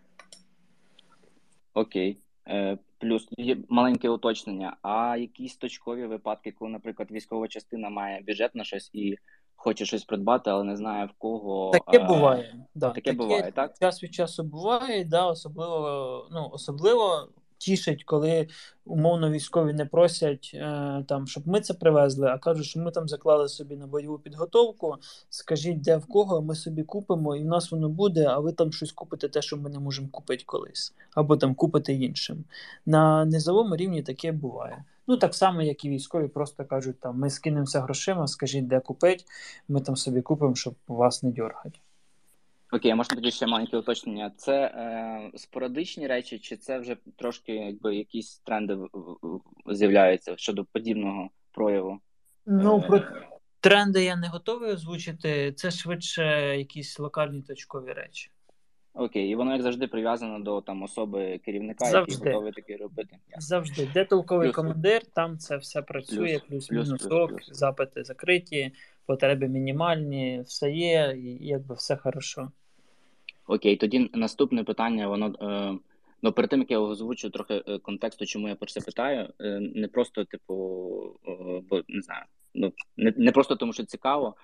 Окей. 1.74 2.18
Е, 2.48 2.78
Плюс 3.02 3.28
є 3.38 3.56
маленьке 3.68 4.08
уточнення. 4.08 4.76
А 4.82 5.16
якісь 5.16 5.56
точкові 5.56 6.06
випадки, 6.06 6.52
коли, 6.52 6.70
наприклад, 6.70 7.10
військова 7.10 7.48
частина 7.48 7.90
має 7.90 8.22
бюджет 8.26 8.54
на 8.54 8.64
щось 8.64 8.90
і 8.92 9.16
хоче 9.56 9.84
щось 9.84 10.04
придбати, 10.04 10.50
але 10.50 10.64
не 10.64 10.76
знає 10.76 11.06
в 11.06 11.12
кого. 11.18 11.70
Таке 11.70 11.98
а... 11.98 12.06
буває. 12.06 12.54
Да. 12.74 12.88
Таке, 12.88 13.00
таке 13.00 13.16
буває, 13.16 13.52
так? 13.52 13.78
Час 13.80 14.02
від 14.02 14.14
часу 14.14 14.44
буває, 14.44 15.04
да, 15.04 15.26
особливо, 15.26 16.28
ну, 16.32 16.48
особливо 16.52 17.28
тішить, 17.62 18.04
коли 18.04 18.48
умовно 18.84 19.30
військові 19.30 19.72
не 19.72 19.86
просять 19.86 20.50
е, 20.54 21.04
там, 21.08 21.26
щоб 21.26 21.48
ми 21.48 21.60
це 21.60 21.74
привезли, 21.74 22.26
а 22.26 22.38
кажуть, 22.38 22.66
що 22.66 22.80
ми 22.80 22.90
там 22.90 23.08
заклали 23.08 23.48
собі 23.48 23.76
на 23.76 23.86
бойову 23.86 24.18
підготовку. 24.18 24.96
Скажіть, 25.30 25.80
де 25.80 25.96
в 25.96 26.06
кого 26.06 26.42
ми 26.42 26.54
собі 26.54 26.82
купимо, 26.82 27.36
і 27.36 27.42
в 27.42 27.44
нас 27.44 27.70
воно 27.70 27.88
буде, 27.88 28.26
а 28.26 28.38
ви 28.38 28.52
там 28.52 28.72
щось 28.72 28.92
купите, 28.92 29.28
те, 29.28 29.42
що 29.42 29.56
ми 29.56 29.70
не 29.70 29.78
можемо 29.78 30.08
купити 30.08 30.44
колись, 30.46 30.94
або 31.14 31.36
там 31.36 31.54
купите 31.54 31.92
іншим. 31.92 32.44
На 32.86 33.24
низовому 33.24 33.76
рівні 33.76 34.02
таке 34.02 34.32
буває. 34.32 34.84
Ну, 35.06 35.16
так 35.16 35.34
само, 35.34 35.62
як 35.62 35.84
і 35.84 35.88
військові, 35.88 36.28
просто 36.28 36.64
кажуть, 36.64 37.00
там 37.00 37.18
ми 37.18 37.30
скинемося 37.30 37.80
грошима, 37.80 38.26
скажіть, 38.26 38.66
де 38.66 38.80
купити, 38.80 39.24
ми 39.68 39.80
там 39.80 39.96
собі 39.96 40.22
купимо, 40.22 40.54
щоб 40.54 40.74
вас 40.88 41.22
не 41.22 41.30
дергати. 41.30 41.78
Окей, 42.74 42.94
можна 42.94 43.14
тоді 43.14 43.30
ще 43.30 43.46
маленьке 43.46 43.76
уточнення. 43.76 44.30
Це 44.36 44.64
е, 44.64 45.38
спорадичні 45.38 46.06
речі, 46.06 46.38
чи 46.38 46.56
це 46.56 46.78
вже 46.78 46.96
трошки 47.16 47.54
якби 47.54 47.96
якісь 47.96 48.38
тренди 48.38 48.78
з'являються 49.66 50.36
щодо 50.36 50.64
подібного 50.64 51.30
прояву? 51.52 52.00
Ну, 52.46 52.78
е, 52.78 52.88
про 52.88 53.00
тренди 53.60 54.04
я 54.04 54.16
не 54.16 54.28
готовий 54.28 54.72
озвучити. 54.72 55.52
Це 55.52 55.70
швидше 55.70 56.24
якісь 56.58 56.98
локальні 56.98 57.42
точкові 57.42 57.92
речі. 57.92 58.30
Окей, 58.94 59.28
і 59.28 59.34
воно 59.34 59.52
як 59.52 59.62
завжди 59.62 59.86
прив'язано 59.86 60.40
до 60.40 60.60
там 60.60 60.82
особи 60.82 61.38
керівника, 61.38 61.84
завжди. 61.84 62.12
який 62.14 62.32
готовий 62.32 62.52
таке 62.52 62.76
робити. 62.76 63.16
Завжди. 63.38 63.88
Де 63.94 64.04
толковий 64.04 64.48
плюс, 64.48 64.56
командир, 64.56 65.02
там 65.14 65.38
це 65.38 65.56
все 65.56 65.82
працює, 65.82 66.40
плюс-мінус 66.48 66.88
плюс, 66.88 67.30
плюс, 67.30 67.58
запити 67.58 68.04
закриті, 68.04 68.72
потреби 69.06 69.48
мінімальні, 69.48 70.42
все 70.46 70.70
є, 70.70 71.14
і 71.16 71.46
якби 71.46 71.74
все 71.74 71.96
хорошо. 71.96 72.50
Окей, 73.46 73.76
тоді 73.76 74.10
наступне 74.14 74.64
питання, 74.64 75.08
воно 75.08 75.26
е, 75.26 75.78
ну 76.22 76.32
перед 76.32 76.50
тим 76.50 76.60
як 76.60 76.70
я 76.70 76.78
озвучу 76.78 77.30
трохи 77.30 77.62
е, 77.66 77.78
контексту, 77.78 78.26
чому 78.26 78.48
я 78.48 78.54
про 78.54 78.66
це 78.66 78.80
питаю. 78.80 79.32
Е, 79.40 79.60
не 79.60 79.88
просто, 79.88 80.24
типу, 80.24 80.54
бо 81.70 81.82
не 81.88 82.02
знаю, 82.02 82.24
ну 82.54 82.72
не, 82.96 83.14
не 83.16 83.32
просто 83.32 83.56
тому, 83.56 83.72
що 83.72 83.84
цікаво. 83.84 84.36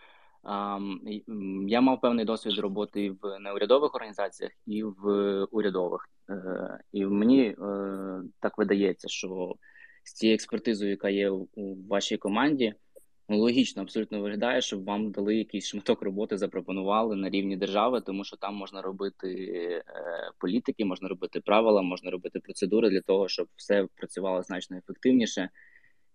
Я 1.67 1.81
мав 1.81 2.01
певний 2.01 2.25
досвід 2.25 2.59
роботи 2.59 3.11
в 3.23 3.39
неурядових 3.39 3.95
організаціях, 3.95 4.53
і 4.67 4.83
в 4.83 5.45
урядових. 5.45 6.09
І 6.93 7.07
мені 7.07 7.57
так 8.41 8.59
видається, 8.59 9.09
що 9.09 9.55
з 10.05 10.13
цією 10.13 10.35
експертизою, 10.35 10.91
яка 10.91 11.09
є 11.09 11.31
у 11.31 11.47
вашій 11.89 12.17
команді. 12.17 12.75
Логічно, 13.31 13.83
абсолютно 13.83 14.21
виглядає, 14.21 14.63
щоб 14.63 14.85
вам 14.85 15.11
дали 15.11 15.37
якийсь 15.37 15.67
шматок 15.67 16.03
роботи, 16.03 16.39
запропонували 16.39 17.17
на 17.17 17.31
рівні 17.31 17.57
держави, 17.57 18.01
тому 18.01 18.25
що 18.25 18.37
там 18.37 18.55
можна 18.55 18.83
робити 18.83 19.29
е, 19.89 20.31
політики, 20.39 20.85
можна 20.85 21.09
робити 21.09 21.41
правила, 21.41 21.83
можна 21.83 22.11
робити 22.11 22.41
процедури 22.41 22.91
для 22.91 23.01
того, 23.01 23.29
щоб 23.29 23.49
все 23.57 23.87
працювало 23.97 24.43
значно 24.43 24.77
ефективніше. 24.77 25.51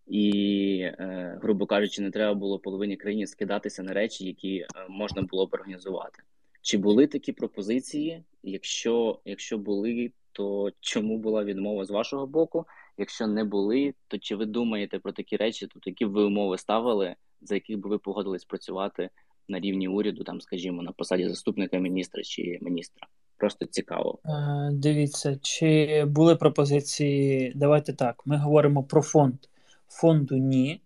І, 0.07 0.79
е, 0.83 1.39
грубо 1.41 1.65
кажучи, 1.65 2.01
не 2.01 2.11
треба 2.11 2.33
було 2.33 2.59
половині 2.59 2.97
країни 2.97 3.27
скидатися 3.27 3.83
на 3.83 3.93
речі, 3.93 4.25
які 4.25 4.57
е, 4.57 4.67
можна 4.89 5.21
було 5.21 5.45
б 5.45 5.53
організувати. 5.53 6.23
Чи 6.61 6.77
були 6.77 7.07
такі 7.07 7.31
пропозиції? 7.31 8.23
Якщо, 8.43 9.19
Якщо 9.25 9.57
були, 9.57 10.11
то 10.31 10.71
чому 10.79 11.17
була 11.17 11.43
відмова 11.43 11.85
з 11.85 11.91
вашого 11.91 12.27
боку? 12.27 12.65
Якщо 12.97 13.27
не 13.27 13.43
були, 13.43 13.93
то 14.07 14.17
чи 14.17 14.35
ви 14.35 14.45
думаєте 14.45 14.99
про 14.99 15.11
такі 15.11 15.37
речі, 15.37 15.67
тобто 15.73 15.89
які 15.89 16.05
б 16.05 16.11
ви 16.11 16.23
умови 16.23 16.57
ставили, 16.57 17.15
за 17.41 17.55
яких 17.55 17.77
би 17.77 17.89
ви 17.89 17.97
погодились 17.97 18.45
працювати 18.45 19.09
на 19.47 19.59
рівні 19.59 19.87
уряду, 19.87 20.23
там, 20.23 20.41
скажімо, 20.41 20.81
на 20.81 20.91
посаді 20.91 21.29
заступника 21.29 21.77
міністра 21.77 22.23
чи 22.23 22.59
міністра? 22.61 23.07
Просто 23.37 23.65
цікаво. 23.65 24.19
Е, 24.25 24.69
Дивіться, 24.73 25.39
чи 25.41 26.03
були 26.05 26.35
пропозиції? 26.35 27.53
Давайте 27.55 27.93
так. 27.93 28.21
Ми 28.25 28.37
говоримо 28.37 28.83
про 28.83 29.01
фонд. 29.01 29.35
Фонду 29.87 30.37
ні. 30.37 30.81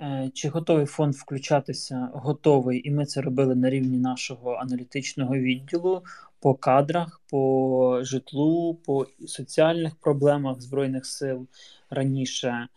Е, 0.00 0.30
чи 0.34 0.48
готовий 0.48 0.86
фонд 0.86 1.14
включатися? 1.14 2.10
Готовий, 2.12 2.88
і 2.88 2.90
ми 2.90 3.06
це 3.06 3.20
робили 3.20 3.54
на 3.54 3.70
рівні 3.70 3.98
нашого 3.98 4.52
аналітичного 4.52 5.34
відділу 5.34 6.02
по 6.40 6.54
кадрах, 6.54 7.20
по 7.30 7.98
житлу, 8.02 8.74
по 8.74 9.06
соціальних 9.26 9.96
проблемах 9.96 10.60
Збройних 10.60 11.06
сил 11.06 11.46
раніше. 11.90 12.68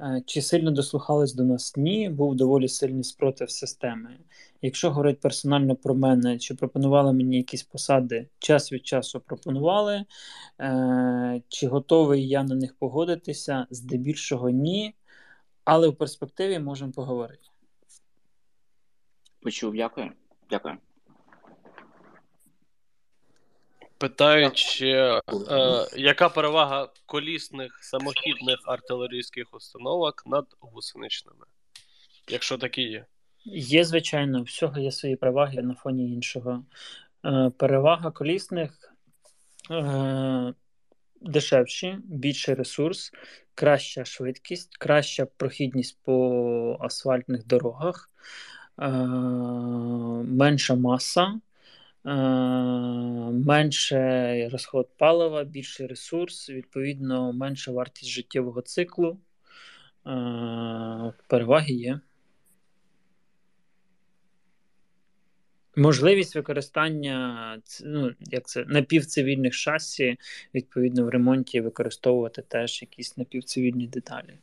Е, 0.00 0.22
чи 0.26 0.42
сильно 0.42 0.70
дослухались 0.70 1.34
до 1.34 1.44
нас? 1.44 1.76
Ні, 1.76 2.08
був 2.08 2.34
доволі 2.34 2.68
сильний 2.68 3.04
спротив 3.04 3.50
системи. 3.50 4.18
Якщо 4.62 4.90
говорити 4.90 5.18
персонально 5.22 5.76
про 5.76 5.94
мене, 5.94 6.38
чи 6.38 6.54
пропонували 6.54 7.12
мені 7.12 7.36
якісь 7.36 7.62
посади, 7.62 8.28
час 8.38 8.72
від 8.72 8.86
часу 8.86 9.20
пропонували, 9.20 10.04
е, 10.60 11.42
чи 11.48 11.66
готовий 11.66 12.28
я 12.28 12.42
на 12.42 12.54
них 12.54 12.74
погодитися? 12.78 13.66
Здебільшого 13.70 14.50
ні, 14.50 14.94
але 15.64 15.88
в 15.88 15.96
перспективі 15.96 16.58
можемо 16.58 16.92
поговорити. 16.92 17.48
Почув, 19.42 19.74
дякую. 19.74 20.12
Дякую. 20.50 20.76
Питають, 24.02 24.78
е, 24.82 25.20
яка 25.96 26.28
перевага 26.28 26.88
колісних 27.06 27.78
самохідних 27.82 28.58
артилерійських 28.66 29.54
установок 29.54 30.22
над 30.26 30.46
гусеничними? 30.60 31.44
Якщо 32.28 32.58
такі 32.58 32.82
є? 32.82 33.04
Є, 33.54 33.84
звичайно, 33.84 34.42
всього 34.42 34.78
є 34.78 34.92
свої 34.92 35.16
переваги 35.16 35.62
на 35.62 35.74
фоні 35.74 36.12
іншого. 36.12 36.64
Е, 37.24 37.50
перевага 37.58 38.10
колісних. 38.10 38.94
Е, 39.70 40.54
дешевші, 41.20 41.98
більший 42.04 42.54
ресурс, 42.54 43.12
краща 43.54 44.04
швидкість, 44.04 44.76
краща 44.76 45.26
прохідність 45.36 45.98
по 46.04 46.76
асфальтних 46.80 47.46
дорогах, 47.46 48.10
е, 48.78 48.88
менша 50.26 50.74
маса, 50.74 51.40
менше 53.44 54.48
розход 54.52 54.88
палива, 54.96 55.44
більший 55.44 55.86
ресурс, 55.86 56.50
відповідно, 56.50 57.32
менша 57.32 57.72
вартість 57.72 58.10
життєвого 58.10 58.62
циклу. 58.62 59.18
Е, 60.06 61.12
переваги 61.26 61.74
є. 61.74 62.00
Можливість 65.76 66.36
використання 66.36 67.58
ну, 67.84 68.12
як 68.20 68.48
це, 68.48 68.64
напівцивільних 68.64 69.54
шасі, 69.54 70.16
відповідно, 70.54 71.04
в 71.04 71.08
ремонті 71.08 71.60
використовувати 71.60 72.42
теж 72.42 72.82
якісь 72.82 73.16
напівцивільні 73.16 73.86
деталі. 73.86 74.38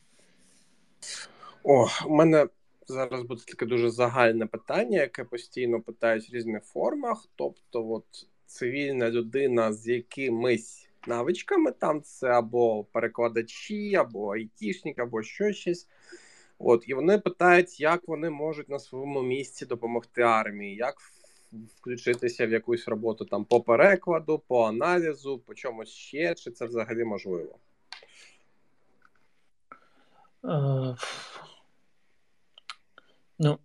О, 1.64 1.88
у 2.06 2.16
мене 2.16 2.48
зараз 2.94 3.22
буде 3.22 3.42
таке 3.48 3.66
дуже 3.66 3.90
загальне 3.90 4.46
питання, 4.46 5.02
яке 5.02 5.24
постійно 5.24 5.82
питають 5.82 6.30
в 6.30 6.34
різних 6.34 6.64
формах. 6.64 7.26
Тобто, 7.36 7.92
от 7.92 8.06
цивільна 8.46 9.10
людина 9.10 9.74
з 9.74 9.88
якимись 9.88 10.90
навичками, 11.08 11.72
там 11.72 12.02
це 12.02 12.28
або 12.28 12.84
перекладачі, 12.84 13.96
або 13.96 14.34
айтішник, 14.34 15.00
або 15.00 15.24
щось. 15.24 15.88
От, 16.60 16.84
і 16.88 16.94
вони 16.94 17.20
питають, 17.20 17.80
як 17.80 18.08
вони 18.08 18.30
можуть 18.30 18.70
на 18.70 18.80
своєму 18.80 19.22
місці 19.22 19.66
допомогти 19.66 20.22
армії, 20.22 20.76
як 20.76 20.96
включитися 21.76 22.48
в 22.48 22.52
якусь 22.52 22.88
роботу 22.88 23.26
там 23.26 23.46
по 23.46 23.62
перекладу, 23.62 24.40
по 24.48 24.64
аналізу, 24.64 25.40
по 25.40 25.54
чомусь 25.54 25.90
ще, 25.90 26.36
чи 26.36 26.52
це 26.52 26.66
взагалі 26.66 27.04
можливо? 27.04 27.56
Ну, 33.40 33.60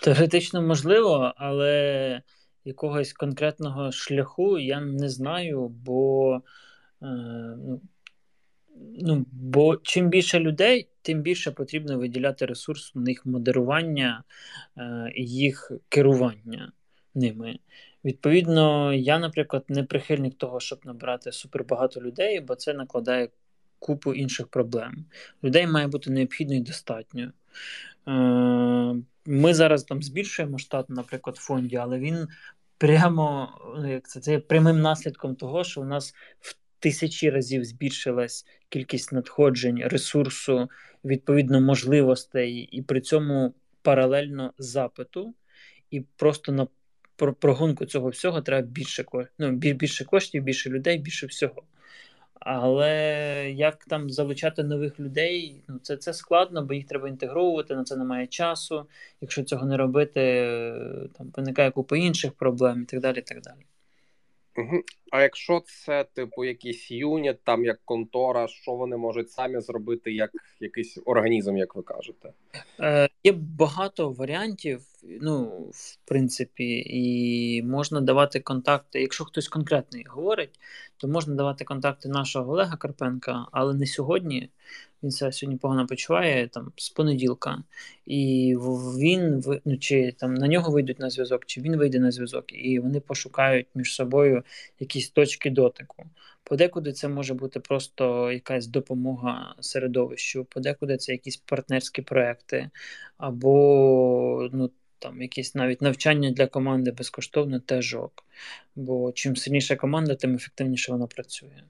теоретично 0.00 0.62
можливо, 0.62 1.32
але 1.36 2.22
якогось 2.64 3.12
конкретного 3.12 3.92
шляху 3.92 4.58
я 4.58 4.80
не 4.80 5.08
знаю, 5.08 5.68
бо 5.68 6.42
uh, 7.00 7.80
ну, 9.00 9.26
бо 9.32 9.76
чим 9.76 10.08
більше 10.08 10.38
людей, 10.38 10.88
тим 11.02 11.22
більше 11.22 11.50
потрібно 11.50 11.98
виділяти 11.98 12.46
ресурс 12.46 12.94
на 12.94 13.10
їх 13.10 13.26
модерування 13.26 14.24
е, 14.76 15.12
їх 15.16 15.72
керування 15.88 16.72
ними. 17.14 17.58
Відповідно, 18.04 18.94
я, 18.94 19.18
наприклад, 19.18 19.64
не 19.68 19.84
прихильник 19.84 20.34
того, 20.34 20.60
щоб 20.60 20.80
набрати 20.84 21.32
супербагато 21.32 22.00
людей, 22.00 22.40
бо 22.40 22.54
це 22.54 22.74
накладає 22.74 23.28
купу 23.78 24.14
інших 24.14 24.48
проблем. 24.48 25.04
Людей 25.44 25.66
має 25.66 25.86
бути 25.86 26.10
необхідно 26.10 26.54
і 26.54 26.60
достатньо. 26.60 27.32
Ми 29.26 29.54
зараз 29.54 29.84
там 29.84 30.02
збільшуємо 30.02 30.58
штат, 30.58 30.90
наприклад, 30.90 31.36
в 31.36 31.40
фонді, 31.40 31.76
але 31.76 31.98
він 31.98 32.28
прямо 32.78 33.48
як 33.88 34.08
це, 34.08 34.20
це 34.20 34.32
є 34.32 34.38
прямим 34.38 34.80
наслідком 34.80 35.34
того, 35.34 35.64
що 35.64 35.80
у 35.80 35.84
нас 35.84 36.14
в 36.40 36.56
тисячі 36.78 37.30
разів 37.30 37.64
збільшилась 37.64 38.46
кількість 38.68 39.12
надходжень, 39.12 39.82
ресурсу, 39.84 40.68
відповідно 41.04 41.60
можливостей, 41.60 42.54
і 42.54 42.82
при 42.82 43.00
цьому 43.00 43.54
паралельно 43.82 44.52
запиту, 44.58 45.34
і 45.90 46.00
просто 46.00 46.52
на 46.52 46.66
прогонку 47.40 47.84
цього 47.84 48.08
всього 48.08 48.42
треба 48.42 48.66
більше 48.66 49.04
ну, 49.38 49.50
більше 49.52 50.04
коштів, 50.04 50.42
більше 50.42 50.70
людей, 50.70 50.98
більше 50.98 51.26
всього. 51.26 51.62
Але 52.44 53.52
як 53.56 53.84
там 53.84 54.10
залучати 54.10 54.62
нових 54.62 55.00
людей, 55.00 55.62
ну 55.68 55.78
це 55.82 55.96
це 55.96 56.14
складно, 56.14 56.64
бо 56.64 56.74
їх 56.74 56.86
треба 56.86 57.08
інтегровувати, 57.08 57.74
на 57.74 57.84
це 57.84 57.96
немає 57.96 58.26
часу. 58.26 58.86
Якщо 59.20 59.42
цього 59.42 59.66
не 59.66 59.76
робити, 59.76 60.20
там 61.18 61.32
виникає 61.36 61.70
купа 61.70 61.96
інших 61.96 62.32
проблем 62.32 62.82
і 62.82 62.84
так 62.84 63.00
далі. 63.00 63.18
І 63.18 63.22
так 63.22 63.40
далі. 63.40 63.60
Угу. 64.56 64.82
А 65.12 65.22
якщо 65.22 65.62
це, 65.66 66.04
типу, 66.04 66.44
якийсь 66.44 66.90
юніт, 66.90 67.44
там 67.44 67.64
як 67.64 67.80
контора, 67.84 68.48
що 68.48 68.72
вони 68.72 68.96
можуть 68.96 69.30
самі 69.30 69.60
зробити, 69.60 70.12
як 70.12 70.30
якийсь 70.60 70.98
організм, 71.04 71.56
як 71.56 71.74
ви 71.74 71.82
кажете? 71.82 72.32
Е, 72.80 73.08
Є 73.24 73.32
багато 73.32 74.10
варіантів, 74.10 74.80
ну, 75.02 75.44
в 75.72 75.96
принципі, 76.04 76.84
і 76.86 77.62
можна 77.62 78.00
давати 78.00 78.40
контакти. 78.40 79.00
Якщо 79.00 79.24
хтось 79.24 79.48
конкретний 79.48 80.04
говорить, 80.08 80.60
то 80.96 81.08
можна 81.08 81.34
давати 81.34 81.64
контакти 81.64 82.08
нашого 82.08 82.52
Олега 82.52 82.76
Карпенка, 82.76 83.46
але 83.52 83.74
не 83.74 83.86
сьогодні. 83.86 84.50
Він 85.02 85.10
себе 85.10 85.32
сьогодні 85.32 85.58
погано 85.58 85.86
почуває 85.86 86.48
там 86.48 86.72
з 86.76 86.90
понеділка, 86.90 87.62
і 88.06 88.56
він 88.98 89.42
ну, 89.64 89.78
чи 89.78 90.12
там 90.18 90.34
на 90.34 90.48
нього 90.48 90.72
вийдуть 90.72 90.98
на 90.98 91.10
зв'язок, 91.10 91.46
чи 91.46 91.60
він 91.60 91.76
вийде 91.76 92.00
на 92.00 92.10
зв'язок, 92.10 92.44
і 92.48 92.78
вони 92.78 93.00
пошукають 93.00 93.66
між 93.74 93.94
собою 93.94 94.42
якісь 94.80 95.10
точки 95.10 95.50
дотику. 95.50 96.04
Подекуди 96.44 96.92
це 96.92 97.08
може 97.08 97.34
бути 97.34 97.60
просто 97.60 98.32
якась 98.32 98.66
допомога 98.66 99.54
середовищу, 99.60 100.44
подекуди 100.44 100.96
це 100.96 101.12
якісь 101.12 101.36
партнерські 101.36 102.02
проекти, 102.02 102.70
або 103.16 104.48
ну. 104.52 104.70
Там 105.02 105.22
якісь 105.22 105.54
навіть 105.54 105.82
навчання 105.82 106.30
для 106.30 106.46
команди 106.46 106.90
безкоштовно 106.90 107.60
теж 107.60 107.94
ок. 107.94 108.24
Бо 108.76 109.12
чим 109.12 109.36
сильніша 109.36 109.76
команда, 109.76 110.14
тим 110.14 110.34
ефективніше 110.34 110.92
вона 110.92 111.06
працює. 111.06 111.62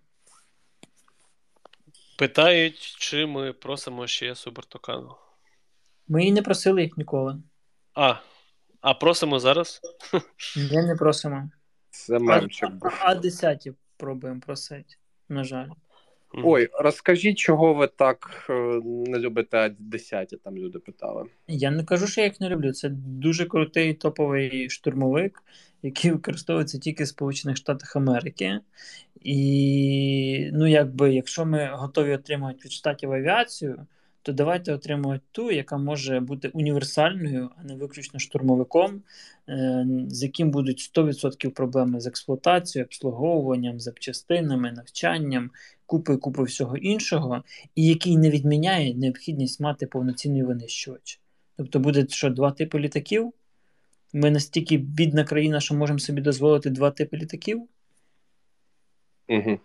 Питають, 2.18 2.78
чи 2.98 3.26
ми 3.26 3.52
просимо 3.52 4.06
ще 4.06 4.34
Субертокану. 4.34 5.14
Ми 6.08 6.20
її 6.20 6.32
не 6.32 6.42
просили 6.42 6.82
їх 6.82 6.96
ніколи. 6.96 7.42
А, 7.94 8.14
а 8.80 8.94
просимо 8.94 9.38
зараз? 9.38 9.80
Ні, 10.56 10.82
не 10.82 10.96
просимо. 10.96 11.50
Це 11.90 12.18
мемчик. 12.18 12.70
А, 12.82 12.90
а 13.00 13.14
10 13.14 13.68
пробуємо 14.02 14.40
просити, 14.40 14.94
на 15.28 15.44
жаль. 15.44 15.68
Ой, 16.34 16.68
розкажіть, 16.72 17.38
чого 17.38 17.74
ви 17.74 17.86
так 17.86 18.46
е, 18.50 18.52
не 18.84 19.18
любите 19.18 19.74
10 19.78 20.34
там 20.44 20.56
люди 20.56 20.78
питали. 20.78 21.24
Я 21.48 21.70
не 21.70 21.84
кажу, 21.84 22.06
що 22.06 22.20
я 22.20 22.26
їх 22.26 22.40
не 22.40 22.48
люблю. 22.48 22.72
Це 22.72 22.88
дуже 22.88 23.46
крутий 23.46 23.94
топовий 23.94 24.70
штурмовик, 24.70 25.42
який 25.82 26.10
використовується 26.10 26.78
тільки 26.78 27.04
в 27.04 27.08
Сполучених 27.08 27.56
Штатах 27.56 27.96
Америки. 27.96 28.60
І 29.20 30.50
ну, 30.52 30.66
якби, 30.66 31.14
якщо 31.14 31.46
ми 31.46 31.70
готові 31.72 32.14
отримувати 32.14 32.58
від 32.64 32.72
штатів 32.72 33.12
авіацію, 33.12 33.86
то 34.22 34.32
давайте 34.32 34.72
отримувати 34.72 35.24
ту, 35.32 35.50
яка 35.50 35.78
може 35.78 36.20
бути 36.20 36.48
універсальною, 36.48 37.50
а 37.56 37.64
не 37.64 37.74
виключно 37.74 38.20
штурмовиком, 38.20 39.02
е, 39.48 39.86
з 40.08 40.22
яким 40.22 40.50
будуть 40.50 40.80
100% 40.80 41.50
проблеми 41.50 42.00
з 42.00 42.06
експлуатацією, 42.06 42.86
обслуговуванням, 42.86 43.80
запчастинами, 43.80 44.72
навчанням, 44.72 45.50
купою 45.86 46.18
купи 46.18 46.42
всього 46.42 46.76
іншого, 46.76 47.44
і 47.74 47.86
який 47.86 48.16
не 48.16 48.30
відміняє 48.30 48.94
необхідність 48.94 49.60
мати 49.60 49.86
повноцінний 49.86 50.42
винищувач. 50.42 51.20
Тобто 51.56 51.78
буде 51.78 52.06
що 52.08 52.30
два 52.30 52.50
типи 52.50 52.78
літаків. 52.78 53.32
Ми 54.12 54.30
настільки 54.30 54.76
бідна 54.76 55.24
країна, 55.24 55.60
що 55.60 55.74
можемо 55.74 55.98
собі 55.98 56.20
дозволити 56.20 56.70
два 56.70 56.90
типи 56.90 57.16
літаків. 57.16 57.62
Угу. 59.28 59.58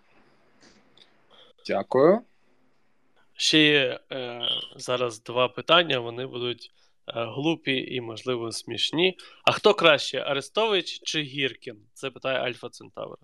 Дякую. 1.68 2.22
Ще 3.40 3.60
є 3.60 4.00
е, 4.12 4.42
зараз 4.76 5.24
два 5.24 5.48
питання. 5.48 6.00
Вони 6.00 6.26
будуть 6.26 6.72
е, 7.08 7.12
глупі 7.16 7.96
і, 7.96 8.02
можливо, 8.02 8.52
смішні. 8.52 9.18
А 9.46 9.52
хто 9.52 9.74
краще, 9.74 10.20
Арестович 10.20 11.00
чи 11.04 11.22
Гіркін? 11.22 11.78
Це 11.94 12.12
питає 12.12 12.40
Альфа 12.40 12.70
Центавра. 12.70 13.18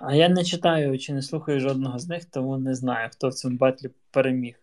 А 0.00 0.14
я 0.14 0.28
не 0.28 0.44
читаю 0.44 0.98
чи 0.98 1.12
не 1.12 1.22
слухаю 1.22 1.60
жодного 1.60 1.98
з 1.98 2.08
них, 2.08 2.24
тому 2.24 2.58
не 2.58 2.74
знаю, 2.74 3.10
хто 3.12 3.28
в 3.28 3.34
цьому 3.34 3.56
батлі 3.56 3.90
переміг. 4.10 4.54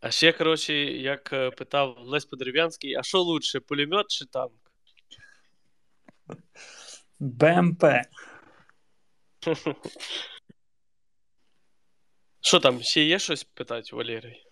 А 0.00 0.10
ще, 0.10 0.32
коротше, 0.32 0.74
як 0.84 1.32
е, 1.32 1.50
питав 1.50 1.98
Лесь 1.98 2.24
Подерев'янський, 2.24 2.94
а 2.94 3.02
що 3.02 3.20
лучше, 3.20 3.60
пулемет 3.60 4.06
чи 4.08 4.26
танк? 4.26 4.72
БМП. 7.20 7.84
Що 12.48 12.60
там, 12.60 12.80
ще 12.82 13.04
є 13.04 13.18
щось 13.18 13.44
питати, 13.44 13.96
Валерій? 13.96 14.42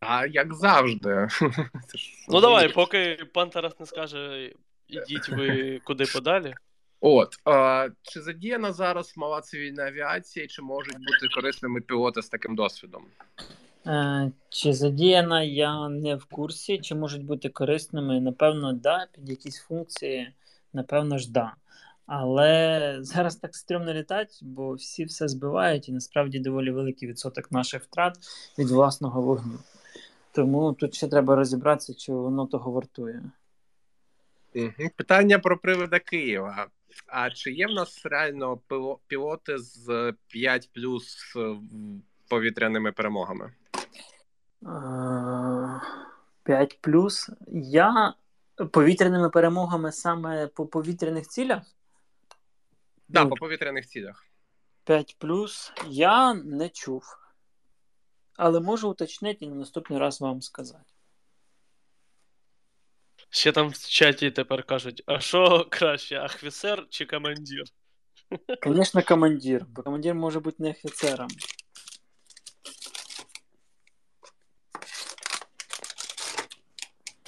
Та 0.00 0.26
як 0.26 0.54
завжди. 0.54 1.28
Ну 2.28 2.40
давай, 2.40 2.72
поки 2.72 3.18
пан 3.34 3.50
Тарас 3.50 3.80
не 3.80 3.86
скаже, 3.86 4.52
ідіть 4.88 5.28
ви 5.28 5.80
куди 5.84 6.04
подалі. 6.04 6.54
От 7.00 7.36
а, 7.44 7.88
чи 8.02 8.20
задіяна 8.20 8.72
зараз 8.72 9.16
мала 9.16 9.40
цивільна 9.40 9.86
авіація, 9.86 10.46
чи 10.46 10.62
можуть 10.62 10.98
бути 10.98 11.28
корисними 11.34 11.80
пілоти 11.80 12.22
з 12.22 12.28
таким 12.28 12.56
досвідом? 12.56 13.04
Е, 13.86 14.32
Чи 14.48 14.72
задіяна 14.72 15.42
я 15.42 15.88
не 15.88 16.16
в 16.16 16.24
курсі, 16.24 16.78
чи 16.78 16.94
можуть 16.94 17.24
бути 17.24 17.48
корисними? 17.48 18.20
Напевно, 18.20 18.72
да, 18.72 19.06
під 19.12 19.30
якісь 19.30 19.60
функції, 19.60 20.32
напевно 20.72 21.18
ж, 21.18 21.32
да. 21.32 21.54
Але 22.12 22.98
зараз 23.00 23.36
так 23.36 23.56
стрьомно 23.56 23.92
літати, 23.92 24.34
бо 24.42 24.74
всі 24.74 25.04
все 25.04 25.28
збивають, 25.28 25.88
і 25.88 25.92
насправді 25.92 26.38
доволі 26.38 26.70
великий 26.70 27.08
відсоток 27.08 27.52
наших 27.52 27.82
втрат 27.82 28.18
від 28.58 28.70
власного 28.70 29.22
вогню. 29.22 29.58
Тому 30.32 30.72
тут 30.72 30.94
ще 30.94 31.08
треба 31.08 31.36
розібратися, 31.36 31.94
чи 31.94 32.12
воно 32.12 32.46
того 32.46 32.70
вартує. 32.70 33.22
Питання 34.96 35.38
про 35.38 35.58
привода 35.58 35.98
Києва. 35.98 36.66
А 37.06 37.30
чи 37.30 37.52
є 37.52 37.66
в 37.66 37.70
нас 37.70 38.06
реально 38.06 38.58
пілоти 39.06 39.58
з 39.58 40.14
5 40.26 40.70
плюс 40.72 41.34
повітряними 42.28 42.92
перемогами? 42.92 43.52
5 46.42 46.78
плюс. 46.80 47.30
Я 47.62 48.14
повітряними 48.72 49.30
перемогами 49.30 49.92
саме 49.92 50.46
по 50.46 50.66
повітряних 50.66 51.28
цілях? 51.28 51.62
Так, 53.10 53.14
да, 53.14 53.24
ну, 53.24 53.30
по 53.30 53.36
повітряних 53.36 53.86
цілях. 53.86 54.26
5 54.84 55.16
плюс 55.18 55.72
я 55.86 56.34
не 56.34 56.68
чув. 56.68 57.02
Але 58.36 58.60
можу 58.60 58.90
уточнити 58.90 59.44
і 59.44 59.48
на 59.48 59.54
наступний 59.54 59.98
раз 59.98 60.20
вам 60.20 60.42
сказати. 60.42 60.92
Ще 63.30 63.52
там 63.52 63.68
в 63.68 63.78
чаті 63.78 64.30
тепер 64.30 64.64
кажуть: 64.64 65.02
а 65.06 65.20
що 65.20 65.66
краще, 65.70 66.20
ахвісер 66.20 66.86
чи 66.90 67.06
командир? 67.06 67.64
Звісно, 68.66 69.02
командир, 69.02 69.66
бо 69.68 69.82
командир 69.82 70.14
може 70.14 70.40
бути 70.40 70.62
не 70.62 70.70
офіцером. 70.70 71.28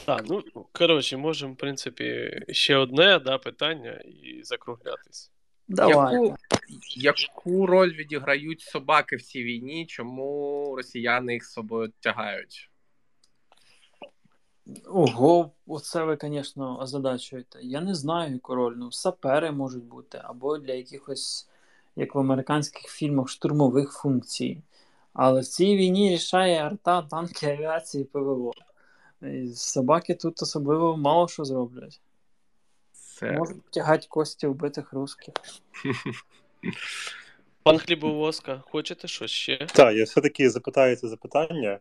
Так, 0.04 0.24
ну 0.28 0.42
коротше, 0.72 1.16
можемо, 1.16 1.52
в 1.52 1.56
принципі, 1.56 2.40
ще 2.48 2.76
одне 2.76 3.18
да, 3.18 3.38
питання 3.38 3.92
і 3.92 4.42
закруглятись. 4.42 5.31
Давай. 5.68 6.14
Яку, 6.14 6.36
яку 6.96 7.66
роль 7.66 7.92
відіграють 7.92 8.60
собаки 8.60 9.16
в 9.16 9.22
цій 9.22 9.44
війні? 9.44 9.86
Чому 9.86 10.74
росіяни 10.76 11.32
їх 11.32 11.44
з 11.44 11.52
собою 11.52 11.92
тягають? 12.00 12.70
Ого, 14.86 15.50
оце 15.66 16.04
ви, 16.04 16.18
звісно, 16.20 16.80
озадачуєте. 16.80 17.58
Я 17.62 17.80
не 17.80 17.94
знаю, 17.94 18.32
яку 18.32 18.54
роль. 18.54 18.74
Ну, 18.76 18.92
сапери 18.92 19.52
можуть 19.52 19.84
бути, 19.84 20.20
або 20.24 20.58
для 20.58 20.72
якихось, 20.72 21.48
як 21.96 22.14
в 22.14 22.18
американських 22.18 22.82
фільмах, 22.82 23.28
штурмових 23.28 23.92
функцій. 23.92 24.62
Але 25.12 25.40
в 25.40 25.46
цій 25.46 25.76
війні 25.76 26.10
рішає 26.10 26.58
арта, 26.58 27.02
танки, 27.02 27.46
авіації, 27.46 28.04
ПВО. 28.04 28.52
І 29.22 29.48
собаки 29.48 30.14
тут 30.14 30.42
особливо 30.42 30.96
мало 30.96 31.28
що 31.28 31.44
зроблять. 31.44 32.00
Це... 33.22 33.32
Можуть 33.32 33.70
тягати 33.70 34.06
кості 34.08 34.46
вбитих 34.46 34.92
русських. 34.92 35.34
Пан 37.62 37.78
Хлібовоска, 37.78 38.62
хочете 38.70 39.08
щось 39.08 39.30
ще? 39.30 39.66
Так, 39.66 39.94
я 39.94 40.04
все-таки 40.04 40.50
запитаю 40.50 40.96
це 40.96 41.08
запитання, 41.08 41.78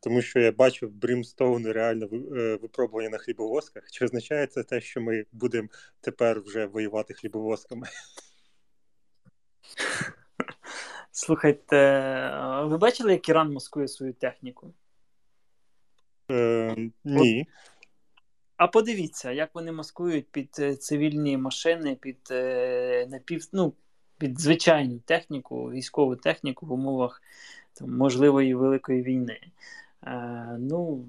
тому 0.00 0.22
що 0.22 0.40
я 0.40 0.52
бачив 0.52 0.90
Брімстоун 0.90 1.66
реально 1.66 2.06
е, 2.12 2.58
випробування 2.62 3.08
на 3.08 3.18
хлібовозках. 3.18 3.90
Чи 3.90 4.04
означає 4.04 4.46
це 4.46 4.62
те, 4.62 4.80
що 4.80 5.00
ми 5.00 5.24
будемо 5.32 5.68
тепер 6.00 6.40
вже 6.40 6.66
воювати 6.66 7.14
хлібовозками? 7.14 7.86
Слухайте, 11.10 11.76
ви 12.64 12.78
бачили, 12.78 13.12
як 13.12 13.28
Іран 13.28 13.52
маскує 13.52 13.88
свою 13.88 14.12
техніку? 14.12 14.74
Е, 16.30 16.76
Ні. 17.04 17.46
А 18.62 18.66
подивіться, 18.66 19.32
як 19.32 19.54
вони 19.54 19.72
маскують 19.72 20.28
під 20.30 20.56
е, 20.58 20.76
цивільні 20.76 21.36
машини, 21.36 21.94
під 21.94 22.18
е, 22.30 23.06
напів, 23.10 23.48
ну, 23.52 23.72
під 24.18 24.40
звичайну 24.40 24.98
техніку, 24.98 25.70
військову 25.70 26.16
техніку 26.16 26.66
в 26.66 26.72
умовах 26.72 27.22
там, 27.74 27.96
можливої 27.96 28.54
великої 28.54 29.02
війни. 29.02 29.40
Е, 30.06 30.56
Ну, 30.58 31.04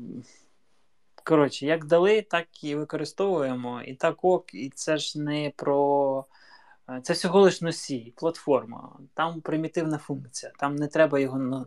коротше, 1.23 1.65
як 1.65 1.85
дали, 1.85 2.21
так 2.21 2.63
і 2.63 2.75
використовуємо. 2.75 3.81
І 3.81 3.95
так 3.95 4.23
ок, 4.25 4.53
і 4.53 4.69
це 4.69 4.97
ж 4.97 5.19
не 5.19 5.51
про. 5.55 6.25
Е, 6.89 7.01
це 7.03 7.13
всього 7.13 7.41
лиш 7.41 7.61
носій, 7.61 8.13
платформа. 8.15 8.99
Там 9.13 9.41
примітивна 9.41 9.97
функція. 9.97 10.51
Там 10.59 10.75
не 10.75 10.87
треба 10.87 11.19
його 11.19 11.65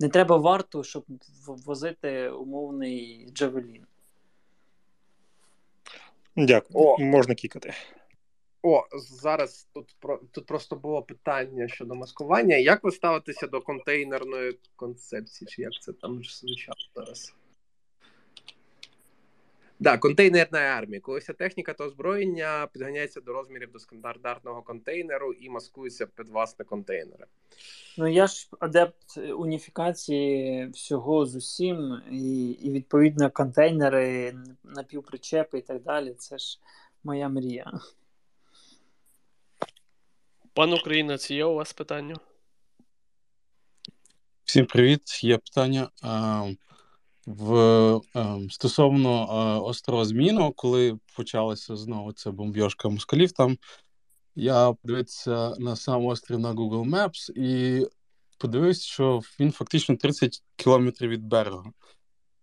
не 0.00 0.08
треба 0.08 0.36
варту, 0.36 0.84
щоб 0.84 1.04
возити 1.46 2.28
умовний 2.30 3.28
Джавелін. 3.32 3.86
Дякую. 6.36 6.84
О. 6.84 6.98
Можна 6.98 7.34
кікати. 7.34 7.74
О, 8.62 8.84
зараз 8.92 9.68
тут 9.74 9.96
про 10.00 10.20
тут 10.32 10.46
просто 10.46 10.76
було 10.76 11.02
питання 11.02 11.68
щодо 11.68 11.94
маскування. 11.94 12.56
Як 12.56 12.84
ви 12.84 12.90
ставитеся 12.90 13.46
до 13.46 13.60
контейнерної 13.60 14.58
концепції? 14.76 15.48
Чи 15.48 15.62
як 15.62 15.72
це 15.80 15.92
там 15.92 16.24
звучало 16.24 16.78
зараз? 16.94 17.34
Да, 19.80 19.98
контейнерна 19.98 20.58
армія. 20.58 21.00
Коли 21.00 21.18
вся 21.18 21.32
техніка 21.32 21.72
та 21.72 21.84
озброєння 21.84 22.68
підганяється 22.72 23.20
до 23.20 23.32
розмірів 23.32 23.72
до 23.72 23.78
стандартного 23.78 24.62
контейнеру 24.62 25.32
і 25.32 25.50
маскується 25.50 26.06
під 26.06 26.28
власне 26.28 26.64
контейнери. 26.64 27.26
Ну 27.98 28.08
я 28.08 28.26
ж 28.26 28.48
адепт 28.60 29.18
уніфікації 29.18 30.66
всього 30.66 31.26
з 31.26 31.36
усім, 31.36 32.02
і, 32.10 32.50
і 32.50 32.70
відповідно 32.70 33.30
контейнери, 33.30 34.34
напівпричепи 34.64 35.58
і 35.58 35.62
так 35.62 35.82
далі. 35.82 36.14
Це 36.14 36.38
ж 36.38 36.58
моя 37.04 37.28
мрія. 37.28 37.72
Пан 40.54 40.72
Українець, 40.72 41.30
є 41.30 41.44
у 41.44 41.54
вас 41.54 41.72
питання? 41.72 42.16
Всім 44.44 44.66
привіт. 44.66 45.24
Є 45.24 45.38
питання. 45.38 45.88
В 47.26 47.54
е, 48.16 48.48
стосовно 48.50 49.64
острова 49.64 50.04
Зміну, 50.04 50.52
коли 50.52 50.98
почалася 51.16 51.76
знову 51.76 52.12
ця 52.12 52.30
бомбьошка 52.30 52.88
москалів, 52.88 53.32
там 53.32 53.56
я 54.34 54.72
подивився 54.72 55.54
на 55.58 55.76
сам 55.76 56.06
острів 56.06 56.38
на 56.38 56.52
Google 56.52 56.90
Maps 56.90 57.30
і 57.30 57.86
подивився, 58.38 58.82
що 58.82 59.20
він 59.40 59.52
фактично 59.52 59.96
30 59.96 60.42
кілометрів 60.56 61.10
від 61.10 61.24
берега 61.24 61.64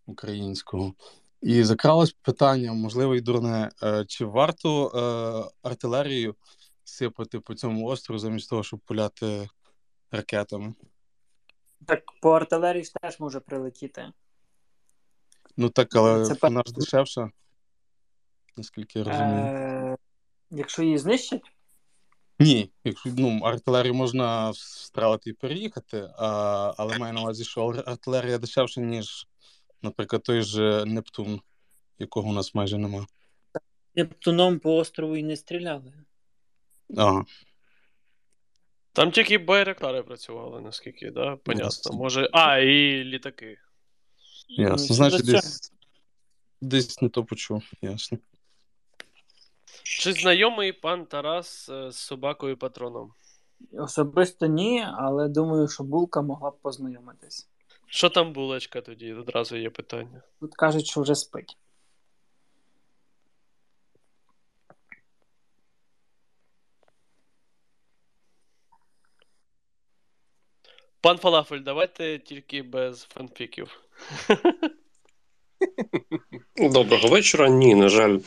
українського. 0.05 0.93
І 1.41 1.63
закралось 1.63 2.11
питання, 2.11 2.73
можливо, 2.73 3.15
і 3.15 3.21
дурне, 3.21 3.69
е, 3.84 4.05
чи 4.07 4.25
варто 4.25 4.88
е, 4.88 5.67
артилерію 5.69 6.36
сипати 6.84 7.39
по 7.39 7.55
цьому 7.55 7.86
острову 7.86 8.19
замість 8.19 8.49
того, 8.49 8.63
щоб 8.63 8.79
пуляти 8.79 9.49
ракетами? 10.11 10.73
Так 11.86 12.03
по 12.21 12.32
артилерії 12.32 12.84
ж 12.84 12.93
теж 13.01 13.19
може 13.19 13.39
прилетіти. 13.39 14.11
Ну 15.58 15.70
так, 15.70 15.95
але 15.95 16.26
це 16.26 16.36
вона 16.41 16.64
ж 16.66 16.74
дешевша, 16.74 17.30
наскільки 18.58 18.99
я 18.99 19.06
розумію. 19.06 19.45
Е, 19.45 19.97
Якщо 20.52 20.84
її 20.84 20.97
знищать? 20.97 21.52
Ні, 22.39 22.72
якщо 22.84 23.10
ну, 23.18 23.39
артилерію 23.43 23.93
можна 23.93 24.49
встрелити 24.49 25.30
і 25.30 25.34
переїхати, 25.34 26.10
а, 26.18 26.74
але 26.78 26.97
маю 26.97 27.14
на 27.14 27.22
увазі, 27.22 27.43
що 27.43 27.68
артилерія 27.86 28.38
дешевша, 28.38 28.82
ніж, 28.82 29.28
наприклад, 29.82 30.24
той 30.24 30.41
же 30.41 30.86
Нептун, 30.86 31.41
якого 31.99 32.30
у 32.30 32.34
нас 32.34 32.56
майже 32.56 32.78
нема. 32.78 33.06
Нептуном 33.95 34.60
по 34.60 34.76
острову 34.76 35.16
і 35.16 35.24
не 35.24 35.36
стріляли. 35.36 35.93
Ага. 36.97 37.26
Там 38.93 39.12
тільки 39.12 39.38
байрактари 39.38 40.04
працювали, 40.04 40.62
наскільки, 40.62 41.12
да? 41.12 41.36
Понятно. 41.36 41.97
Може. 41.97 42.30
А, 42.34 42.58
і 42.58 43.04
літаки. 43.04 43.58
Ясно. 44.58 44.95
Значить, 44.95 45.26
десь 45.26 45.72
десь 46.62 47.02
не 47.02 47.10
то 47.10 47.24
почув, 47.24 47.64
ясно. 47.82 48.18
Чи 49.84 50.14
знайомий 50.14 50.74
пан 50.74 51.06
Тарас 51.06 51.70
е, 51.70 51.91
з 51.91 51.97
собакою 51.97 52.58
патроном? 52.58 53.14
Особисто 53.74 54.45
ні, 54.45 54.86
але 54.97 55.28
думаю, 55.28 55.68
що 55.68 55.84
булка 55.84 56.22
могла 56.22 56.52
б 56.52 56.60
познайомитись. 56.62 57.47
Що 57.88 58.10
там 58.10 58.34
булочка 58.34 58.82
тоді? 58.82 59.14
Одразу 59.14 59.58
є 59.58 59.70
питання. 59.70 60.22
Тут 60.39 60.56
кажуть, 60.56 60.88
що 60.88 61.02
вже 61.02 61.16
спить. 61.16 61.58
Пан 71.02 71.18
Фалафель, 71.18 71.60
давайте 71.60 72.20
тільки 72.20 72.64
без 72.64 73.04
фанфіків. 73.04 73.82
Доброго 76.58 77.08
вечора. 77.08 77.49
Ні, 77.49 77.76
на 77.76 77.89
жаль, 77.89 78.18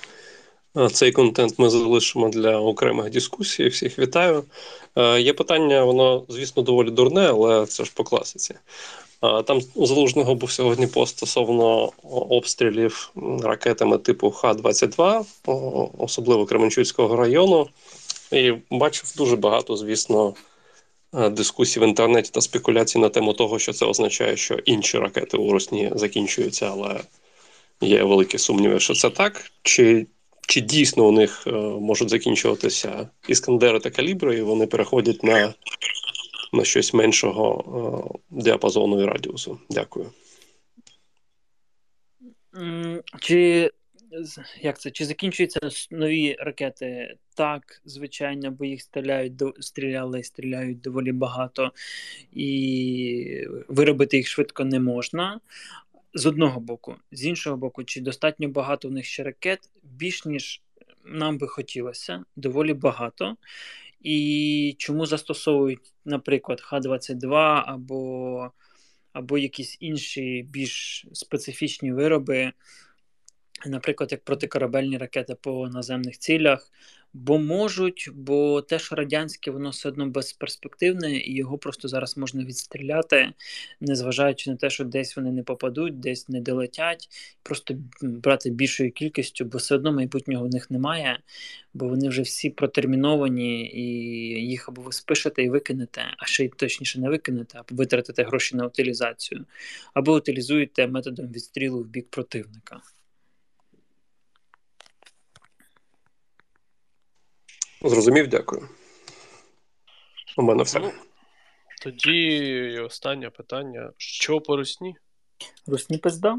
цей 0.92 1.12
контент 1.12 1.58
ми 1.58 1.70
залишимо 1.70 2.28
для 2.28 2.58
окремих 2.58 3.10
дискусій. 3.10 3.68
Всіх 3.68 3.98
вітаю. 3.98 4.44
Є 5.18 5.32
питання, 5.32 5.84
воно, 5.84 6.24
звісно, 6.28 6.62
доволі 6.62 6.90
дурне, 6.90 7.28
але 7.28 7.66
це 7.66 7.84
ж 7.84 7.92
по 7.94 8.04
класиці. 8.04 8.54
Там 9.44 9.60
у 9.74 9.86
залужного 9.86 10.34
був 10.34 10.50
сьогодні 10.50 10.86
пост 10.86 11.16
стосовно 11.16 11.92
обстрілів 12.28 13.12
ракетами 13.42 13.98
типу 13.98 14.30
Х-22, 14.30 15.24
особливо 15.98 16.46
Кременчуцького 16.46 17.16
району. 17.16 17.68
І 18.32 18.52
бачив 18.70 19.12
дуже 19.16 19.36
багато, 19.36 19.76
звісно, 19.76 20.28
е, 20.28 20.32
дискусій 21.14 21.80
в 21.80 21.82
інтернеті 21.82 22.30
та 22.32 22.40
спекуляцій 22.40 22.98
на 22.98 23.08
тему 23.08 23.32
того, 23.32 23.58
що 23.58 23.72
це 23.72 23.86
означає, 23.86 24.36
що 24.36 24.54
інші 24.54 24.98
ракети 24.98 25.36
у 25.36 25.52
Росні 25.52 25.92
закінчуються, 25.94 26.70
але 26.70 27.00
є 27.80 28.02
великі 28.02 28.38
сумніви, 28.38 28.80
що 28.80 28.94
це 28.94 29.10
так. 29.10 29.50
Чи 29.62 30.06
чи 30.46 30.60
дійсно 30.60 31.06
у 31.06 31.12
них 31.12 31.46
е, 31.46 31.50
можуть 31.60 32.10
закінчуватися 32.10 33.08
іскандери 33.28 33.80
та 33.80 33.90
калібри, 33.90 34.38
і 34.38 34.42
вони 34.42 34.66
переходять 34.66 35.24
на 35.24 35.54
на 36.52 36.64
щось 36.64 36.94
меншого 36.94 37.64
е, 38.30 38.40
діапазону 38.42 39.02
і 39.02 39.04
радіусу? 39.04 39.58
Дякую. 39.70 40.10
Чи 43.20 43.70
як 44.60 44.80
це? 44.80 44.90
Чи 44.90 45.04
закінчуються 45.04 45.60
нові 45.90 46.36
ракети? 46.40 47.16
Так, 47.34 47.82
звичайно, 47.84 48.50
бо 48.50 48.64
їх 48.64 48.82
стріляють 48.82 49.36
до 49.36 49.54
стріляли 49.60 50.20
і 50.20 50.24
стріляють 50.24 50.80
доволі 50.80 51.12
багато, 51.12 51.72
і 52.32 53.46
виробити 53.68 54.16
їх 54.16 54.28
швидко 54.28 54.64
не 54.64 54.80
можна. 54.80 55.40
З 56.14 56.26
одного 56.26 56.60
боку, 56.60 56.96
з 57.12 57.26
іншого 57.26 57.56
боку, 57.56 57.84
чи 57.84 58.00
достатньо 58.00 58.48
багато 58.48 58.88
в 58.88 58.92
них 58.92 59.04
ще 59.04 59.22
ракет, 59.22 59.70
більш 59.82 60.24
ніж 60.24 60.62
нам 61.04 61.38
би 61.38 61.48
хотілося, 61.48 62.24
доволі 62.36 62.74
багато. 62.74 63.36
І 64.00 64.74
чому 64.78 65.06
застосовують, 65.06 65.92
наприклад, 66.04 66.60
Х-22 66.60 67.62
або 67.66 68.50
або 69.12 69.38
якісь 69.38 69.76
інші 69.80 70.46
більш 70.50 71.06
специфічні 71.12 71.92
вироби, 71.92 72.52
наприклад, 73.66 74.12
як 74.12 74.24
протикорабельні 74.24 74.98
ракети 74.98 75.34
по 75.34 75.68
наземних 75.68 76.18
цілях, 76.18 76.70
бо 77.14 77.38
можуть, 77.38 78.08
бо 78.14 78.62
те, 78.62 78.78
що 78.78 78.94
радянське, 78.94 79.50
воно 79.50 79.70
все 79.70 79.88
одно 79.88 80.06
безперспективне, 80.06 81.16
і 81.16 81.34
його 81.34 81.58
просто 81.58 81.88
зараз 81.88 82.16
можна 82.16 82.44
відстріляти, 82.44 83.32
незважаючи 83.80 84.50
на 84.50 84.56
те, 84.56 84.70
що 84.70 84.84
десь 84.84 85.16
вони 85.16 85.32
не 85.32 85.42
попадуть, 85.42 86.00
десь 86.00 86.28
не 86.28 86.40
долетять, 86.40 87.08
просто 87.42 87.74
брати 88.02 88.50
більшою 88.50 88.92
кількістю, 88.92 89.44
бо 89.44 89.58
все 89.58 89.74
одно 89.74 89.92
майбутнього 89.92 90.46
в 90.46 90.50
них 90.50 90.70
немає, 90.70 91.18
бо 91.74 91.88
вони 91.88 92.08
вже 92.08 92.22
всі 92.22 92.50
протерміновані, 92.50 93.70
і 93.74 93.82
їх 94.50 94.68
або 94.68 94.82
ви 94.82 94.92
спишете 94.92 95.42
і 95.42 95.50
викинете, 95.50 96.02
а 96.18 96.26
ще 96.26 96.44
й 96.44 96.48
точніше 96.48 97.00
не 97.00 97.08
викинете, 97.08 97.58
або 97.58 97.76
витратите 97.76 98.22
гроші 98.22 98.56
на 98.56 98.66
утилізацію, 98.66 99.44
або 99.94 100.14
утилізуєте 100.14 100.86
методом 100.86 101.26
відстрілу 101.28 101.80
в 101.82 101.86
бік 101.86 102.06
противника. 102.10 102.80
Зрозумів, 107.84 108.28
дякую. 108.28 108.68
У 110.36 110.42
мене 110.42 110.62
все. 110.62 110.78
Ну, 110.78 110.92
тоді 111.82 112.78
останнє 112.78 113.30
питання: 113.30 113.92
що 113.96 114.40
по 114.40 114.56
русні? 114.56 114.96
Русні 115.66 115.98
пизда. 115.98 116.38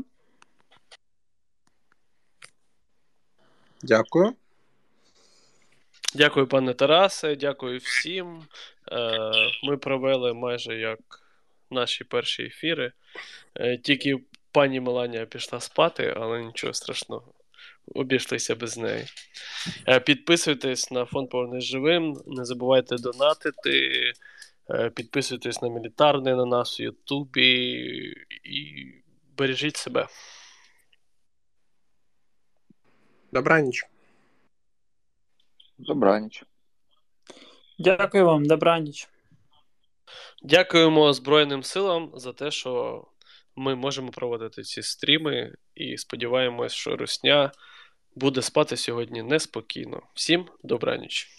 Дякую. 3.82 4.34
Дякую, 6.16 6.48
пане 6.48 6.74
Тарасе, 6.74 7.36
дякую 7.36 7.80
всім. 7.80 8.44
Е, 8.92 9.20
ми 9.64 9.78
провели 9.78 10.34
майже 10.34 10.78
як 10.80 11.00
наші 11.72 12.04
перші 12.04 12.44
ефіри. 12.44 12.92
Е, 13.56 13.78
тільки 13.78 14.18
пані 14.52 14.80
Меланія 14.80 15.26
пішла 15.26 15.60
спати, 15.60 16.14
але 16.18 16.44
нічого 16.44 16.74
страшного 16.74 17.35
обійшлися 17.94 18.56
без 18.56 18.78
неї. 18.78 19.06
Е, 19.88 20.00
підписуйтесь 20.00 20.92
на 20.92 21.06
фонд 21.06 21.30
Повернись 21.30 21.64
живим, 21.64 22.22
не 22.26 22.46
забувайте 22.46 22.98
донатити, 22.98 24.14
е, 24.70 24.90
підписуйтесь 24.90 25.62
на 25.62 25.70
мілітарний 25.70 26.36
на 26.36 26.46
нас 26.46 26.80
у 26.80 26.84
Ютубі 26.84 27.72
і 28.44 28.86
бережіть 29.38 29.78
себе. 29.78 30.08
Добраніч. 33.32 33.86
Добраніч. 35.78 36.44
Дякую 37.80 38.26
вам, 38.26 38.46
добраніч. 38.46 39.10
Дякуємо 40.44 41.14
Збройним 41.14 41.64
силам 41.64 42.12
за 42.16 42.34
те, 42.34 42.52
що 42.52 43.04
ми 43.56 43.76
можемо 43.76 44.12
проводити 44.12 44.64
ці 44.64 44.82
стріми, 44.82 45.56
і 45.76 45.98
сподіваємось, 45.98 46.74
що 46.74 46.98
Русня 46.98 47.52
буде 48.16 48.42
спати 48.42 48.78
сьогодні 48.78 49.24
неспокійно. 49.24 50.02
Всім 50.14 50.46
добраніч. 50.64 51.30